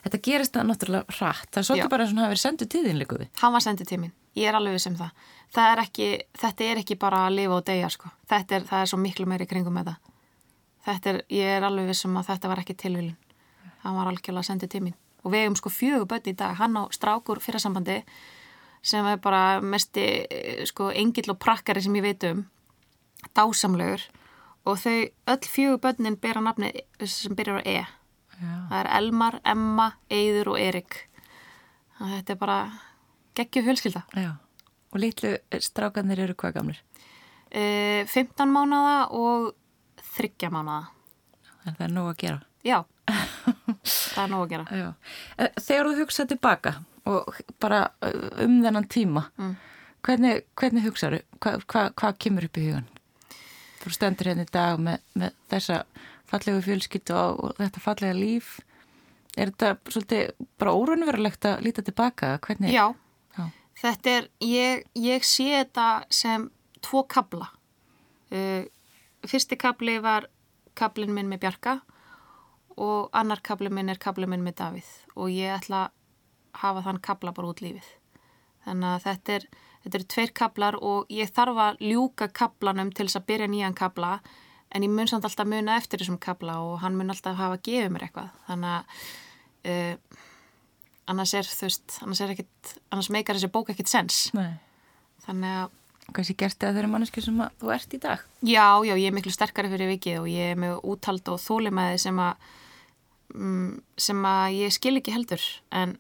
þetta 0.04 0.20
gerist 0.24 0.54
það 0.56 0.68
náttúrulega 0.70 1.16
hratt. 1.18 1.48
Það 1.50 1.62
er 1.62 1.68
svolítið 1.68 1.86
Já. 1.86 1.92
bara 1.94 2.06
og 2.06 2.12
hann 2.12 2.22
hafi 2.22 2.34
verið 2.34 2.44
sendið 2.44 2.70
tíðin 2.76 3.00
líkuði 3.02 3.28
Hann 3.42 3.56
var 3.56 3.64
sendið 3.66 3.90
tímin, 3.90 4.12
ég 4.38 4.50
er 4.50 4.58
alveg 4.60 4.78
við 4.78 4.84
sem 4.86 4.94
um 4.94 5.00
það 5.02 5.32
er 5.58 5.82
ekki, 5.82 6.08
þetta 6.38 6.64
er 6.64 6.82
ekki 6.84 6.96
bara 7.00 7.26
að 7.28 7.36
lifa 7.40 7.58
og 7.58 7.66
deyja 7.66 7.90
sko. 7.90 8.10
Þetta 8.30 8.56
er, 8.56 8.66
það 8.70 8.82
er 8.82 8.92
svo 8.92 9.00
miklu 9.02 9.26
meiri 9.30 9.48
kringum 9.50 9.74
með 9.74 9.92
það. 9.92 10.12
Þetta 10.86 11.10
er, 11.10 11.22
ég 11.34 11.56
er 11.58 11.66
alveg 11.68 11.90
vissum 11.90 12.18
að 12.20 12.30
þetta 12.32 12.52
var 12.52 12.62
ekki 12.62 12.76
tilvílun. 12.80 13.16
Hann 13.84 13.96
var 13.96 14.12
algjörlega 14.12 14.44
að 14.44 14.50
senda 14.50 14.70
til 14.70 14.84
mín. 14.86 14.96
Og 15.24 15.34
við 15.34 15.44
hefum 15.44 15.58
sko 15.60 15.72
fjögur 15.74 16.08
börn 16.08 16.30
í 16.32 16.36
dag, 16.38 16.56
hann 16.60 16.78
á 16.80 16.84
strákur 16.96 17.42
fyrir 17.44 17.60
sambandi 17.64 18.00
sem 18.82 19.06
er 19.10 19.20
bara 19.20 19.60
mesti 19.60 20.06
sko 20.70 20.92
engill 20.96 21.34
og 21.34 21.40
prakkari 21.44 21.82
sem 21.84 21.96
ég 22.00 22.06
veit 22.06 22.24
um, 22.30 22.46
dásamlegur 23.36 24.06
og 24.64 24.78
þau, 24.80 25.10
öll 25.34 25.50
fjögur 25.52 25.82
börnin 25.84 26.16
bera 26.22 26.44
nafni 26.44 26.72
sem 27.04 27.36
byrjar 27.36 27.60
á 27.60 27.68
E. 27.68 27.80
Já. 28.40 28.54
Það 28.70 28.78
er 28.80 28.92
Elmar, 28.96 29.40
Emma, 29.44 29.88
Eidur 30.08 30.54
og 30.54 30.62
Erik. 30.62 31.02
Þetta 32.00 32.34
er 32.34 32.40
bara 32.40 32.60
geggju 33.36 33.66
fjölskylda. 33.66 34.06
Já. 34.16 34.38
Og 34.90 35.02
litlu 35.04 35.36
strákanir 35.62 36.22
eru 36.26 36.36
hvað 36.38 36.56
gamlir? 36.58 36.84
E, 37.50 38.06
15 38.10 38.50
mánada 38.50 39.10
og 39.16 39.52
30 40.16 40.54
mánada. 40.54 40.90
En 41.66 41.76
það 41.76 41.86
er 41.86 41.94
nóg 41.94 42.12
að 42.12 42.22
gera? 42.24 42.40
Já, 42.66 42.78
það 44.14 44.24
er 44.24 44.32
nóg 44.34 44.46
að 44.46 44.54
gera. 44.54 44.80
Já. 44.82 44.88
E, 45.38 45.50
þegar 45.58 45.90
þú 45.90 45.98
hugsaði 46.04 46.34
tilbaka 46.34 46.76
og 47.10 47.42
bara 47.62 47.84
um 48.44 48.60
þennan 48.64 48.88
tíma, 48.92 49.26
mm. 49.40 49.54
hvernig, 50.06 50.46
hvernig 50.60 50.86
hugsaðu? 50.86 51.22
Hvað 51.42 51.66
hva, 51.72 51.84
hva 51.98 52.14
kemur 52.22 52.48
upp 52.50 52.60
í 52.60 52.66
hugan? 52.68 52.90
Þú 53.80 53.94
stendur 53.96 54.30
hérna 54.30 54.46
í 54.46 54.52
dag 54.52 54.82
með, 54.84 55.04
með 55.16 55.38
þessa 55.54 55.84
fallegu 56.30 56.64
fjölskyttu 56.66 57.16
og, 57.16 57.44
og 57.46 57.62
þetta 57.62 57.84
fallega 57.84 58.18
líf. 58.18 58.58
Er 59.38 59.54
þetta 59.54 59.94
svolítið 59.94 60.48
bara 60.60 60.74
órunverulegt 60.76 61.48
að 61.48 61.64
líta 61.66 61.86
tilbaka? 61.86 62.34
Hvernig? 62.44 62.74
Já. 62.76 62.92
Þetta 63.80 64.12
er, 64.12 64.28
ég, 64.44 64.84
ég 65.00 65.24
sé 65.24 65.48
þetta 65.54 65.88
sem 66.12 66.50
tvo 66.84 67.06
kabla. 67.08 67.48
Uh, 68.30 68.68
fyrsti 69.28 69.58
kabli 69.60 69.98
var 70.04 70.28
kablin 70.78 71.14
minn 71.16 71.32
með 71.32 71.46
Bjarka 71.46 71.80
og 72.80 73.10
annar 73.16 73.42
kabli 73.44 73.72
minn 73.74 73.92
er 73.92 74.00
kabli 74.00 74.28
minn 74.30 74.44
með 74.46 74.60
Davíð 74.62 74.92
og 75.16 75.32
ég 75.34 75.52
ætla 75.52 75.88
að 75.88 75.96
hafa 76.60 76.84
þann 76.86 77.02
kabla 77.04 77.34
bara 77.36 77.52
út 77.52 77.64
lífið. 77.64 77.88
Þannig 78.66 78.90
að 78.92 79.04
þetta 79.06 79.34
er, 79.36 79.48
þetta 79.84 80.00
er 80.00 80.06
tveir 80.14 80.34
kablar 80.42 80.78
og 80.84 81.12
ég 81.14 81.34
þarf 81.36 81.64
að 81.64 81.84
ljúka 81.84 82.30
kablanum 82.36 82.92
til 82.94 83.08
þess 83.08 83.20
að 83.20 83.28
byrja 83.32 83.50
nýjan 83.52 83.78
kabla 83.78 84.20
en 84.76 84.86
ég 84.86 84.94
mun 84.94 85.10
samt 85.10 85.26
alltaf 85.28 85.50
muna 85.50 85.78
eftir 85.80 86.02
þessum 86.04 86.20
kabla 86.22 86.60
og 86.64 86.80
hann 86.84 86.98
mun 87.00 87.12
alltaf 87.14 87.40
hafa 87.40 87.58
að 87.58 87.66
gefa 87.68 87.94
mér 87.94 88.08
eitthvað. 88.08 88.34
Þannig 88.48 88.76
að 88.76 89.06
uh, 89.72 90.28
annars 91.10 91.34
er 91.38 91.48
þú 91.48 91.68
veist, 91.68 92.00
annars 92.04 92.22
er 92.24 92.34
ekkit 92.36 92.74
annars 92.94 93.12
meikar 93.14 93.38
þessi 93.38 93.52
bók 93.54 93.72
ekkit 93.74 93.92
sens. 93.92 94.28
Nei. 94.38 94.54
þannig 95.26 95.60
að 95.64 95.76
Kanski 96.10 96.34
gert 96.40 96.58
það 96.58 96.78
þeirra 96.80 96.90
manneski 96.90 97.22
sem 97.22 97.42
þú 97.62 97.72
ert 97.74 97.92
í 97.94 98.00
dag. 98.02 98.22
Já, 98.42 98.82
já, 98.88 98.94
ég 98.98 99.12
er 99.12 99.14
miklu 99.14 99.34
sterkari 99.34 99.70
fyrir 99.70 99.92
vikið 99.92 100.22
og 100.24 100.30
ég 100.32 100.54
er 100.56 100.58
með 100.58 100.80
úthald 100.90 101.30
og 101.30 101.38
þólimæði 101.44 102.00
sem 102.02 102.22
að 102.24 102.48
mm, 103.36 103.68
sem 104.08 104.26
að 104.26 104.56
ég 104.58 104.74
skil 104.74 104.96
ekki 104.98 105.14
heldur. 105.14 105.44
En 105.70 105.98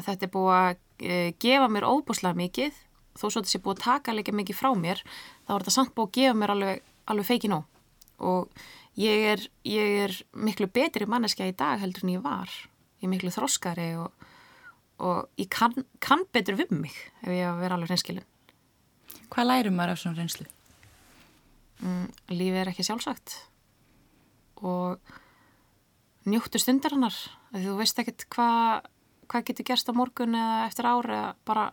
þetta 0.00 0.26
er 0.26 0.32
búið 0.34 0.56
að 0.56 0.72
e, 1.06 1.20
gefa 1.44 1.70
mér 1.70 1.86
óbúslega 1.86 2.40
mikið. 2.40 2.82
Þó 3.14 3.24
svo 3.28 3.44
þessi 3.44 3.62
búið 3.62 3.76
að 3.76 3.84
taka 3.84 4.16
líka 4.16 4.34
mikið 4.34 4.58
frá 4.58 4.72
mér 4.74 5.04
þá 5.46 5.54
er 5.54 5.62
þetta 5.62 5.76
samt 5.76 5.94
búið 5.94 6.08
að 6.08 6.16
gefa 6.18 6.38
mér 6.40 6.54
alveg, 6.56 6.84
alveg 7.14 7.30
feiki 7.30 7.50
nú 7.52 7.62
og 8.24 8.64
ég 8.98 9.24
er, 9.34 9.42
ég 9.66 9.96
er 10.04 10.14
miklu 10.34 10.68
betri 10.70 11.06
manneski 11.10 11.46
í 11.50 11.54
dag 11.54 11.78
heldur 11.82 12.06
en 12.06 12.14
ég 12.16 12.24
var. 12.24 12.50
Ég 12.98 13.06
er 13.06 13.12
miklu 13.12 13.30
þroskari 13.34 13.92
og 14.02 14.26
og 15.04 15.40
ég 15.40 15.50
kann, 15.52 15.84
kann 16.00 16.24
betur 16.32 16.56
við 16.58 16.72
mig 16.74 16.94
ef 17.22 17.32
ég 17.32 17.44
að 17.48 17.60
vera 17.60 17.76
alveg 17.76 17.92
reynskilin 17.92 18.30
Hvað 19.34 19.48
lærum 19.48 19.74
maður 19.74 19.94
af 19.94 20.00
svona 20.00 20.20
reynslu? 20.20 20.44
Mm, 21.82 22.04
lífið 22.30 22.60
er 22.60 22.70
ekki 22.70 22.84
sjálfsagt. 22.86 23.32
Og 24.62 25.00
njóttu 26.30 26.60
stundar 26.62 26.94
hannar 26.94 27.16
þú 27.50 27.74
veist 27.80 27.98
ekkert 27.98 28.28
hvað 28.32 28.86
hva 29.24 29.40
getur 29.48 29.66
gerst 29.66 29.90
á 29.90 29.92
morgun 29.96 30.36
eða 30.38 30.60
eftir 30.68 30.86
ári 30.86 31.18
bara 31.48 31.64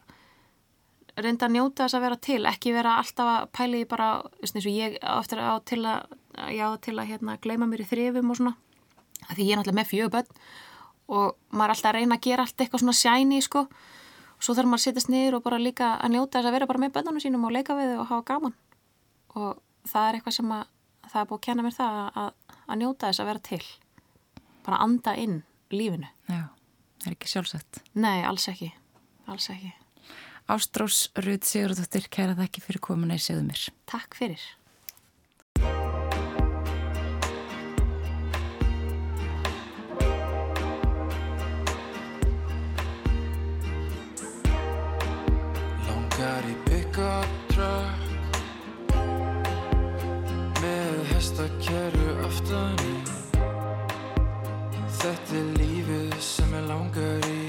reynda 1.19 1.45
að 1.45 1.53
njóta 1.57 1.85
þess 1.85 1.99
að 1.99 2.05
vera 2.07 2.19
til. 2.27 2.41
Ekki 2.49 2.73
vera 2.73 2.97
alltaf 3.01 3.29
að 3.29 3.47
pæli 3.59 3.83
bara 3.85 4.09
eins 4.41 4.57
og 4.57 4.71
ég 4.71 4.97
áttur 5.03 5.43
á 5.43 5.53
til 5.67 5.83
að 5.85 6.17
já, 6.55 6.65
til 6.81 6.97
að 6.97 7.09
hérna, 7.11 7.37
gleima 7.43 7.69
mér 7.69 7.83
í 7.83 7.89
þrifum 7.91 8.31
og 8.33 8.39
svona. 8.39 8.55
Því 9.35 9.45
ég 9.45 9.53
er 9.53 9.61
náttúrulega 9.61 9.79
með 9.83 9.91
fjöguböld 9.91 10.37
og 11.11 11.35
maður 11.51 11.65
er 11.65 11.75
alltaf 11.75 11.89
að 11.91 11.97
reyna 11.97 12.17
að 12.17 12.25
gera 12.27 12.45
allt 12.45 12.63
eitthvað 12.63 12.83
svona 12.83 12.97
shiny 12.97 13.41
sko. 13.43 13.65
Og 14.37 14.45
svo 14.45 14.55
þarf 14.57 14.71
maður 14.71 14.81
að 14.81 14.85
setjast 14.87 15.11
niður 15.11 15.37
og 15.37 15.43
bara 15.45 15.61
líka 15.61 15.93
að 15.99 16.15
njóta 16.15 16.39
þess 16.39 16.49
að 16.49 16.55
vera 16.57 16.69
bara 16.69 16.81
með 16.81 16.93
bönnunum 16.97 17.23
sínum 17.23 17.47
og 17.47 17.55
leika 17.55 17.75
við 17.77 17.93
þau 17.93 17.99
og 17.99 18.09
hafa 18.11 18.27
gaman. 18.31 18.55
Og 19.35 19.59
það 19.91 20.07
er 20.07 20.17
eitthvað 20.17 20.37
sem 20.37 20.55
að 20.55 20.63
það 21.11 21.19
er 21.21 21.29
búið 21.29 21.39
að 21.39 21.45
kenna 21.47 21.65
mér 21.65 21.75
það 21.75 21.99
að, 22.23 22.31
að 22.67 22.81
njóta 22.81 23.11
þess 23.11 23.23
að 23.23 23.29
vera 23.31 23.43
til. 23.49 23.61
Bara 24.61 24.79
að 24.79 24.87
anda 24.87 25.15
inn 25.19 25.37
lífinu. 25.73 26.09
Já, 26.31 26.41
það 27.01 27.11
er 27.11 27.17
ekki 27.17 27.31
sjálfsett 27.31 27.83
Nei, 27.97 28.23
alls 28.27 28.47
ekki, 28.51 28.71
alls 29.31 29.49
ekki. 29.53 29.71
Ástrós 30.51 31.03
Rúð 31.21 31.45
Sigurðardóttir, 31.47 32.07
kæra 32.11 32.35
þakki 32.39 32.63
fyrir 32.65 32.83
komuna 32.83 33.15
í 33.15 33.21
segðumir 33.23 33.69
Takk 33.89 34.17
fyrir. 34.17 34.41
trökk 47.51 48.95
með 50.61 50.97
hestakerru 51.11 52.09
aftan 52.25 52.81
í. 52.85 52.93
Þetta 55.01 55.37
er 55.39 55.47
lífið 55.57 56.15
sem 56.21 56.51
ég 56.53 56.65
langar 56.69 57.27
í. 57.29 57.43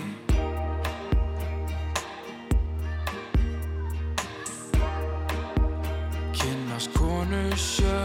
Kynnast 6.39 6.95
konu 6.97 7.43
sjö. 7.61 8.01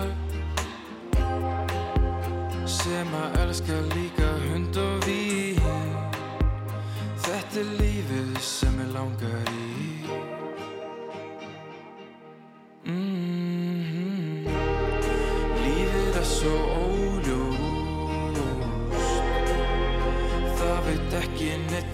Sem 2.77 3.15
að 3.21 3.39
elska 3.45 3.79
líka 3.95 4.33
hund 4.49 4.81
og 4.83 5.07
vín. 5.07 5.95
Þetta 7.23 7.63
er 7.63 7.73
lífið 7.79 8.35
sem 8.43 8.83
ég 8.83 8.93
langar 8.97 9.55
í. 9.55 9.66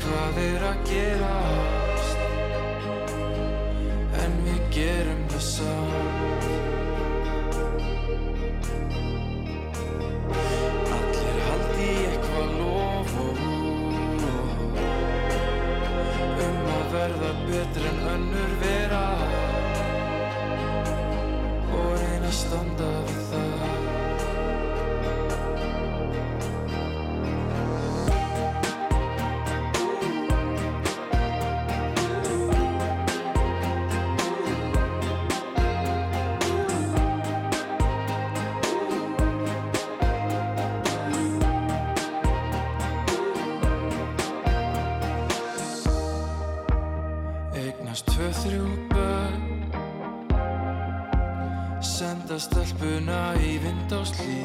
Hvað 0.01 0.41
er 0.41 0.65
að 0.71 0.89
gera? 0.89 1.62
Vinna 53.13 53.33
í 53.45 53.59
vind 53.61 53.91
á 53.93 54.01
slí 54.09 54.39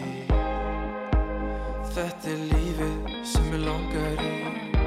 Þetta 1.94 2.34
er 2.34 2.42
lífið 2.50 3.14
sem 3.32 3.48
ég 3.54 3.64
langar 3.64 4.20
í. 4.20 4.77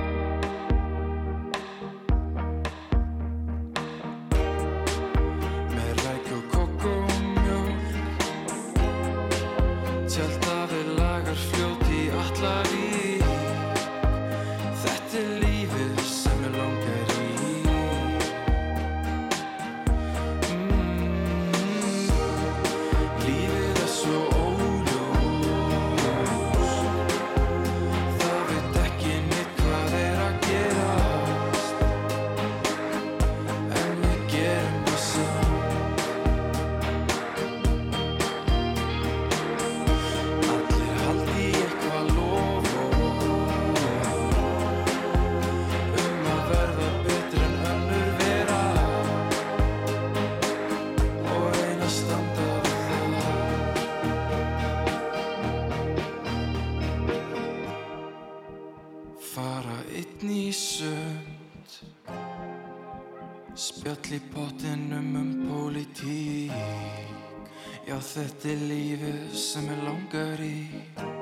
Þetta 68.32 68.48
er 68.48 68.62
lífið 68.70 69.34
sem 69.36 69.66
ég 69.68 69.82
langar 69.84 70.46
í. 70.46 71.21